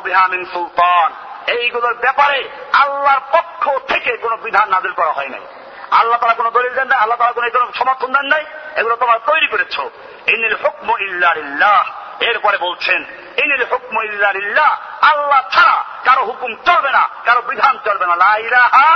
বিহামিন 0.04 0.42
সুলতান। 0.46 1.10
এইগুলোর 1.48 1.94
ব্যাপারে 1.94 2.40
আল্লাহর 2.74 3.22
পক্ষ 3.32 3.64
থেকে 3.88 4.12
কোনো 4.18 4.36
বিধান 4.38 4.68
নাজিল 4.70 4.94
করা 4.94 5.12
হয় 5.12 5.30
নাই। 5.30 5.44
আল্লাহ 5.92 6.18
তারা 6.20 6.34
কোনো 6.34 6.50
দলিল 6.52 6.74
দেন 6.74 6.88
নাই, 6.88 7.00
আল্লাহ 7.00 7.18
তারা 7.18 7.32
কোনো 7.32 7.48
কোনো 7.50 7.66
সমর্থন 7.80 8.10
দেন 8.14 8.26
নাই, 8.26 8.44
এগুলো 8.76 8.96
তোমার 8.96 9.20
তৈরি 9.26 9.48
করেছ। 9.48 9.76
ইনিল 10.28 10.56
হুকম 10.64 10.90
ইল্লাহ 11.00 11.84
এরপরে 12.20 12.58
বলছেন, 12.58 13.00
ইনিল 13.44 13.66
হুকম 13.72 13.96
ইল্লাহ 14.04 14.72
আল্লাহ 15.02 15.42
ছাড়া 15.52 15.78
কারও 16.06 16.24
হুকুম 16.26 16.52
চলবে 16.68 16.92
না, 16.92 17.04
কারও 17.26 17.42
বিধান 17.42 17.76
চলবে 17.86 18.06
না। 18.08 18.16
লাইলাহা 18.16 18.88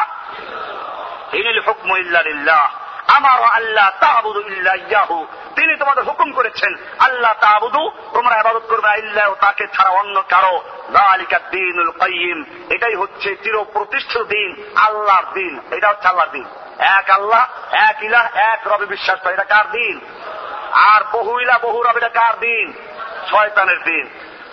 ইনিল 1.33 1.61
হুকম 1.67 1.89
ইল্লাহ 1.97 2.63
আমার 3.07 3.43
আল্লাহ 3.43 3.91
তাহবুদু 3.99 4.41
ইল্লাহু 4.41 5.25
তিনি 5.55 5.75
তোমাদের 5.75 6.03
হুকুম 6.03 6.31
করেছেন, 6.31 6.75
আল্লাহ 6.99 7.33
তাহবুদু 7.39 7.91
তোমরা 8.13 8.35
আবাদত 8.35 8.61
করবে 8.69 8.99
ইল্লাহ 8.99 9.33
তাকে 9.33 9.67
ছাড়া 9.67 9.89
অন্য 9.89 10.23
কারও। 10.29 10.61
দালিকা 10.91 11.39
দিনুল 11.39 11.91
কাইয়িম, 11.91 12.43
এটাই 12.69 12.95
হচ্ছে 12.95 13.35
চির 13.35 13.63
প্রতিষ্ঠিত 13.63 14.21
দিন, 14.21 14.63
আল্লাহর 14.75 15.33
দিন। 15.33 15.59
এটা 15.71 15.89
হচ্ছে 15.89 16.07
আল্লাহর 16.07 16.29
দিন। 16.29 16.45
এক 16.79 17.09
আল্লাহ, 17.09 17.47
এক 17.71 18.03
ইলাহ, 18.03 18.35
এক 18.35 18.67
রবে 18.67 18.85
বিশ্বাস 18.85 19.19
করে, 19.19 19.33
এটা 19.33 19.43
কার 19.43 19.71
দিন? 19.71 19.99
আর 20.71 21.01
বহু 21.11 21.39
ইলা 21.39 21.59
বহু 21.59 21.83
রব, 21.83 21.97
এটা 21.97 22.09
কার 22.09 22.33
দিন? 22.39 22.73
শয়তানের 23.31 23.83
দিন। 23.83 24.09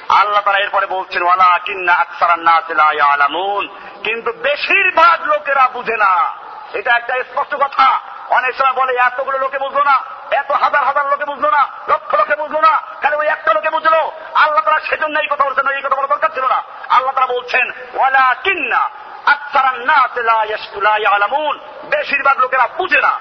আল্লাহ 0.09 0.41
তারা 0.41 0.59
এরপরে 0.59 0.87
বলছেন 0.87 1.23
ওয়ালা 1.23 1.59
কিন্না 1.65 1.93
আকসারান্না 1.93 3.05
আলামুন 3.05 3.69
কিন্তু 4.05 4.33
বেশিরভাগ 4.33 5.23
লোকেরা 5.23 5.69
বুঝে 5.69 5.97
না। 5.97 6.37
এটা 6.73 6.93
একটা 6.93 7.15
স্পষ্ট 7.15 7.55
কথা। 7.55 8.01
অনেক 8.37 8.53
সময় 8.57 8.73
বলে, 8.73 8.93
এতগুলো 8.97 9.39
লোকে 9.39 9.59
বুঝলো 9.59 9.83
না, 9.85 9.97
এত 10.31 10.51
হাজার 10.53 10.85
হাজার 10.85 11.05
লোকে 11.07 11.25
বুঝলো 11.25 11.51
না, 11.51 11.63
লক্ষ 11.89 12.15
লোকে 12.15 12.35
বুঝলো 12.37 12.61
না 12.61 12.83
তাহলে 13.01 13.17
ওই 13.17 13.27
একটা 13.27 13.51
লোকে 13.53 13.71
বুঝলো। 13.71 14.01
আল্লাহ 14.35 14.63
তারা 14.65 14.81
সেজন্য 14.81 15.19
এই 15.19 15.29
কথা 15.31 15.45
বলছেন, 15.45 15.69
এই 15.69 15.83
কথা 15.83 15.97
বলা 15.97 16.07
দরকার 16.07 16.31
ছিল 16.35 16.45
না। 16.45 16.63
আল্লাহ 16.89 17.15
তারা 17.15 17.27
বলছেন 17.27 17.67
ওয়ালা 17.95 18.35
কিন্না 18.45 18.83
বেশিরভাগ 21.91 22.37
লোকেরা 22.39 22.67
বুঝে 22.79 23.01
না। 23.01 23.13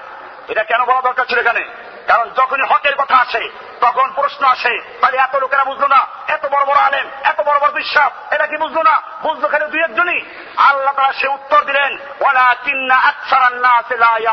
এটা 0.48 0.62
কেন 0.64 0.84
বলা 0.84 1.00
দরকার 1.00 1.24
ছিল 1.24 1.38
এখানে? 1.38 1.62
কারণ 2.06 2.26
যখনই 2.30 2.66
হকের 2.70 2.96
কথা 2.96 3.16
আসে, 3.16 3.42
তখন 3.80 4.08
প্রশ্ন 4.14 4.42
আসে, 4.46 4.74
তাহলে 5.00 5.16
এত 5.18 5.34
লোকেরা 5.36 5.64
বুঝলো 5.64 5.88
না? 5.88 6.00
এত 6.28 6.44
বড় 6.46 6.64
বড় 6.64 6.78
আলেম, 6.78 7.06
এত 7.22 7.40
বড় 7.40 7.58
বড় 7.60 7.72
বিশ্বাস 7.72 8.10
এটা 8.34 8.46
কি 8.46 8.56
বুঝলো 8.56 8.82
না? 8.82 9.02
বুঝলো 9.22 9.48
খালি 9.48 9.64
দুই 9.64 9.82
একজনই? 9.82 10.20
আল্লাহ 10.56 10.92
তারা 10.96 11.12
সে 11.12 11.28
উত্তর 11.28 11.60
দিলেন 11.64 11.98
ওলা 12.20 12.54
চিন্না 12.64 12.96
আকসারান্না 13.10 13.72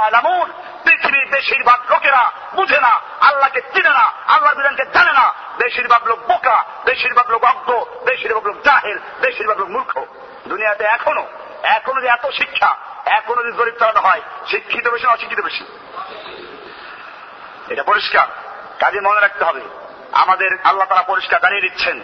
আলামুন 0.08 0.48
পৃথিবীর 0.86 1.26
বেশিরভাগ 1.32 1.80
লোকেরা 1.92 2.32
বুঝে 2.54 2.80
না, 2.80 2.94
আল্লাহকে 3.22 3.62
চিনে 3.74 3.90
না 3.90 4.06
আল্লাহ 4.28 4.54
বিধানকে 4.54 4.86
জানে 4.94 5.14
না। 5.14 5.26
বেশিরভাগ 5.58 6.08
লোক 6.08 6.20
বোকা, 6.20 6.58
বেশিরভাগ 6.86 7.28
লোক 7.32 7.44
অজ্ঞ, 7.44 7.70
বেশিরভাগ 8.06 8.46
লোক 8.48 8.58
জাহের 8.62 8.98
বেশিরভাগ 9.22 9.58
লোক 9.60 9.70
মূর্খ। 9.70 9.94
দুনিয়াতে 10.48 10.84
এখনও 10.84 11.26
এখনও 11.64 12.02
যে 12.02 12.08
এত 12.08 12.26
শিক্ষা, 12.30 12.72
এখনও 13.06 13.44
যে 13.44 13.52
জরিপ 13.52 13.76
চালানো 13.80 14.02
হয়, 14.08 14.22
শিক্ষিত 14.48 14.86
বেশি, 14.88 15.08
অশিক্ষিত 15.08 15.42
বেশি। 15.42 15.64
এটা 17.70 17.84
পরিষ্কার। 17.84 18.28
কাজে 18.82 19.00
মনে 19.08 19.22
রাখতে 19.22 19.44
হবে, 19.46 19.64
আমাদের 20.22 20.52
আল্লাহ 20.64 20.88
তারা 20.90 21.04
পরিষ্কার 21.12 21.40
জানিয়ে 21.42 21.66
দিচ্ছেন 21.66 21.98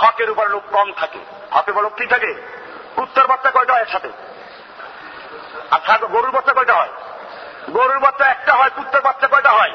হকের 0.00 0.28
উপর 0.30 0.46
লোক 0.54 0.64
কম 0.76 0.88
থাকে। 1.00 1.20
হকের 1.54 1.72
উপর 1.74 1.82
লোক 1.86 1.94
কি 2.00 2.06
থাকে? 2.06 2.32
উত্তর 2.96 3.24
বাচ্চা 3.26 3.50
কয়টা 3.50 3.72
হয় 3.74 3.84
একসাথে? 3.86 4.10
আচ্ছা 5.70 5.92
গরুর 6.14 6.32
বাচ্চা 6.36 6.52
কয়টা 6.52 6.74
হয়? 6.74 6.92
গরুর 7.70 8.00
বাচ্চা 8.00 8.24
একটা 8.26 8.52
হয়, 8.58 8.72
কুত্তার 8.76 9.02
বাচ্চা 9.02 9.26
কয়টা 9.28 9.52
হয়? 9.58 9.72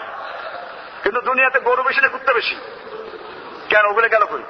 কিন্তু 1.03 1.19
দুনিয়াতে 1.21 1.59
গরু 1.59 1.81
বেশি 1.83 2.01
না 2.01 2.07
কুত্তা 2.07 2.33
বেশি? 2.33 2.55
কেন, 3.69 3.85
ওগুলো 3.85 4.07
গেল 4.09 4.23
কই? 4.25 4.43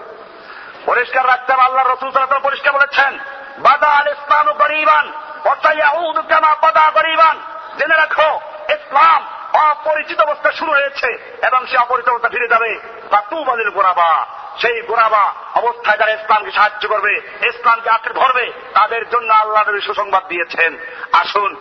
পরিষ্কার 0.86 1.24
রাখতে 1.28 1.50
হবে 1.54 1.64
আল্লাহ 1.64 1.84
রসুল 1.84 2.10
সাল্লাম 2.12 2.48
পরিষ্কার 2.50 2.72
বলেছেন, 2.74 3.12
বাদা 3.58 3.90
আল 4.00 4.08
ইসলাম 4.08 4.48
গরিবান 4.62 5.06
অতাইয়াউদ 5.46 6.18
কামা 6.32 6.52
বাদা 6.62 6.86
গরিবান। 6.98 7.38
জেনে 7.78 7.96
রাখো, 7.96 8.40
ইসলাম 8.70 9.28
অপরিচিত 9.54 10.20
অবস্থা 10.20 10.52
শুরু 10.52 10.72
হয়েছে 10.72 11.10
এবং 11.48 11.66
সে 11.66 11.78
অপরিচিত 11.78 12.10
অবস্থা 12.10 12.30
ফিরে 12.30 12.48
যাবে। 12.48 12.80
বা 13.12 13.22
তু 13.30 13.44
বাদিল 13.44 13.70
গোড়াবা 13.70 14.26
সেই 14.62 14.82
গোড়াবা 14.82 15.34
অবস্থায় 15.56 15.98
যারা 15.98 16.12
ইসলামকে 16.12 16.52
সাহায্য 16.52 16.88
করবে, 16.88 17.22
ইসলামকে 17.48 17.90
আঁকড়ে 17.90 18.14
ধরবে, 18.14 18.52
তাদের 18.74 19.10
জন্য 19.10 19.34
আল্লাহ 19.34 19.70
নবী 19.70 19.80
সুসংবাদ 19.80 20.28
দিয়েছেন। 20.28 20.78
আসুন, 21.12 21.56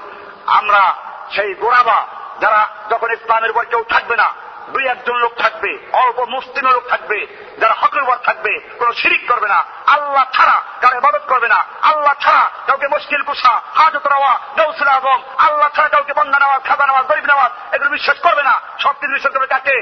আমরা 0.47 0.95
সেই 1.31 1.55
গোড়াবা 1.55 2.07
যারা 2.41 2.69
যখন 2.91 3.11
ইসলামের 3.11 3.51
উপর 3.51 3.65
কেউ 3.65 3.85
থাকবে 3.89 4.17
না 4.17 4.35
দুই 4.68 4.88
একজন 4.88 5.16
লোক 5.16 5.34
থাকবে 5.38 5.72
অল্প 5.94 6.20
মুসলিম 6.26 6.66
লোক 6.68 6.86
থাকবে 6.90 7.28
যারা 7.62 7.76
হকের 7.82 8.04
উপর 8.04 8.18
থাকবে 8.24 8.60
কোন 8.80 8.92
শিরিক 8.92 9.24
করবে 9.28 9.48
না 9.48 9.60
আল্লাহ 9.86 10.26
ছাড়া 10.34 10.58
কারো 10.82 10.96
ইবাদত 10.98 11.24
করবে 11.28 11.48
না 11.48 11.60
আল্লাহ 11.82 12.14
ছাড়া 12.20 12.44
কাউকে 12.68 12.88
মুশকিল 12.88 13.22
কুসা 13.22 13.54
হাজত 13.76 14.06
রাওয়া 14.08 14.40
গৌসুল 14.58 14.88
আজম 14.88 15.20
আল্লাহ 15.38 15.70
ছাড়া 15.76 15.90
কাউকে 15.90 16.14
বন্ধা 16.14 16.40
নেওয়াজ 16.40 16.62
খাজা 16.68 16.86
নেওয়াজ 16.86 17.06
গরিব 17.06 17.26
নেওয়াজ 17.26 17.52
এগুলো 17.74 17.90
বিশ্বাস 17.90 18.18
করবে 18.24 18.44
না 18.44 18.56
সব 18.80 18.94
কিছু 19.00 19.14
বিশ্বাস 19.14 19.34
করবে 19.34 19.48
কাকে 19.48 19.78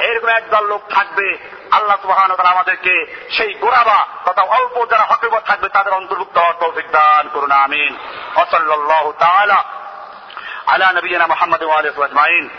এরকম 0.00 0.28
একদল 0.30 0.64
লোক 0.66 0.82
থাকবে 0.90 1.38
আল্লাহ 1.70 1.96
সুবাহান 2.02 2.30
আমাদেরকে 2.54 2.94
সেই 3.30 3.54
গোড়াবা 3.54 3.98
তথা 4.24 4.42
অল্প 4.42 4.76
যারা 4.90 5.04
হকের 5.04 5.28
উপর 5.28 5.40
থাকবে 5.40 5.68
তাদের 5.68 5.92
অন্তর্ভুক্ত 5.92 6.36
হওয়ার 6.38 6.60
তৌফিক 6.60 6.86
দান 6.92 7.24
করুন 7.28 7.52
আমিন 7.64 7.92
ওসল্লাহ 8.36 9.04
তাআলা 9.18 9.60
على 10.68 10.92
نبينا 10.92 11.26
محمد 11.26 11.62
وآله 11.62 12.00
وأجمعين 12.00 12.50